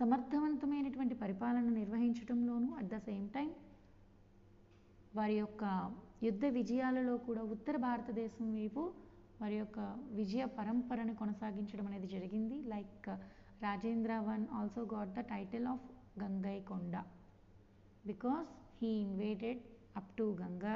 సమర్థవంతమైనటువంటి 0.00 1.14
పరిపాలన 1.14 1.66
నిర్వహించడంలోనూ 1.72 2.70
అట్ 2.74 2.90
ద 2.94 2.98
సేమ్ 2.98 3.26
టైం 3.28 3.50
వారి 5.14 5.34
యొక్క 5.34 5.64
యుద్ధ 6.22 6.44
విజయాలలో 6.44 7.14
కూడా 7.18 7.42
ఉత్తర 7.46 7.76
భారతదేశం 7.78 8.46
వైపు 8.54 8.82
వారి 9.40 9.56
యొక్క 9.56 9.80
విజయ 10.10 10.44
పరంపరను 10.58 11.14
కొనసాగించడం 11.14 11.86
అనేది 11.86 12.06
జరిగింది. 12.06 12.56
Like 12.68 13.08
uh, 13.08 13.18
Rajendra 13.62 14.12
one 14.20 14.44
also 14.52 14.82
got 14.84 15.12
the 15.18 15.22
title 15.24 15.66
of 15.66 15.86
Gangaikonda 16.22 16.96
because 18.06 18.48
he 18.82 18.90
invaded 19.00 19.60
up 19.96 20.12
to 20.16 20.24
Ganga 20.42 20.74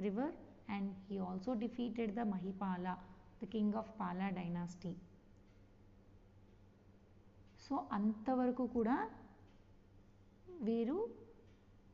river 0.00 0.34
and 0.70 0.90
he 1.06 1.18
also 1.18 1.54
defeated 1.54 2.14
the 2.14 2.20
Mahipala 2.20 2.86
the 3.42 3.44
king 3.44 3.74
of 3.74 4.00
Pala 4.00 4.28
dynasty 4.30 4.92
so 7.66 7.76
అంతవరకు 7.92 8.66
కూడా 8.66 8.96
వీరు 10.62 10.96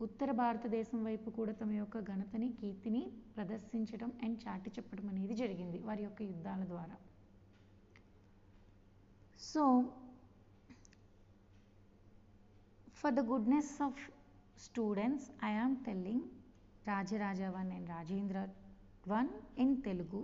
ఉత్తర 0.00 0.30
భారతదేశం 0.32 1.04
వైపు 1.04 1.30
కూడా 1.30 1.52
తమ 1.52 1.72
యొక్క 1.72 2.00
ఘనతని 2.00 2.52
కీర్తిని 2.52 3.02
ప్రదర్శించడం 3.36 4.12
అండ్ 4.24 4.48
చాటి 4.48 4.70
చెప్పడం 4.70 5.08
అనేది 5.08 5.34
జరిగింది 5.34 5.78
వారి 5.78 6.02
యొక్క 6.02 6.22
యుద్ధాల 6.22 6.64
ద్వారా. 6.64 6.96
So 9.40 9.62
for 13.00 13.14
the 13.14 13.20
goodness 13.20 13.82
of 13.82 14.02
students 14.58 15.30
I 15.44 15.52
am 15.54 15.76
telling 15.84 16.26
Rajaraja 16.86 17.42
one 17.54 17.70
and 17.72 17.88
Rajendra 17.90 18.40
one 19.06 19.30
in 19.58 19.74
Telugu 19.82 20.20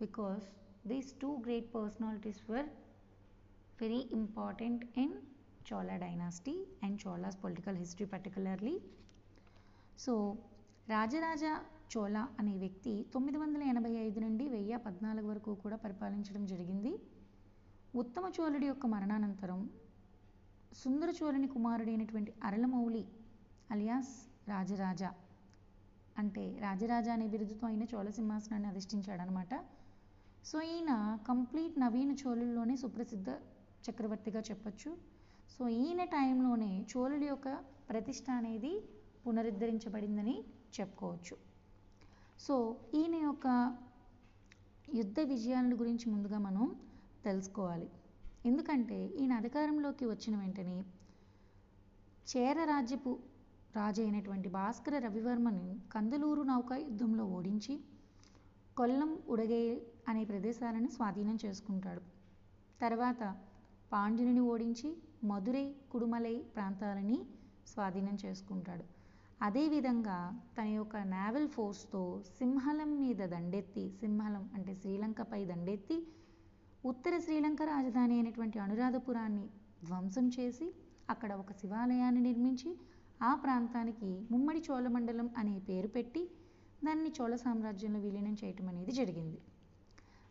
because 0.00 0.46
these 0.86 1.12
two 1.22 1.30
great 1.46 1.70
personalities 1.76 2.42
were 2.50 2.68
very 3.78 4.02
important 4.10 4.84
in 4.94 5.10
Chola 5.64 5.96
dynasty 5.98 6.54
and 6.80 6.98
Chola's 6.98 7.34
political 7.36 7.74
history 7.74 8.06
particularly. 8.06 8.76
So 9.98 10.12
Rajaraja 10.88 11.44
Chola 11.92 12.16
అనే 12.40 12.54
వ్యక్తి 12.62 12.92
తొమ్మిది 13.12 13.38
వందల 13.38 13.62
ఎనభై 13.72 13.92
ఐదు 14.02 14.18
నుండి 14.24 14.44
వెయ్యి 14.48 14.78
పద్నాలుగు 14.86 15.26
వరకు 15.30 15.50
కూడా 15.62 15.76
పరిపాలించడం 15.84 16.42
జరిగింది 16.52 16.92
ఉత్తమ 17.94 18.24
చోళుడి 18.36 18.66
యొక్క 18.66 18.86
మరణానంతరం 18.94 19.60
సుందర 20.82 21.10
చోళుని 21.20 21.48
కుమారుడైనటువంటి 21.54 22.34
అరళమౌళి 22.42 23.04
అలియాస్ 23.70 24.14
రాజరాజా 24.48 25.10
అంటే 26.18 26.58
రాజరాజ 26.62 27.08
అనే 27.08 27.26
బిరుదుతో 27.26 27.66
ఆయన 27.66 27.82
చోళ 27.82 28.10
సింహాసనాన్ని 28.10 28.68
అధిష్ఠించాడనమాట. 28.68 29.64
సో 30.44 30.62
ఈయన 30.62 31.18
కంప్లీట్ 31.28 31.78
నవీన 31.78 32.12
చోళుల్లోనే 32.12 32.76
సుప్రసిద్ధ 32.76 33.28
చక్రవర్తిగా 33.90 34.40
చెప్పచ్చు. 34.40 34.96
సో 35.58 35.68
ఈయన 35.68 36.04
టైంలోనే 36.04 36.86
చోళుల 36.96 37.24
యొక్క 37.24 37.48
ప్రతిష్ట 37.88 38.30
అనేది 38.30 38.82
పునరుద్ధరించబడిందని 39.26 40.44
చెప్పుకోవచ్చు. 40.80 41.36
సో 42.40 42.76
ఈయన 42.94 43.14
యొక్క 43.14 43.76
యుద్ధ 44.94 45.20
విజయాల 45.20 45.72
గురించి 45.74 46.10
ముందుగా 46.10 46.38
మనం 46.38 46.76
తెలుసుకోవాలి. 47.24 47.90
ఎందుకంటే 48.46 49.06
ఈయన 49.06 49.32
అధికారంలోకి 49.32 50.06
వచ్చిన 50.06 50.36
వెంటనే 50.36 50.84
చేర 52.36 52.64
రాజ్యపు 52.64 53.18
రాజు 53.76 54.00
అయినటువంటి 54.02 54.48
భాస్కర 54.48 54.98
రవివర్మని 54.98 55.66
కందలూరు 55.92 56.42
నౌకా 56.42 56.76
యుద్ధంలో 56.76 57.24
ఓడించి 57.24 57.74
కొల్లం 58.76 59.18
ఉడగే 59.28 59.62
అనే 60.08 60.24
ప్రదేశాలను 60.24 60.88
స్వాధీనం 60.88 61.38
చేసుకుంటాడు. 61.44 62.02
తర్వాత 62.80 63.22
పాండ్యుని 63.92 64.40
ఓడించి 64.52 64.88
మధురై 65.24 65.66
కుడుమలై 65.92 66.36
ప్రాంతాలని 66.56 67.18
స్వాధీనం 67.68 68.18
చేసుకుంటాడు. 68.24 68.84
అదేవిధంగా 69.42 70.18
తన 70.58 70.66
యొక్క 70.66 70.96
నావల్ 70.96 71.48
ఫోర్స్తో 71.48 72.02
సింహలం 72.38 73.00
మీద 73.00 73.22
దండెత్తి 73.26 73.90
సింహలం 74.00 74.50
అంటే 74.54 74.74
శ్రీలంకపై 74.74 75.44
దండెత్తి 75.44 75.96
ఉత్తర 76.84 77.18
శ్రీలంక 77.18 77.62
రాజధాని 77.62 78.14
అయినటువంటి 78.14 78.58
అనురాధపురాన్ని 78.58 79.46
ధ్వంసం 79.84 80.28
చేసి 80.28 80.66
అక్కడ 81.10 81.32
ఒక 81.34 81.52
శివాలయాన్ని 81.52 82.20
నిర్మించి 82.20 82.70
ఆ 83.22 83.34
ప్రాంతానికి 83.34 84.26
ముమ్మడి 84.30 84.62
చోళమండలం 84.70 85.30
అనే 85.36 85.58
పేరు 85.58 85.88
పెట్టి 85.88 86.30
దాన్ని 86.84 87.12
చోళ 87.20 87.34
సామ్రాజ్యంలో 87.34 88.00
విలీనం 88.00 88.36
చేయటం 88.44 88.68
అనేది 88.68 88.92
జరిగింది. 88.92 89.38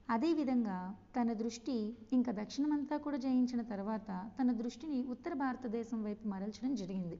అదేవిధంగా 0.09 0.95
తన 1.15 1.33
దృష్టి 1.33 1.97
ఇంకా 2.13 2.31
దక్షిణమంతా 2.31 2.97
కూడా 2.97 3.17
జయించిన 3.17 3.61
తర్వాత 3.61 4.31
తన 4.39 4.51
దృష్టిని 4.51 5.03
ఉత్తర 5.03 5.33
భారతదేశం 5.33 6.03
వైపు 6.03 6.27
మరల్చడం 6.27 6.75
జరిగింది. 6.75 7.19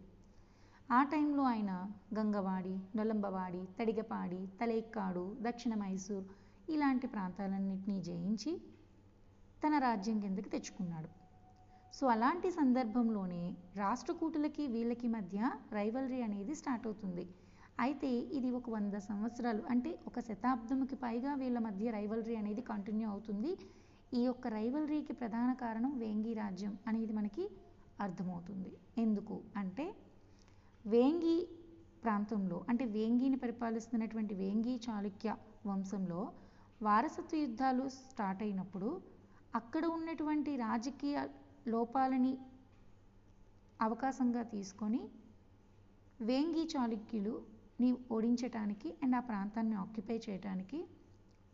ఆ 0.92 1.04
టైంలో 1.04 1.44
ఆయన 1.44 1.92
గంగవాడి 2.20 2.80
నొలంబవాడి 2.96 3.68
తడిగపాడి 3.80 4.48
తలైక్కాడు 4.62 5.38
దక్షిణ 5.42 5.76
మైసూర్ 5.76 6.26
ఇలాంటి 6.70 7.08
ప్రాంతాలన్నింటినీ 7.08 8.02
జయించి 8.02 8.62
తన 9.64 9.78
రాజ్యం 9.78 10.20
కిందకి 10.20 10.50
తెచ్చుకున్నాడు. 10.50 11.10
సో 11.94 12.06
అలాంటి 12.14 12.50
సందర్భంలోనే 12.60 13.44
రాష్ట్రకూటులకి 13.82 14.64
వీళ్ళకి 14.76 15.08
మధ్య 15.16 15.40
రైవలరీ 15.78 16.20
అనేది 16.28 16.54
స్టార్ట్ 16.62 16.88
అవుతుంది. 16.90 17.26
అయితే 17.86 18.10
ఇది 18.38 18.50
ఒక 18.58 18.68
వంద 18.76 18.96
సంవత్సరాలు 19.08 19.64
అంటే 19.74 19.92
ఒక 20.10 20.20
శతాబ్దంకి 20.28 20.98
పైగా 21.04 21.32
వీళ్ళ 21.42 21.58
మధ్య 21.68 21.92
రైవలరీ 21.98 22.36
అనేది 22.42 22.64
కంటిన్యూ 22.72 23.08
అవుతుంది. 23.14 23.52
ఈ 24.18 24.22
యొక్క 24.28 24.48
రైవలరీకి 24.58 25.14
ప్రధాన 25.22 25.50
కారణం 25.64 25.94
వేంగి 26.04 26.34
రాజ్యం 26.42 26.74
అనేది 26.90 27.14
మనకి 27.20 27.46
అర్థమవుతుంది. 28.06 28.72
ఎందుకు 29.04 29.36
అంటే 29.62 29.86
వేంగి 30.86 31.38
ప్రాంతంలో 32.04 32.58
అంటే 32.72 32.86
వేంగిని 32.96 33.38
పరిపాలిస్తున్నటువంటి 33.44 34.34
వేంగి 34.42 34.76
చాళుక్య 34.88 35.30
వంశంలో 35.70 36.22
వారసత్వ 36.88 37.38
యుద్ధాలు 37.44 37.86
స్టార్ట్ 38.10 38.42
అయినప్పుడు 38.46 38.90
అక్కడ 39.60 39.84
ఉన్నటువంటి 39.98 40.52
రాజకీయ 40.68 41.18
లోపాలని 41.68 42.38
అవకాశంగా 43.82 44.44
తీసుకొని 44.44 45.02
వేంగి 46.22 46.64
చాళుక్యులుని 46.64 47.98
ఓడించటానికి 48.12 48.98
అండ్ 49.04 49.16
ఆ 49.16 49.20
ప్రాంతాన్ని 49.20 49.76
ఆక్యుపై 49.76 50.18
చేయటానికి 50.30 50.80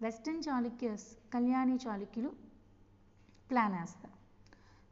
వెస్టర్న్ 0.01 0.43
చాళుక్యస్ 0.49 1.17
కళ్యాణి 1.33 1.75
చాళుక్యులు 1.75 2.31
ప్లాన్ 3.49 3.73
వేస్తారు. 3.73 4.17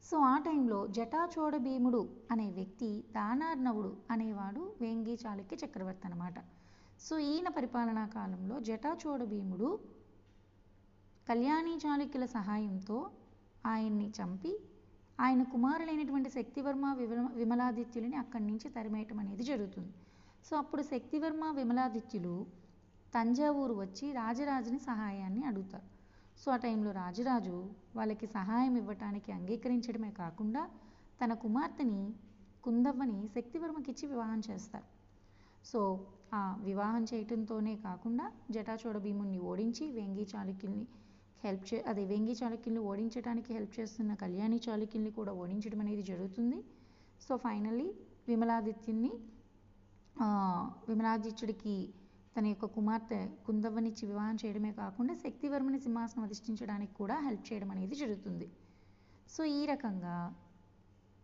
సో 0.03 0.17
ఆ 0.17 0.37
టైంలో 0.37 0.87
జటాచోడ 0.87 1.55
భీముడు 1.57 2.01
అనే 2.31 2.51
వ్యక్తి 2.51 3.05
దానార్ణవుడు 3.11 3.97
అనేవాడు 4.11 4.75
వేంగి 4.81 5.19
చాళుక్య 5.25 5.57
చక్రవర్తి 5.65 6.07
అనమాట 6.07 6.35
సో 6.99 7.19
ఈయన 7.19 7.47
పరిపాలనా 7.47 8.05
కాలంలో 8.07 8.59
జటాచోడ 8.59 9.23
భీముడు 9.23 9.79
కళ్యాణి 11.27 11.75
చాళుక్యుల 11.75 12.25
సహాయంతో 12.25 13.11
ఆయన్ని 13.65 14.09
చంపి 14.09 14.59
ఆయన 15.19 15.43
కుమారులైనటువంటి 15.43 16.29
శక్తివర్మ 16.29 16.85
విమల 16.93 17.21
విమలాదిత్యులని 17.35 18.15
అక్కడి 18.15 18.45
నుంచి 18.47 18.67
తరిమేయటం 18.69 19.19
అనేది 19.19 19.43
జరుగుతుంది. 19.43 19.93
సో 20.47 20.57
అప్పుడు 20.57 20.81
శక్తివర్మ 20.81 21.45
విమలాదిత్యులు 21.51 22.35
తంజావూరు 23.13 23.73
వచ్చి 23.73 24.11
రాజరాజుని 24.11 24.79
సహాయాన్ని 24.79 25.43
అడుగుతారు. 25.43 25.87
సో 26.41 26.51
ఆ 26.51 26.55
టైంలో 26.55 26.91
రాజరాజు 26.91 27.55
వాళ్ళకి 27.95 28.27
సహాయం 28.27 28.75
ఇవ్వటానికి 28.77 29.31
అంగీకరించడమే 29.31 30.11
కాకుండా 30.11 30.63
తన 31.21 31.33
కుమార్తెని 31.33 32.13
కుందవ్వని 32.63 33.19
శక్తివర్మకిచ్చి 33.35 34.05
వివాహం 34.07 34.41
చేస్తారు. 34.49 34.87
సో 35.65 35.81
ఆ 36.33 36.41
వివాహం 36.59 37.03
చేయటంతోనే 37.03 37.75
కాకుండా 37.75 38.31
జటాచోడ 38.51 38.97
భీముణ్ణి 38.97 39.39
ఓడించి 39.39 39.85
వేంగి 39.91 40.27
చాళుక్యుల్ని 40.35 40.87
హెల్ప్ 41.43 41.65
చే 41.69 41.77
అదే 41.89 42.03
వేంగి 42.11 42.33
చాళుక్యుల్ని 42.39 42.81
ఓడించడానికి 42.89 43.49
హెల్ప్ 43.57 43.73
చేస్తున్న 43.79 44.11
కళ్యాణి 44.23 44.57
చాళుక్యుల్ని 44.65 45.11
కూడా 45.19 45.31
ఓడించడం 45.41 45.79
అనేది 45.83 46.03
జరుగుతుంది. 46.11 46.59
సో 47.25 47.33
ఫైనల్లీ 47.45 47.87
విమలాదిత్యుని 48.29 49.11
విమలాదిత్యుడికి 50.89 51.75
తన 52.35 52.45
యొక్క 52.51 52.65
కుమార్తె 52.75 53.19
కుందవ్వనిచ్చి 53.45 54.03
వివాహం 54.09 54.35
చేయడమే 54.41 54.71
కాకుండా 54.81 55.13
శక్తివర్మని 55.23 55.79
సింహాసనం 55.85 56.23
అధిష్ఠించడానికి 56.27 56.93
కూడా 56.99 57.15
హెల్ప్ 57.27 57.45
చేయడం 57.49 57.69
అనేది 57.75 57.95
జరుగుతుంది. 58.01 58.47
సో 59.33 59.41
ఈ 59.59 59.61
రకంగా 59.71 60.15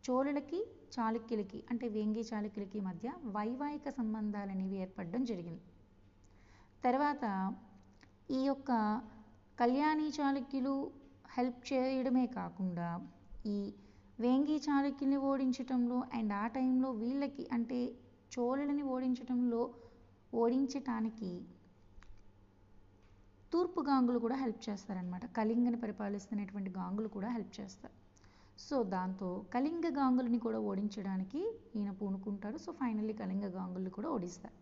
చోళులకి 0.03 0.59
చాళుక్యులకి 0.95 1.59
అంటే 1.71 1.85
వేంగి 1.95 2.23
చాళుక్యులకి 2.31 2.79
మధ్య 2.87 3.13
వైవాహిక 3.37 3.89
సంబంధాలు 3.99 4.51
అనేవి 4.55 4.77
ఏర్పడడం 4.83 5.21
జరిగింది. 5.31 5.63
తర్వాత 6.85 7.23
ఈ 8.37 8.41
యొక్క 8.49 8.71
కళ్యాణి 9.59 10.07
చాళుక్యులు 10.07 10.91
హెల్ప్ 11.37 11.73
చేయడమే 11.73 12.25
కాకుండా 12.27 12.87
ఈ 13.45 13.73
వేంగి 14.19 14.57
చాళుక్యుల్ని 14.57 15.17
ఓడించటంలో 15.17 16.03
అండ్ 16.13 16.33
ఆ 16.33 16.47
టైంలో 16.47 16.91
వీళ్ళకి 16.91 17.49
అంటే 17.51 17.79
చోళులని 18.33 18.83
ఓడించటంలో 18.83 19.61
ఓడించటానికి 20.33 21.45
తూర్పు 23.53 23.81
గాంగులు 23.81 24.19
కూడా 24.19 24.35
హెల్ప్ 24.35 24.69
చేస్తారనమాట 24.69 25.25
కళింగని 25.25 25.77
పరిపాలిస్తున్నటువంటి 25.77 26.69
గాంగులు 26.69 27.07
కూడా 27.07 27.29
హెల్ప్ 27.29 27.61
చేస్తారు. 27.61 27.93
సో 28.59 28.83
దాంతో 28.83 29.45
కళింగ 29.53 29.85
గాంగులని 29.97 30.39
కూడా 30.39 30.59
ఓడించడానికి 30.59 31.41
ఈయన 31.75 31.91
పూనుకుంటాడు 31.91 32.57
సో 32.57 32.71
ఫైనల్లీ 32.71 33.13
కళింగ 33.13 33.45
గాంగుల్ని 33.47 33.89
కూడా 33.89 34.09
ఓడిస్తారు. 34.09 34.53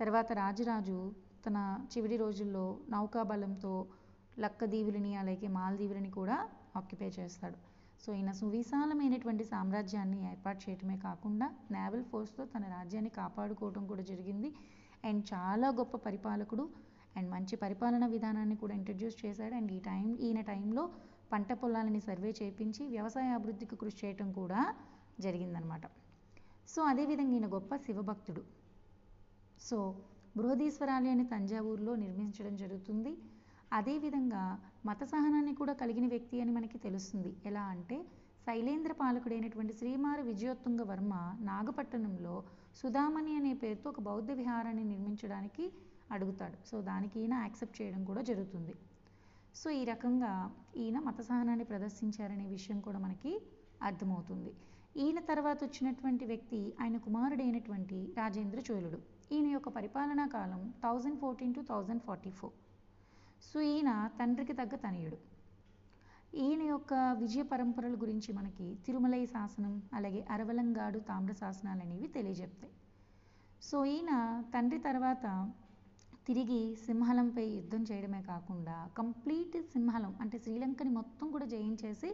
తర్వాత 0.00 0.32
రాజరాజు 0.32 1.12
తన 1.46 1.86
చివరి 1.96 2.16
రోజుల్లో 2.16 2.78
నౌకాబలంతో 2.88 3.86
లక్కదీవులని 4.42 5.12
అలాగే 5.22 5.48
మాల్దీవులని 5.48 6.10
కూడా 6.18 6.36
ఆక్యుపై 6.76 7.08
చేస్తాడు. 7.18 7.58
సో 8.02 8.14
ఈయన 8.14 8.32
సువిశాలమైనటువంటి 8.40 9.44
సామ్రాజ్యాన్ని 9.44 10.18
ఏర్పాటు 10.30 10.60
చేయటమే 10.64 10.96
కాకుండా 10.96 11.46
నేవల్ 11.76 12.04
ఫోర్స్తో 12.10 12.44
తన 12.44 12.64
రాజ్యాన్ని 12.76 13.10
కాపాడుకోవడం 13.10 13.86
కూడా 13.86 14.02
జరిగింది. 14.02 14.50
అండ్ 15.04 15.22
చాలా 15.32 15.68
గొప్ప 15.80 15.96
పరిపాలకుడు 15.96 16.64
అండ్ 17.16 17.30
మంచి 17.30 17.56
పరిపాలన 17.56 18.06
విధానాన్ని 18.06 18.56
కూడా 18.56 18.74
ఇంట్రడ్యూస్ 18.74 19.16
చేశాడు. 19.24 19.54
అండ్ 19.54 19.72
ఈ 19.72 19.80
టైం 19.90 20.06
ఈయన 20.26 20.40
టైంలో 20.40 20.84
పంట 21.32 21.52
పొలాలని 21.52 22.00
సర్వే 22.00 22.30
చేయించి 22.42 22.82
వ్యవసాయ 22.86 23.30
అభివృద్ధికి 23.38 23.76
కృషి 23.76 23.98
చేయటం 24.02 24.28
కూడా 24.32 24.60
జరిగిందనమాట 25.20 25.86
సో 26.72 26.82
అదేవిధంగా 26.82 27.34
ఈయన 27.36 27.46
గొప్ప 27.54 27.76
శివభక్తుడు. 27.76 28.42
సో 29.68 29.76
బృహదీశ్వరాలయాన్ని 30.36 31.26
తంజావూరులో 31.26 31.92
నిర్మించడం 31.96 32.56
జరుగుతుంది. 32.56 33.12
అదేవిధంగా 33.72 34.58
మత 34.86 35.04
సహనాన్ని 35.04 35.54
కూడా 35.54 35.72
కలిగిన 35.72 36.06
వ్యక్తి 36.06 36.40
అని 36.40 36.52
మనకి 36.52 36.78
తెలుస్తుంది. 36.78 37.36
ఎలా 37.46 37.60
అంటే 37.60 38.06
శైలేంద్ర 38.46 38.92
పాలకుడైనటువంటి 38.92 39.72
శ్రీమారి 39.72 40.22
విజయోత్తుంగ 40.22 40.82
వర్మ 40.82 41.14
నాగపట్టణంలో 41.40 42.44
సుధామణి 42.82 43.36
అనే 43.36 43.52
పేరుతో 43.52 43.90
ఒక 43.90 44.00
బౌద్ధ 44.00 44.30
విహారాన్ని 44.30 44.84
నిర్మించడానికి 44.84 45.72
అడుగుతాడు. 46.12 46.56
సో 46.70 46.82
దానికి 46.82 47.20
ఈయన 47.20 47.34
యాక్సెప్ట్ 47.34 47.82
చేయడం 47.82 48.04
కూడా 48.04 48.22
జరుగుతుంది. 48.22 48.74
సో 49.54 49.70
ఈ 49.70 49.84
రకంగా 49.84 50.32
ఈయన 50.76 50.98
మత 50.98 51.20
సహనాన్ని 51.20 51.64
ప్రదర్శించారనే 51.64 52.46
విషయం 52.46 52.80
కూడా 52.80 52.98
మనకి 52.98 53.32
అర్థమవుతుంది. 53.82 54.52
ఈయన 54.96 55.18
తర్వాత 55.20 55.64
వచ్చినటువంటి 55.64 56.24
వ్యక్తి 56.24 56.74
ఆయన 56.80 56.96
కుమారుడైనటువంటి 56.96 58.14
రాజేంద్ర 58.16 58.62
చోళుడు. 58.70 58.98
ఈయన 59.32 59.46
యొక్క 59.46 59.68
పరిపాలనా 59.68 60.26
కాలం 60.26 60.74
thousand 60.82 61.18
fourteen 61.18 61.54
to 61.54 61.60
thousand 61.60 62.02
forty 62.02 62.30
four. 62.30 62.67
So 63.42 63.60
ఈయన 63.60 64.10
తండ్రికి 64.20 64.52
తగ్గ 64.52 64.74
తనయుడు. 64.76 65.18
ఈయన 66.34 66.62
యొక్క 66.62 66.94
విజయ 66.94 67.42
పరంపరల 67.42 67.94
గురించి 67.94 68.32
మనకి 68.32 68.66
తిరుమలై 68.86 69.26
శాసనం 69.26 69.82
అలాగే 69.94 70.26
అరవలంగాడు 70.30 70.98
తామ్ర 70.98 71.32
శాసనాలు 71.32 71.80
అనేవి 71.80 72.08
తెలియజెప్తాయి. 72.08 72.72
సో 73.62 73.84
ఈయన 73.84 74.42
తండ్రి 74.54 74.78
తర్వాత 74.78 75.52
తిరిగి 76.26 76.76
సింహలంపై 76.86 77.44
యుద్ధం 77.48 77.82
చేయడమే 77.82 78.22
కాకుండా 78.22 78.90
కంప్లీట్ 78.98 79.56
సింహలం 79.72 80.18
అంటే 80.20 80.38
శ్రీలంకని 80.38 80.90
మొత్తం 80.90 81.30
కూడా 81.30 81.46
జయించేసి 81.46 82.10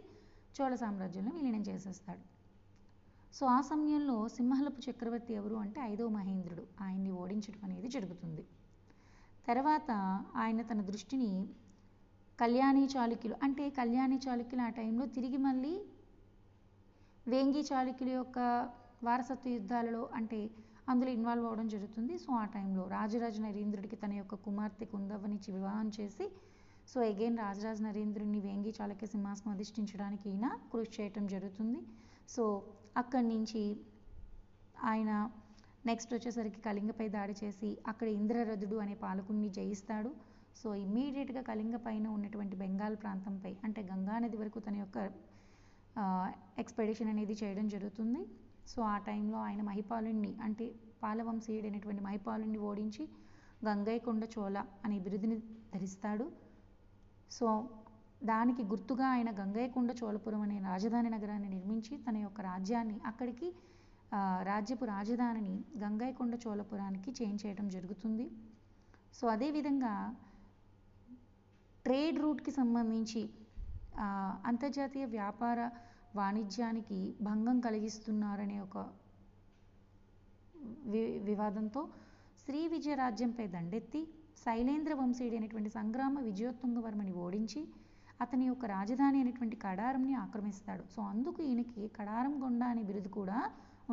చోళ 0.55 0.75
సామ్రాజ్యంలో 0.75 1.31
విలీనం 1.35 1.61
చేసేస్తాడు. 1.61 2.23
సో 3.33 3.45
ఆ 3.45 3.61
సమయంలో 3.61 4.27
సింహలపు 4.27 4.89
చక్రవర్తి 4.89 5.33
ఎవరు 5.33 5.55
అంటే 5.55 5.81
ఐదో 5.81 6.09
మహేంద్రుడు. 6.09 6.63
ఆయన్ని 6.81 7.11
ఓడించడం 7.11 7.63
అనేది 7.63 7.87
జరుగుతుంది. 7.87 8.45
తర్వాత 9.47 9.91
ఆయన 10.35 10.61
తన 10.61 10.81
దృష్టిని 10.81 11.31
కళ్యాణి 12.39 12.83
చాళుక్యులు 12.85 13.35
అంటే 13.43 13.65
కళ్యాణి 13.69 14.17
చాళుక్యులు 14.27 14.61
ఆ 14.61 14.69
టైంలో 14.69 15.05
తిరిగి 15.05 15.37
మళ్ళీ 15.37 15.73
వేంగి 17.27 17.61
చాళుక్యుల 17.61 18.09
యొక్క 18.09 18.39
వారసత్వ 19.03 19.49
యుద్ధాలలో 19.49 20.09
అంటే 20.13 20.39
అందులో 20.89 21.09
ఇన్వాల్వ్ 21.11 21.45
అవ్వడం 21.45 21.67
జరుగుతుంది. 21.67 22.17
సో 22.17 22.33
ఆ 22.33 22.45
టైంలో 22.45 22.83
రాజరాజ 22.87 23.37
నరేంద్రుడికి 23.39 23.95
తన 23.95 24.13
యొక్క 24.13 24.35
కుమార్తె 24.35 24.85
కుందవ్వనిచ్చి 24.85 25.49
వివాహం 25.53 25.87
చేసి 25.99 26.25
సో 26.91 26.97
అగైన్ 27.01 27.37
రాజరాజ 27.37 27.81
నరేంద్రుడిని 27.81 28.39
వేంగి 28.39 28.71
చాళుక్య 28.81 29.07
సింహాసనం 29.07 29.51
అధిష్ఠించడానికి 29.53 30.25
ఈయన 30.29 30.47
కృషి 30.73 30.91
చేయటం 30.97 31.27
జరుగుతుంది. 31.27 31.79
సో 32.29 32.43
అక్కడి 32.97 33.27
నుంచి 33.27 33.63
ఆయన 34.83 35.11
నెక్స్ట్ 35.89 36.13
వచ్చేసరికి 36.15 36.59
కళింగపై 36.67 37.07
దాడి 37.15 37.35
చేసి 37.41 37.69
అక్కడ 37.91 38.07
ఇంద్రరథుడు 38.19 38.77
అనే 38.83 38.95
పాలకుడిని 39.03 39.49
జయిస్తాడు. 39.57 40.11
సో 40.59 40.67
ఇమ్మీడియట్గా 40.85 41.41
కళింగ 41.49 41.75
పైన 41.85 42.05
ఉన్నటువంటి 42.15 42.55
బెంగాల్ 42.61 42.95
ప్రాంతంపై 43.03 43.51
అంటే 43.65 43.81
గంగా 43.91 44.15
నది 44.23 44.37
వరకు 44.41 44.59
తన 44.67 44.75
యొక్క 44.83 44.97
ఎక్స్పెడిషన్ 46.61 47.09
అనేది 47.13 47.35
చేయడం 47.41 47.65
జరుగుతుంది. 47.75 48.21
సో 48.71 48.79
ఆ 48.93 48.95
టైంలో 49.09 49.37
ఆయన 49.47 49.61
మహిపాలుణ్ణి 49.69 50.31
అంటే 50.45 50.65
పాలవంశీయుడైనటువంటి 51.03 52.01
మహిపాలుణ్ణి 52.07 52.59
ఓడించి 52.69 53.03
గంగైకొండ 53.67 54.23
చోళ 54.35 54.57
అనే 54.85 54.97
బిరుదుని 55.05 55.37
ధరిస్తాడు. 55.73 56.25
సో 57.37 57.47
దానికి 58.31 58.63
గుర్తుగా 58.71 59.05
ఆయన 59.15 59.29
గంగైకొండ 59.39 59.91
చోళపురం 60.01 60.41
అనే 60.45 60.57
రాజధాని 60.69 61.09
నగరాన్ని 61.15 61.49
నిర్మించి 61.55 61.93
తన 62.05 62.17
యొక్క 62.25 62.41
రాజ్యాన్ని 62.49 62.97
అక్కడికి 63.09 63.47
రాజ్యపు 64.49 64.85
రాజధానిని 64.85 65.55
గంగైకొండ 65.83 66.35
చోళపురానికి 66.45 67.09
చేంజ్ 67.11 67.45
చేయడం 67.45 67.67
జరుగుతుంది. 67.75 68.25
సో 69.13 69.27
అదేవిధంగా 69.27 69.93
ట్రేడ్ 71.85 72.17
రూట్కి 72.23 72.51
సంబంధించి 72.51 73.23
అంతర్జాతీయ 74.51 75.05
వ్యాపార 75.17 75.59
వాణిజ్యానికి 76.15 76.99
భంగం 77.21 77.57
కలిగిస్తున్నారనే 77.59 78.59
ఒక 78.59 78.77
వి 80.91 81.01
వివాదంతో 81.29 81.81
శ్రీ 82.43 82.61
విజయ 82.73 82.95
రాజ్యంపై 82.95 83.45
దండెత్తి 83.47 84.01
శైలేంద్ర 84.43 84.93
వంశీయుడైనటువంటి 84.93 85.69
సంగ్రామ 85.69 86.19
విజయోత్తుంగవర్మని 86.19 87.13
ఓడించి 87.25 87.61
అతని 88.23 88.45
యొక్క 88.47 88.65
రాజధాని 88.65 89.17
అయినటువంటి 89.19 89.55
కడారంని 89.63 90.13
ఆక్రమిస్తాడు. 90.23 90.83
సో 90.95 90.99
అందుకు 91.01 91.39
ఈయనకి 91.43 91.81
కడారం 91.97 92.33
కొండ 92.39 92.63
అనే 92.73 92.83
బిరుదు 92.83 93.09
కూడా 93.09 93.39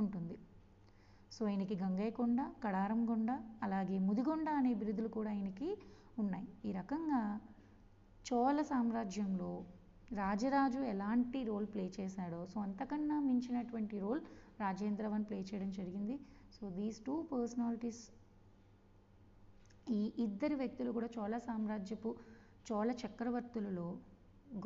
ఉంటుంది. 0.01 0.37
సో 1.35 1.43
ఈయనకి 1.51 1.75
గంగైకొండ 1.83 2.41
కడారంగొండ 2.65 3.31
అలాగే 3.67 3.97
ముదిగొండ 4.07 4.49
అనే 4.61 4.73
బిరుదులు 4.81 5.11
కూడా 5.17 5.31
ఈయనకి 5.39 5.69
ఉన్నాయి. 6.23 6.47
ఈ 6.69 6.73
రకంగా 6.73 7.21
చోళ 8.29 8.59
సామ్రాజ్యంలో 8.71 9.53
రాజరాజు 10.21 10.81
ఎలాంటి 10.93 11.39
రోల్ 11.49 11.67
ప్లే 11.75 11.85
చేశాడో 11.99 12.41
సో 12.53 12.57
అంతకన్నా 12.61 13.17
మించినటువంటి 13.29 13.97
రోల్ 14.05 14.21
రాజేంద్రవన్ 14.63 15.25
ప్లే 15.29 15.39
చేయడం 15.51 15.71
జరిగింది. 15.79 16.17
సో 16.57 16.65
దీస్ 16.79 16.99
టూ 17.07 17.15
పర్సనాలిటీస్ 17.33 18.03
ఈ 19.99 20.01
ఇద్దరు 20.25 20.57
వ్యక్తులు 20.63 20.91
కూడా 20.97 21.09
చోళ 21.17 21.35
సామ్రాజ్యపు 21.47 22.11
చోళ 22.69 22.91
చక్రవర్తులలో 23.03 23.87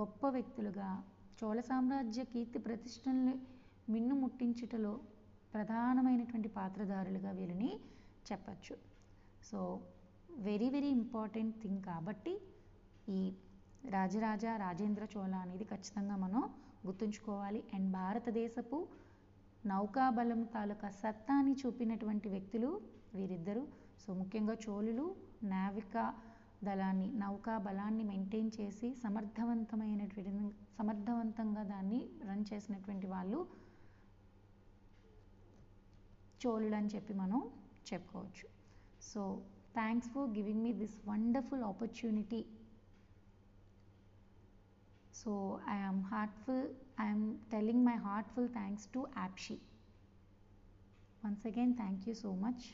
గొప్ప 0.01 0.27
వ్యక్తులుగా 0.37 0.89
చోళ 1.41 1.59
సామ్రాజ్య 1.69 2.25
కీర్తి 2.33 2.59
ప్రతిష్టల్ని 2.67 3.35
మిన్ను 3.95 4.15
ముట్టించుటలో 4.23 4.93
ప్రధానమైనటువంటి 5.55 6.49
పాత్రధారులుగా 6.59 7.31
వీరిని 7.31 7.71
చెప్పచ్చు. 8.29 8.75
So 9.49 9.61
very 10.49 10.69
very 10.75 10.91
important 11.01 11.55
thing 11.63 11.83
కాబట్టి 11.83 12.35
ఈ 13.17 13.21
రాజరాజ 13.91 14.45
రాజేంద్ర 14.65 15.05
చోళ 15.15 15.35
అనేది 15.45 15.65
ఖచ్చితంగా 15.65 16.17
మనం 16.17 16.43
గుర్తుంచుకోవాలి. 16.87 17.61
అండ్ 17.75 17.89
భారతదేశపు 17.93 18.79
నౌకాబలం 19.67 20.41
తాలూకా 20.55 20.89
సత్తాని 21.03 21.53
చూపినటువంటి 21.53 22.29
వ్యక్తులు 22.29 22.71
వీరిద్దరు. 23.15 23.63
సో 24.03 24.15
ముఖ్యంగా 24.15 24.57
చోళులు 24.65 25.07
నావికా 25.53 26.05
దళాన్ని 26.67 27.09
నౌకా 27.23 27.55
బలాన్ని 27.59 28.05
మెయింటైన్ 28.11 28.51
చేసి 28.59 28.89
సమర్థవంతమైనటువంటి 29.03 30.45
సమర్థవంతంగా 30.79 31.63
దాన్ని 31.73 32.01
రన్ 32.29 32.45
చేసినటువంటి 32.53 33.07
వాళ్ళు 33.07 33.41
చోళుడు 36.47 36.77
అని 36.81 36.91
చెప్పి 36.95 37.15
మనం 37.23 37.41
చెప్పుకోవచ్చు. 37.91 38.47
So 39.11 39.23
thanks 39.79 40.11
for 40.15 40.31
giving 40.37 40.63
me 40.67 40.73
this 40.83 40.97
wonderful 41.09 41.65
opportunity 41.71 42.41
so 45.21 45.33
I 45.75 45.77
am 45.91 46.01
heartful 46.13 46.65
I'm 47.05 47.25
telling 47.53 47.85
my 47.89 47.95
heartful 48.09 48.49
thanks 48.59 48.87
to 48.95 49.01
యాప్షి 49.19 49.57
once 51.25 51.47
again 51.51 51.75
thank 51.77 52.05
you 52.09 52.15
so 52.25 52.33
much 52.45 52.65